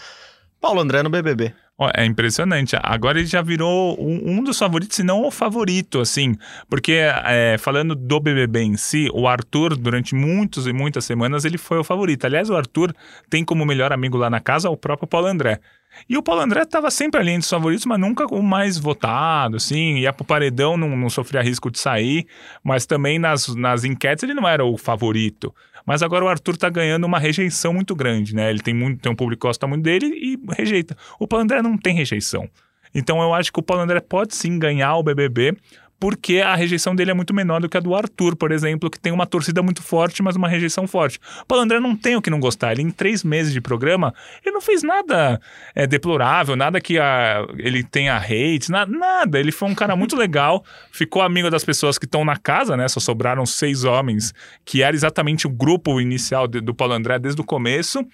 Paulo 0.61 0.81
André 0.81 1.03
no 1.03 1.11
BBB. 1.11 1.53
É 1.95 2.07
impressionante. 2.07 2.75
Agora 2.83 3.19
ele 3.19 3.27
já 3.27 3.43
virou 3.43 4.01
um, 4.01 4.39
um, 4.39 4.43
dos 4.43 4.59
favoritos, 4.59 4.97
se 4.97 5.03
não 5.03 5.27
o 5.27 5.31
favorito, 5.31 6.01
assim. 6.01 6.35
Porque, 6.71 7.01
é, 7.25 7.57
falando 7.59 7.95
do 7.95 8.19
BBB 8.19 8.63
em 8.63 8.77
si, 8.79 9.11
o 9.13 9.29
Arthur, 9.29 9.77
durante 9.77 10.15
muitas 10.15 10.67
e 10.67 10.73
muitas 10.73 11.05
semanas, 11.05 11.45
ele 11.45 11.59
foi 11.59 11.79
o 11.79 11.85
favorito. 11.85 12.25
Aliás, 12.25 12.49
o 12.49 12.57
Arthur 12.57 12.95
tem 13.29 13.45
como 13.45 13.67
melhor 13.67 13.93
amigo 13.93 14.17
lá 14.17 14.31
na 14.31 14.41
casa 14.41 14.71
o 14.71 14.77
próprio 14.77 15.07
Paulo 15.07 15.27
André. 15.27 15.61
E 16.09 16.17
o 16.17 16.23
Paulo 16.23 16.41
André 16.41 16.63
estava 16.63 16.91
sempre 16.91 17.21
ali 17.21 17.31
entre 17.31 17.45
os 17.45 17.51
favoritos, 17.51 17.85
mas 17.85 18.01
nunca 18.01 18.27
o 18.27 18.43
mais 18.43 18.79
votado, 18.79 19.57
assim. 19.57 19.99
Ia 19.99 20.15
pro 20.15 20.25
paredão, 20.25 20.79
não, 20.79 20.97
não 20.97 21.11
sofria 21.11 21.43
risco 21.43 21.71
de 21.71 21.79
sair. 21.79 22.27
Mas 22.65 22.87
também 22.87 23.19
nas, 23.19 23.55
nas 23.55 23.85
enquetes 23.85 24.23
ele 24.25 24.35
não 24.35 24.49
era 24.49 24.65
o 24.65 24.79
favorito. 24.79 25.55
Mas 25.87 26.03
agora 26.03 26.25
o 26.25 26.29
Arthur 26.29 26.57
tá 26.57 26.69
ganhando 26.69 27.05
uma 27.05 27.19
rejeição 27.19 27.73
muito 27.73 27.95
grande, 27.95 28.35
né? 28.35 28.51
Ele 28.51 28.59
tem, 28.59 28.75
muito, 28.75 29.01
tem 29.01 29.13
um 29.13 29.15
público 29.15 29.43
que 29.43 29.47
gosta 29.47 29.67
muito 29.67 29.85
dele 29.85 30.07
e 30.07 30.39
rejeita. 30.53 30.97
O 31.19 31.29
Paulo 31.29 31.45
André 31.45 31.63
não 31.63 31.79
tem 31.79 31.95
rejeição. 31.95 32.51
Então 32.93 33.23
eu 33.23 33.33
acho 33.33 33.53
que 33.53 33.61
o 33.61 33.63
Paulo 33.63 33.85
André 33.85 34.01
pode 34.01 34.35
sim 34.35 34.59
ganhar 34.59 34.97
o 34.97 35.03
BBB, 35.03 35.57
porque 35.99 36.41
a 36.41 36.55
rejeição 36.55 36.95
dele 36.95 37.11
é 37.11 37.15
muito 37.15 37.33
menor 37.33 37.61
do 37.61 37.69
que 37.69 37.77
a 37.77 37.81
do 37.81 37.95
Arthur, 37.95 38.37
por 38.37 38.53
exemplo, 38.53 38.91
que 38.91 38.99
tem 38.99 39.13
uma 39.13 39.27
torcida 39.27 39.63
muito 39.63 39.83
forte, 39.83 40.23
mas 40.23 40.37
uma 40.37 40.49
rejeição 40.49 40.87
forte. 40.87 41.19
O 41.43 41.47
Paulo 41.47 41.65
André 41.65 41.81
não 41.81 41.97
tem 41.97 42.17
o 42.17 42.23
que 42.23 42.31
não 42.31 42.39
gostar. 42.39 42.73
Ele, 42.73 42.83
em 42.83 42.91
três 42.91 43.25
meses 43.25 43.53
de 43.53 43.61
programa, 43.61 44.15
ele 44.45 44.55
não 44.55 44.61
fez 44.61 44.83
nada 44.83 45.41
é, 45.75 45.87
deplorável, 45.87 46.55
nada 46.55 46.81
que 46.81 46.99
a, 46.99 47.47
ele 47.59 47.83
tenha 47.83 48.17
hate, 48.17 48.71
na, 48.71 48.85
nada. 48.85 49.39
Ele 49.39 49.53
foi 49.53 49.69
um 49.69 49.75
cara 49.75 49.97
muito 49.97 50.17
legal, 50.17 50.65
ficou 50.93 51.23
amigo 51.23 51.51
das 51.51 51.65
pessoas 51.65 51.99
que 51.99 52.05
estão 52.05 52.25
na 52.25 52.37
casa, 52.37 52.77
né? 52.77 52.87
Só 52.89 53.01
sobraram 53.01 53.47
seis 53.47 53.85
homens, 53.85 54.35
que 54.65 54.83
era 54.83 54.95
exatamente 54.95 55.47
o 55.47 55.51
grupo 55.51 56.01
inicial 56.01 56.47
de, 56.47 56.61
do 56.61 56.75
Paulo 56.75 56.95
André 56.95 57.19
desde 57.19 57.41
o 57.41 57.45
começo. 57.45 58.07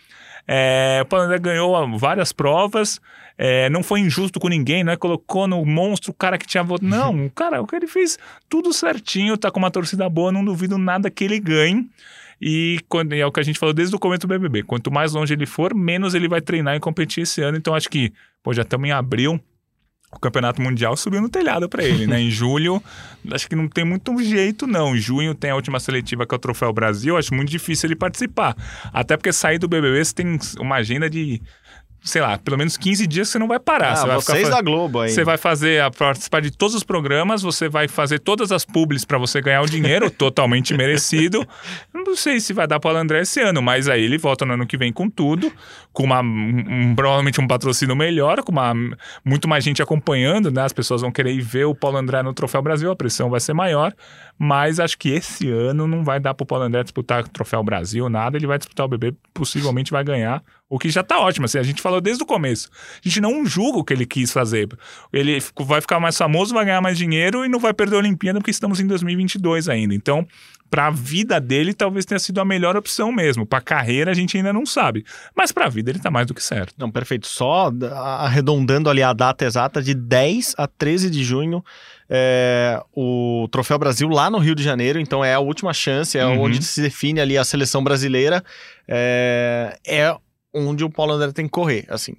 É, 0.46 1.04
o 1.08 1.16
André 1.16 1.38
ganhou 1.38 1.98
várias 1.98 2.32
provas, 2.32 3.00
é, 3.38 3.70
não 3.70 3.82
foi 3.82 4.00
injusto 4.00 4.38
com 4.40 4.48
ninguém, 4.48 4.84
não 4.84 4.92
é? 4.92 4.96
Colocou 4.96 5.46
no 5.46 5.64
monstro 5.64 6.10
o 6.10 6.14
cara 6.14 6.36
que 6.36 6.46
tinha 6.46 6.62
voto. 6.62 6.84
Não, 6.84 7.26
o 7.26 7.30
cara, 7.30 7.60
o 7.60 7.66
que 7.66 7.76
ele 7.76 7.86
fez 7.86 8.18
tudo 8.48 8.72
certinho, 8.72 9.36
tá 9.36 9.50
com 9.50 9.58
uma 9.58 9.70
torcida 9.70 10.08
boa, 10.08 10.32
não 10.32 10.44
duvido 10.44 10.78
nada 10.78 11.10
que 11.10 11.24
ele 11.24 11.38
ganhe. 11.38 11.88
E, 12.40 12.80
quando, 12.88 13.12
é 13.12 13.24
o 13.24 13.30
que 13.30 13.38
a 13.38 13.42
gente 13.42 13.58
falou 13.58 13.72
desde 13.72 13.94
o 13.94 13.98
começo 14.00 14.22
do 14.22 14.28
BBB. 14.28 14.64
Quanto 14.64 14.90
mais 14.90 15.12
longe 15.12 15.32
ele 15.32 15.46
for, 15.46 15.72
menos 15.72 16.12
ele 16.12 16.26
vai 16.26 16.40
treinar 16.40 16.74
e 16.74 16.80
competir 16.80 17.22
esse 17.22 17.40
ano. 17.40 17.56
Então, 17.56 17.72
acho 17.72 17.88
que, 17.88 18.12
pô, 18.42 18.52
já 18.52 18.62
estamos 18.62 18.88
em 18.88 18.90
abril 18.90 19.40
o 20.12 20.18
campeonato 20.20 20.60
mundial 20.60 20.96
subiu 20.96 21.20
no 21.20 21.28
telhado 21.28 21.68
para 21.68 21.82
ele, 21.82 22.06
né? 22.06 22.20
Em 22.20 22.30
julho, 22.30 22.82
acho 23.32 23.48
que 23.48 23.56
não 23.56 23.66
tem 23.66 23.84
muito 23.84 24.16
jeito, 24.22 24.66
não. 24.66 24.94
Em 24.94 24.98
junho 24.98 25.34
tem 25.34 25.50
a 25.50 25.54
última 25.54 25.80
seletiva 25.80 26.26
que 26.26 26.34
é 26.34 26.36
o 26.36 26.38
Troféu 26.38 26.72
Brasil, 26.72 27.16
acho 27.16 27.34
muito 27.34 27.50
difícil 27.50 27.88
ele 27.88 27.96
participar. 27.96 28.54
Até 28.92 29.16
porque 29.16 29.32
sair 29.32 29.58
do 29.58 29.66
BBB 29.66 30.04
você 30.04 30.14
tem 30.14 30.38
uma 30.60 30.76
agenda 30.76 31.08
de 31.08 31.40
sei 32.04 32.20
lá, 32.20 32.36
pelo 32.36 32.58
menos 32.58 32.76
15 32.76 33.06
dias 33.06 33.28
você 33.28 33.38
não 33.38 33.46
vai 33.46 33.60
parar. 33.60 33.92
Ah, 33.92 33.96
você 33.96 34.06
vai 34.06 34.16
vocês 34.16 34.38
ficar, 34.38 34.50
da 34.50 34.62
Globo 34.62 35.00
aí. 35.00 35.10
Você 35.10 35.24
vai 35.24 35.38
fazer, 35.38 35.90
participar 35.92 36.40
de 36.40 36.50
todos 36.50 36.74
os 36.74 36.82
programas, 36.82 37.42
você 37.42 37.68
vai 37.68 37.86
fazer 37.86 38.18
todas 38.18 38.50
as 38.50 38.64
publis 38.64 39.04
para 39.04 39.18
você 39.18 39.40
ganhar 39.40 39.62
o 39.62 39.66
dinheiro, 39.66 40.10
totalmente 40.12 40.74
merecido. 40.74 41.46
Não 41.94 42.16
sei 42.16 42.40
se 42.40 42.52
vai 42.52 42.66
dar 42.66 42.80
para 42.80 42.94
o 42.94 42.96
André 42.96 43.20
esse 43.20 43.40
ano, 43.40 43.62
mas 43.62 43.88
aí 43.88 44.02
ele 44.02 44.18
volta 44.18 44.44
no 44.44 44.54
ano 44.54 44.66
que 44.66 44.76
vem 44.76 44.92
com 44.92 45.08
tudo, 45.08 45.52
com 45.92 46.02
uma, 46.02 46.20
um, 46.20 46.94
provavelmente 46.96 47.40
um 47.40 47.46
patrocínio 47.46 47.94
melhor, 47.94 48.42
com 48.42 48.50
uma, 48.50 48.74
muito 49.24 49.46
mais 49.46 49.62
gente 49.62 49.80
acompanhando, 49.80 50.50
né? 50.50 50.62
As 50.62 50.72
pessoas 50.72 51.02
vão 51.02 51.12
querer 51.12 51.32
ir 51.32 51.40
ver 51.40 51.66
o 51.66 51.74
Paulo 51.74 51.98
André 51.98 52.22
no 52.22 52.34
Troféu 52.34 52.62
Brasil, 52.62 52.90
a 52.90 52.96
pressão 52.96 53.30
vai 53.30 53.40
ser 53.40 53.52
maior, 53.52 53.94
mas 54.38 54.80
acho 54.80 54.98
que 54.98 55.10
esse 55.10 55.48
ano 55.48 55.86
não 55.86 56.04
vai 56.04 56.18
dar 56.18 56.34
para 56.34 56.44
o 56.44 56.46
Paulo 56.46 56.64
André 56.64 56.82
disputar 56.82 57.24
o 57.24 57.28
Troféu 57.28 57.62
Brasil, 57.62 58.08
nada, 58.08 58.36
ele 58.36 58.46
vai 58.46 58.58
disputar 58.58 58.86
o 58.86 58.88
BB, 58.88 59.14
possivelmente 59.32 59.90
vai 59.90 60.02
ganhar 60.02 60.42
o 60.72 60.78
que 60.78 60.88
já 60.88 61.02
tá 61.02 61.20
ótimo, 61.20 61.44
assim, 61.44 61.58
a 61.58 61.62
gente 61.62 61.82
falou 61.82 62.00
desde 62.00 62.22
o 62.22 62.26
começo. 62.26 62.70
A 63.04 63.06
gente 63.06 63.20
não 63.20 63.44
julga 63.44 63.78
o 63.78 63.84
que 63.84 63.92
ele 63.92 64.06
quis 64.06 64.32
fazer. 64.32 64.70
Ele 65.12 65.38
vai 65.60 65.82
ficar 65.82 66.00
mais 66.00 66.16
famoso, 66.16 66.54
vai 66.54 66.64
ganhar 66.64 66.80
mais 66.80 66.96
dinheiro 66.96 67.44
e 67.44 67.48
não 67.48 67.58
vai 67.58 67.74
perder 67.74 67.96
a 67.96 67.98
Olimpíada 67.98 68.38
porque 68.38 68.50
estamos 68.50 68.80
em 68.80 68.86
2022 68.86 69.68
ainda. 69.68 69.94
Então, 69.94 70.26
para 70.72 70.86
a 70.86 70.90
vida 70.90 71.38
dele, 71.38 71.74
talvez 71.74 72.06
tenha 72.06 72.18
sido 72.18 72.40
a 72.40 72.46
melhor 72.46 72.78
opção 72.78 73.12
mesmo. 73.12 73.44
Para 73.44 73.58
a 73.58 73.62
carreira, 73.62 74.10
a 74.10 74.14
gente 74.14 74.38
ainda 74.38 74.54
não 74.54 74.64
sabe. 74.64 75.04
Mas 75.36 75.52
para 75.52 75.66
a 75.66 75.68
vida, 75.68 75.90
ele 75.90 75.98
tá 75.98 76.10
mais 76.10 76.26
do 76.26 76.32
que 76.32 76.42
certo. 76.42 76.72
Não, 76.78 76.90
perfeito. 76.90 77.26
Só 77.26 77.70
arredondando 77.92 78.88
ali 78.88 79.02
a 79.02 79.12
data 79.12 79.44
exata, 79.44 79.82
de 79.82 79.92
10 79.92 80.54
a 80.56 80.66
13 80.66 81.10
de 81.10 81.22
junho, 81.22 81.62
é, 82.08 82.82
o 82.96 83.46
Troféu 83.52 83.78
Brasil 83.78 84.08
lá 84.08 84.30
no 84.30 84.38
Rio 84.38 84.54
de 84.54 84.62
Janeiro, 84.62 84.98
então 84.98 85.22
é 85.22 85.34
a 85.34 85.40
última 85.40 85.74
chance, 85.74 86.16
é 86.16 86.24
uhum. 86.24 86.40
onde 86.40 86.62
se 86.62 86.80
define 86.80 87.20
ali 87.20 87.36
a 87.36 87.44
seleção 87.44 87.84
brasileira. 87.84 88.42
É, 88.88 89.78
é 89.86 90.16
onde 90.54 90.84
o 90.84 90.88
Paulo 90.88 91.12
André 91.12 91.32
tem 91.32 91.44
que 91.44 91.52
correr, 91.52 91.84
assim. 91.90 92.14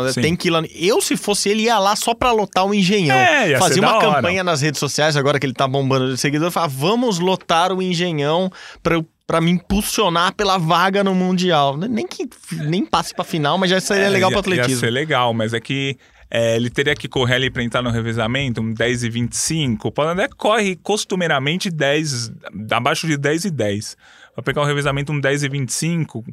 André 0.00 0.12
Sim. 0.12 0.20
tem 0.20 0.36
que 0.36 0.48
ir 0.48 0.50
lá. 0.50 0.62
Eu, 0.74 1.00
se 1.00 1.16
fosse 1.16 1.48
ele, 1.48 1.62
ia 1.64 1.78
lá 1.78 1.94
só 1.96 2.14
pra 2.14 2.32
lotar 2.32 2.66
o 2.66 2.74
Engenhão. 2.74 3.16
É, 3.16 3.58
Fazer 3.58 3.80
uma 3.80 3.98
campanha 3.98 4.42
nas 4.42 4.60
redes 4.60 4.78
sociais, 4.78 5.16
agora 5.16 5.38
que 5.38 5.46
ele 5.46 5.54
tá 5.54 5.66
bombando 5.68 6.12
de 6.12 6.18
seguidor, 6.18 6.50
falar, 6.50 6.68
vamos 6.68 7.18
lotar 7.18 7.72
o 7.72 7.82
Engenhão 7.82 8.50
pra 8.82 9.02
para 9.24 9.40
me 9.40 9.50
impulsionar 9.50 10.34
pela 10.34 10.58
vaga 10.58 11.02
no 11.02 11.14
Mundial. 11.14 11.76
Nem 11.76 12.06
que 12.06 12.28
nem 12.66 12.84
passe 12.84 13.14
pra 13.14 13.24
final, 13.24 13.56
mas 13.56 13.70
já 13.70 13.80
seria 13.80 14.04
é, 14.04 14.08
legal 14.10 14.30
ia, 14.30 14.34
pro 14.34 14.40
atletismo. 14.40 14.74
Ia 14.74 14.80
ser 14.80 14.90
legal, 14.90 15.32
mas 15.32 15.54
é 15.54 15.60
que 15.60 15.96
é, 16.30 16.56
ele 16.56 16.68
teria 16.68 16.94
que 16.94 17.08
correr 17.08 17.36
ali 17.36 17.50
para 17.50 17.62
entrar 17.62 17.80
no 17.80 17.90
revezamento, 17.90 18.60
um 18.60 18.74
10 18.74 19.04
e 19.04 19.08
25. 19.08 19.88
O 19.88 19.92
Paulo 19.92 20.10
André 20.10 20.28
corre 20.36 20.76
costumeiramente 20.76 21.70
10, 21.70 22.32
abaixo 22.70 23.06
de 23.06 23.16
10 23.16 23.46
e 23.46 23.50
10 23.50 23.96
vai 24.34 24.42
pegar 24.42 24.62
o 24.62 24.64
revezamento 24.64 25.12
um 25.12 25.20
10 25.20 25.42
e 25.42 25.48
25, 25.48 26.24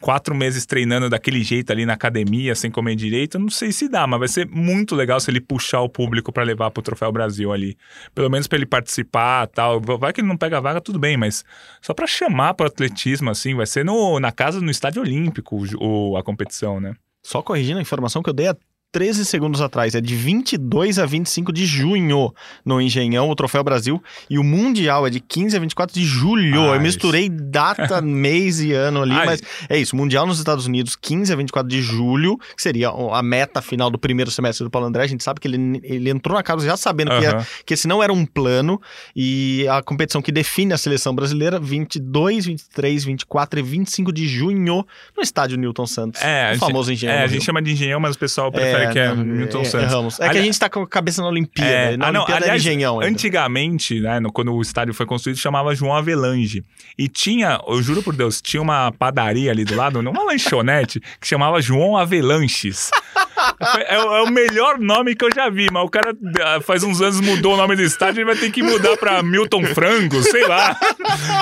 quatro 0.00 0.34
meses 0.34 0.64
treinando 0.64 1.08
daquele 1.08 1.42
jeito 1.42 1.70
ali 1.70 1.84
na 1.84 1.94
academia, 1.94 2.54
sem 2.54 2.70
comer 2.70 2.94
direito, 2.94 3.38
não 3.38 3.50
sei 3.50 3.72
se 3.72 3.88
dá, 3.88 4.06
mas 4.06 4.18
vai 4.18 4.28
ser 4.28 4.46
muito 4.48 4.94
legal 4.94 5.18
se 5.20 5.30
ele 5.30 5.40
puxar 5.40 5.80
o 5.80 5.88
público 5.88 6.32
para 6.32 6.42
levar 6.42 6.70
pro 6.70 6.82
Troféu 6.82 7.10
Brasil 7.12 7.52
ali. 7.52 7.76
Pelo 8.14 8.30
menos 8.30 8.46
para 8.46 8.58
ele 8.58 8.66
participar 8.66 9.46
tal. 9.48 9.80
Vai 9.80 10.12
que 10.12 10.20
ele 10.20 10.28
não 10.28 10.36
pega 10.36 10.58
a 10.58 10.60
vaga, 10.60 10.80
tudo 10.80 10.98
bem, 10.98 11.16
mas 11.16 11.44
só 11.80 11.92
para 11.92 12.06
chamar 12.06 12.54
pro 12.54 12.66
atletismo, 12.66 13.30
assim, 13.30 13.54
vai 13.54 13.66
ser 13.66 13.84
no, 13.84 14.18
na 14.20 14.32
casa, 14.32 14.60
no 14.60 14.70
Estádio 14.70 15.02
Olímpico 15.02 15.58
o, 15.80 16.16
a 16.16 16.22
competição, 16.22 16.80
né? 16.80 16.94
Só 17.22 17.42
corrigindo 17.42 17.78
a 17.78 17.82
informação 17.82 18.22
que 18.22 18.30
eu 18.30 18.34
dei 18.34 18.48
13 18.90 19.24
segundos 19.26 19.60
atrás. 19.60 19.94
É 19.94 20.00
de 20.00 20.14
22 20.16 20.98
a 20.98 21.04
25 21.04 21.52
de 21.52 21.66
junho 21.66 22.32
no 22.64 22.80
Engenhão, 22.80 23.28
o 23.28 23.34
Troféu 23.34 23.62
Brasil. 23.62 24.02
E 24.30 24.38
o 24.38 24.44
Mundial 24.44 25.06
é 25.06 25.10
de 25.10 25.20
15 25.20 25.56
a 25.56 25.60
24 25.60 25.94
de 25.94 26.04
julho. 26.04 26.62
Ah, 26.70 26.76
Eu 26.76 26.80
misturei 26.80 27.28
data, 27.28 28.00
mês 28.02 28.60
e 28.60 28.72
ano 28.72 29.02
ali, 29.02 29.12
mas 29.12 29.42
é 29.68 29.76
isso. 29.78 29.94
Mundial 29.94 30.26
nos 30.26 30.38
Estados 30.38 30.66
Unidos, 30.66 30.96
15 30.96 31.32
a 31.32 31.36
24 31.36 31.68
de 31.68 31.82
julho, 31.82 32.38
que 32.56 32.62
seria 32.62 32.88
a 32.88 33.22
meta 33.22 33.60
final 33.60 33.90
do 33.90 33.98
primeiro 33.98 34.30
semestre 34.30 34.64
do 34.64 34.70
Paulo 34.70 34.88
André. 34.88 35.02
A 35.02 35.06
gente 35.06 35.22
sabe 35.22 35.38
que 35.38 35.48
ele, 35.48 35.80
ele 35.82 36.08
entrou 36.08 36.34
na 36.36 36.42
casa 36.42 36.64
já 36.64 36.76
sabendo 36.76 37.10
que, 37.10 37.22
ia, 37.22 37.46
que 37.66 37.74
esse 37.74 37.86
não 37.86 38.02
era 38.02 38.12
um 38.12 38.24
plano. 38.24 38.80
E 39.14 39.66
a 39.68 39.82
competição 39.82 40.22
que 40.22 40.32
define 40.32 40.72
a 40.72 40.78
seleção 40.78 41.14
brasileira, 41.14 41.60
22, 41.60 42.46
23, 42.46 43.04
24 43.04 43.60
e 43.60 43.62
25 43.62 44.12
de 44.12 44.26
junho, 44.26 44.86
no 45.16 45.22
estádio 45.22 45.58
Newton 45.58 45.86
Santos. 45.86 46.22
É, 46.22 46.54
o 46.54 46.58
famoso 46.58 46.90
Engenhão. 46.90 47.14
É, 47.14 47.22
a 47.24 47.26
gente 47.26 47.44
chama 47.44 47.60
de 47.60 47.72
Engenhão, 47.72 48.00
mas 48.00 48.16
o 48.16 48.18
pessoal 48.18 48.50
prefere. 48.50 48.77
É, 48.77 48.77
é, 48.84 48.92
que 48.92 48.98
é 48.98 49.08
não, 49.08 49.24
Milton 49.24 49.60
é, 49.60 49.64
Santos. 49.64 50.20
É 50.20 50.24
Ali... 50.24 50.32
que 50.32 50.38
a 50.38 50.42
gente 50.42 50.58
tá 50.58 50.68
com 50.68 50.82
a 50.82 50.86
cabeça 50.86 51.22
na 51.22 51.28
Olimpíada. 51.28 51.70
É, 51.70 51.96
na 51.96 52.08
ah, 52.08 52.12
não, 52.12 52.20
Olimpíada 52.20 52.44
aliás, 52.44 52.62
Engenhão. 52.62 53.00
Ainda. 53.00 53.12
Antigamente, 53.12 54.00
né, 54.00 54.20
no, 54.20 54.32
quando 54.32 54.52
o 54.52 54.60
estádio 54.60 54.94
foi 54.94 55.06
construído, 55.06 55.38
chamava 55.38 55.74
João 55.74 55.94
Avelange. 55.94 56.64
E 56.98 57.08
tinha, 57.08 57.60
eu 57.66 57.82
juro 57.82 58.02
por 58.02 58.14
Deus, 58.14 58.40
tinha 58.40 58.62
uma 58.62 58.92
padaria 58.92 59.50
ali 59.50 59.64
do 59.64 59.74
lado, 59.74 60.00
uma 60.00 60.24
lanchonete, 60.24 61.00
que 61.20 61.26
chamava 61.26 61.60
João 61.60 61.96
Avelanches. 61.96 62.90
É, 63.60 63.96
é, 63.96 64.00
o 64.00 64.30
melhor 64.30 64.78
nome 64.78 65.14
que 65.14 65.24
eu 65.24 65.30
já 65.34 65.48
vi, 65.48 65.68
mas 65.72 65.84
o 65.84 65.88
cara 65.88 66.16
ah, 66.44 66.60
faz 66.60 66.82
uns 66.82 67.00
anos 67.00 67.20
mudou 67.20 67.54
o 67.54 67.56
nome 67.56 67.76
do 67.76 67.82
estádio, 67.82 68.20
ele 68.20 68.26
vai 68.26 68.36
ter 68.36 68.50
que 68.50 68.62
mudar 68.62 68.96
pra 68.96 69.22
Milton 69.22 69.64
Frango, 69.66 70.22
sei 70.22 70.46
lá. 70.46 70.76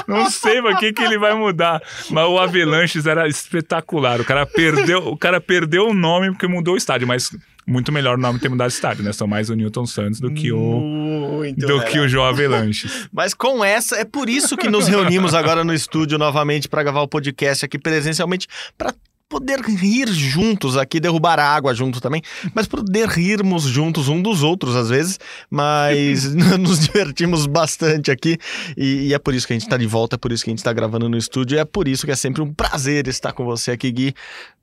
Não 0.07 0.31
sei 0.31 0.61
pra 0.61 0.77
que, 0.77 0.93
que 0.93 1.03
ele 1.03 1.19
vai 1.19 1.35
mudar. 1.35 1.83
Mas 2.11 2.27
o 2.27 2.39
Avelanches 2.39 3.07
era 3.07 3.29
espetacular. 3.29 4.21
O 4.21 4.25
cara 4.25 4.47
perdeu, 4.47 5.07
o 5.09 5.17
cara 5.17 5.41
perdeu 5.41 5.89
o 5.89 5.95
nome 5.95 6.31
porque 6.31 6.47
mudou 6.47 6.75
o 6.75 6.77
estádio, 6.77 7.07
mas 7.07 7.31
muito 7.67 7.91
melhor 7.91 8.17
o 8.17 8.21
nome 8.21 8.39
ter 8.39 8.49
mudado 8.49 8.69
de 8.69 8.75
estádio, 8.75 9.03
né? 9.03 9.13
São 9.13 9.27
mais 9.27 9.51
o 9.51 9.55
Newton 9.55 9.87
Santos 9.87 10.21
do 10.21 10.33
que 10.33 10.53
o 10.53 10.81
muito 10.81 11.67
do 11.67 11.85
que 11.85 11.99
o 11.99 12.09
João 12.09 12.27
Avelanches. 12.27 13.09
Mas 13.13 13.35
com 13.35 13.65
essa, 13.65 13.97
é 13.97 14.05
por 14.05 14.29
isso 14.29 14.57
que 14.57 14.69
nos 14.69 14.87
reunimos 14.87 15.35
agora 15.35 15.65
no 15.65 15.75
estúdio 15.75 16.17
novamente 16.17 16.69
para 16.69 16.83
gravar 16.83 17.03
o 17.03 17.09
podcast 17.09 17.65
aqui 17.65 17.79
presencialmente 17.79 18.47
para 18.79 18.95
poder 19.29 19.61
rir 19.61 20.07
juntos 20.09 20.77
aqui, 20.77 21.01
derrubar 21.01 21.39
água 21.41 21.75
junto 21.75 22.01
também, 22.01 22.23
mas 22.55 22.67
poder 22.67 23.09
rirmos 23.09 23.65
juntos 23.65 24.09
um 24.09 24.23
dos 24.23 24.43
outros 24.43 24.77
às 24.77 24.89
vezes, 24.89 25.19
mas 25.51 26.33
nos 26.59 26.81
divertimos 26.81 27.47
bastante 27.47 28.11
aqui 28.11 28.39
e, 28.77 29.09
e, 29.09 29.15
é 29.15 29.19
por 29.19 29.35
isso 29.35 29.47
que 29.47 29.53
a 29.53 29.57
gente 29.57 29.65
está 29.65 29.77
de 29.77 29.87
volta, 29.87 30.15
é 30.15 30.19
por 30.19 30.31
isso 30.31 30.45
que 30.45 30.51
a 30.51 30.53
gente 30.53 30.59
está 30.59 30.73
gravando 30.73 31.09
no 31.09 31.17
estúdio, 31.17 31.59
é 31.59 31.65
por 31.65 31.89
isso 31.89 32.07
que 32.07 32.13
é 32.13 32.17
sempre 32.17 32.41
um 32.41 32.53
prazer 32.53 33.09
estar 33.09 33.33
com 33.33 33.45
você 33.45 33.73
aqui, 33.73 33.91
Gui. 33.91 34.15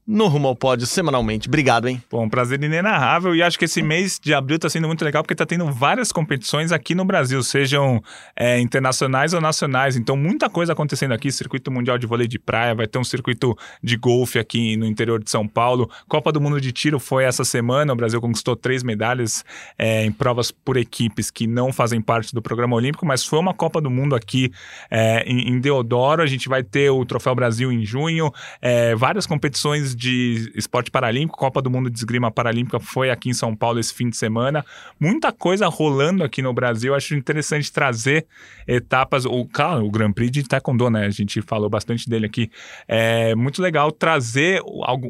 No 0.06 0.28
Rumo 0.28 0.50
ao 0.50 0.56
Pódio 0.56 0.86
semanalmente. 0.86 1.48
Obrigado, 1.48 1.88
hein? 1.88 2.04
Bom, 2.12 2.26
um 2.26 2.30
prazer 2.30 2.62
inenarrável. 2.62 3.34
E 3.36 3.42
acho 3.42 3.58
que 3.58 3.66
esse 3.66 3.82
mês 3.82 4.20
de 4.22 4.34
abril 4.34 4.58
está 4.58 4.70
sendo 4.70 4.88
muito 4.88 5.04
legal 5.04 5.24
porque 5.24 5.34
está 5.34 5.46
tendo 5.46 5.72
várias 5.72 6.12
competições 6.12 6.72
aqui 6.72 6.94
no 6.94 7.06
Brasil, 7.06 7.42
sejam 7.42 8.04
é, 8.36 8.60
internacionais 8.60 9.34
ou 9.34 9.40
nacionais. 9.40 9.96
Então, 9.96 10.18
muita 10.18 10.50
coisa 10.50 10.74
acontecendo 10.74 11.14
aqui. 11.14 11.32
Circuito 11.32 11.72
Mundial 11.72 11.98
de 11.98 12.06
Vôlei 12.06 12.28
de 12.28 12.38
Praia, 12.38 12.76
vai 12.76 12.86
ter 12.86 13.00
um 13.00 13.04
circuito 13.04 13.58
de 13.82 13.96
golfe 13.96 14.38
aqui 14.38 14.76
no 14.76 14.86
interior 14.86 15.24
de 15.24 15.30
São 15.30 15.48
Paulo. 15.48 15.90
Copa 16.08 16.32
do 16.32 16.42
Mundo 16.42 16.60
de 16.60 16.72
Tiro 16.72 17.00
foi 17.00 17.24
essa 17.24 17.46
semana. 17.46 17.94
O 17.94 17.96
Brasil 17.96 18.20
conquistou 18.20 18.56
três 18.56 18.84
medalhas 18.84 19.46
é, 19.78 20.06
em 20.06 20.12
provas 20.12 20.52
por 20.52 20.76
equipes 20.76 21.32
que 21.32 21.48
não 21.48 21.72
fazem 21.72 22.02
parte 22.02 22.34
do 22.34 22.42
programa 22.42 22.76
olímpico, 22.76 23.06
mas 23.06 23.24
foi 23.24 23.40
uma 23.40 23.54
Copa 23.54 23.80
do 23.80 23.90
Mundo 23.90 24.16
aqui 24.16 24.52
é, 24.92 25.24
em, 25.26 25.50
em, 25.50 25.60
Deodoro. 25.60 26.22
A 26.22 26.26
gente 26.26 26.50
vai 26.50 26.62
ter 26.62 26.90
o 26.90 27.06
Troféu 27.06 27.34
Brasil 27.34 27.72
em 27.72 27.86
junho, 27.86 28.32
é, 28.62 28.94
várias 28.96 29.26
competições 29.26 29.93
de 29.96 30.52
esporte 30.56 30.92
paralímpico, 30.92 31.38
Copa 31.38 31.62
do 31.62 31.70
Mundo 31.70 31.90
de 31.90 31.98
Esgrima 31.98 32.32
Paralímpica 32.32 32.80
foi 32.80 33.10
aqui 33.10 33.30
em 33.30 33.34
São 33.34 33.56
Paulo 33.56 33.80
esse 33.80 33.94
fim 33.94 34.10
de 34.10 34.18
semana. 34.18 34.66
Muita 35.00 35.32
coisa 35.32 35.68
rolando 35.68 36.24
aqui 36.24 36.42
no 36.42 36.54
Brasil. 36.54 36.94
Acho 36.94 37.16
interessante 37.16 37.72
trazer 37.72 38.26
etapas. 38.68 39.26
O, 39.26 39.46
claro, 39.46 39.86
o 39.86 39.92
Grand 39.92 40.12
Prix 40.12 40.32
de 40.32 40.44
Taekwondo, 40.44 40.90
né? 40.90 41.06
A 41.06 41.10
gente 41.10 41.42
falou 41.42 41.70
bastante 41.70 42.10
dele 42.10 42.26
aqui. 42.26 42.50
É 42.88 43.36
muito 43.36 43.62
legal 43.62 43.92
trazer 43.92 44.62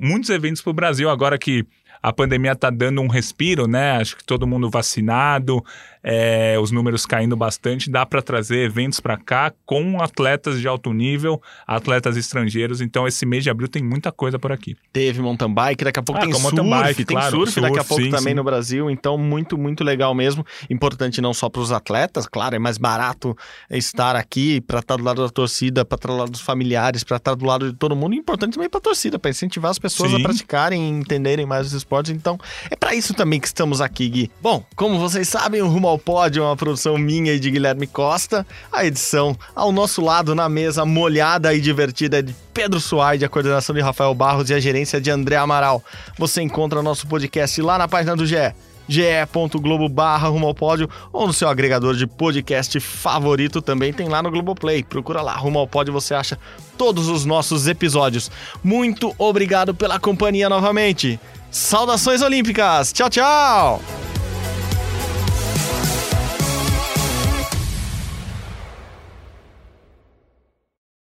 muitos 0.01 0.29
eventos 0.29 0.61
para 0.61 0.71
o 0.71 0.73
Brasil 0.73 1.09
agora 1.09 1.37
que 1.37 1.65
a 2.01 2.11
pandemia 2.11 2.51
está 2.51 2.69
dando 2.69 3.01
um 3.01 3.07
respiro, 3.07 3.67
né? 3.67 3.97
Acho 3.97 4.17
que 4.17 4.23
todo 4.23 4.47
mundo 4.47 4.69
vacinado, 4.69 5.63
é, 6.03 6.57
os 6.59 6.69
números 6.69 7.05
caindo 7.05 7.35
bastante, 7.37 7.89
dá 7.89 8.05
para 8.05 8.21
trazer 8.21 8.65
eventos 8.65 8.99
para 8.99 9.15
cá 9.17 9.53
com 9.65 10.01
atletas 10.01 10.59
de 10.59 10.67
alto 10.67 10.91
nível, 10.91 11.41
atletas 11.65 12.17
estrangeiros. 12.17 12.81
Então, 12.81 13.07
esse 13.07 13.25
mês 13.25 13.43
de 13.43 13.49
abril 13.49 13.69
tem 13.69 13.81
muita 13.81 14.11
coisa 14.11 14.37
por 14.37 14.51
aqui. 14.51 14.75
Teve 14.91 15.21
mountain 15.21 15.53
bike, 15.53 15.85
daqui 15.85 15.99
a 15.99 16.03
pouco 16.03 16.19
ah, 16.21 16.25
tem 16.25 16.33
surf, 16.33 16.69
bike, 16.69 17.05
tem 17.05 17.15
claro, 17.15 17.37
surf, 17.37 17.53
surf, 17.53 17.61
daqui 17.61 17.79
a 17.79 17.83
pouco 17.83 18.03
sim, 18.03 18.09
também 18.09 18.31
sim. 18.31 18.35
no 18.35 18.43
Brasil. 18.43 18.89
Então, 18.89 19.17
muito, 19.17 19.57
muito 19.57 19.83
legal 19.83 20.13
mesmo. 20.13 20.45
Importante 20.69 21.21
não 21.21 21.33
só 21.33 21.47
para 21.47 21.61
os 21.61 21.71
atletas, 21.71 22.27
claro, 22.27 22.55
é 22.55 22.59
mais 22.59 22.77
barato 22.77 23.35
estar 23.69 24.15
aqui 24.15 24.59
para 24.59 24.79
estar 24.79 24.97
do 24.97 25.03
lado 25.03 25.23
da 25.23 25.29
torcida, 25.29 25.85
para 25.85 25.95
estar 25.95 26.09
do 26.09 26.17
lado 26.17 26.31
dos 26.31 26.41
familiares, 26.41 27.03
para 27.03 27.17
estar 27.17 27.35
do 27.35 27.45
lado 27.45 27.71
de 27.71 27.77
todo 27.77 27.95
mundo. 27.95 28.13
Importante 28.13 28.55
também 28.55 28.69
para 28.69 28.79
a 28.79 28.81
torcida, 28.81 29.17
para 29.17 29.31
incentivar 29.31 29.71
as 29.71 29.79
pessoas 29.79 30.11
sim. 30.11 30.17
a 30.17 30.19
praticarem 30.21 30.89
entenderem 30.89 31.45
mais 31.45 31.67
os 31.67 31.73
Então, 32.11 32.39
é 32.69 32.75
para 32.75 32.95
isso 32.95 33.13
também 33.13 33.39
que 33.39 33.47
estamos 33.47 33.81
aqui, 33.81 34.09
Gui. 34.09 34.31
Bom, 34.41 34.63
como 34.75 34.99
vocês 34.99 35.27
sabem, 35.27 35.61
o 35.61 35.67
Rumo 35.67 35.87
ao 35.87 35.99
Pódio 35.99 36.43
é 36.43 36.45
uma 36.45 36.55
produção 36.55 36.97
minha 36.97 37.33
e 37.33 37.39
de 37.39 37.51
Guilherme 37.51 37.87
Costa. 37.87 38.45
A 38.71 38.85
edição 38.85 39.37
ao 39.55 39.71
nosso 39.71 40.01
lado 40.01 40.35
na 40.35 40.47
mesa, 40.49 40.85
molhada 40.85 41.53
e 41.53 41.61
divertida, 41.61 42.19
é 42.19 42.21
de 42.21 42.35
Pedro 42.53 42.79
Suaide, 42.79 43.25
a 43.25 43.29
coordenação 43.29 43.75
de 43.75 43.81
Rafael 43.81 44.13
Barros 44.13 44.49
e 44.49 44.53
a 44.53 44.59
gerência 44.59 45.01
de 45.01 45.09
André 45.09 45.35
Amaral. 45.35 45.83
Você 46.17 46.41
encontra 46.41 46.81
nosso 46.81 47.07
podcast 47.07 47.61
lá 47.61 47.77
na 47.77 47.87
página 47.87 48.15
do 48.15 48.25
GE 48.25 48.53
ge.globo 48.87 49.87
barra 49.89 50.27
rumo 50.27 50.47
ao 50.47 50.53
pódio 50.53 50.89
ou 51.11 51.27
no 51.27 51.33
seu 51.33 51.47
agregador 51.47 51.95
de 51.95 52.07
podcast 52.07 52.79
favorito 52.79 53.61
também 53.61 53.93
tem 53.93 54.07
lá 54.07 54.21
no 54.21 54.31
Globoplay. 54.31 54.83
Procura 54.83 55.21
lá, 55.21 55.35
rumo 55.35 55.59
ao 55.59 55.67
pódio, 55.67 55.93
você 55.93 56.13
acha 56.13 56.37
todos 56.77 57.07
os 57.07 57.25
nossos 57.25 57.67
episódios. 57.67 58.31
Muito 58.63 59.13
obrigado 59.17 59.73
pela 59.73 59.99
companhia 59.99 60.49
novamente. 60.49 61.19
Saudações 61.49 62.21
Olímpicas! 62.21 62.91
Tchau, 62.91 63.09
tchau! 63.09 64.12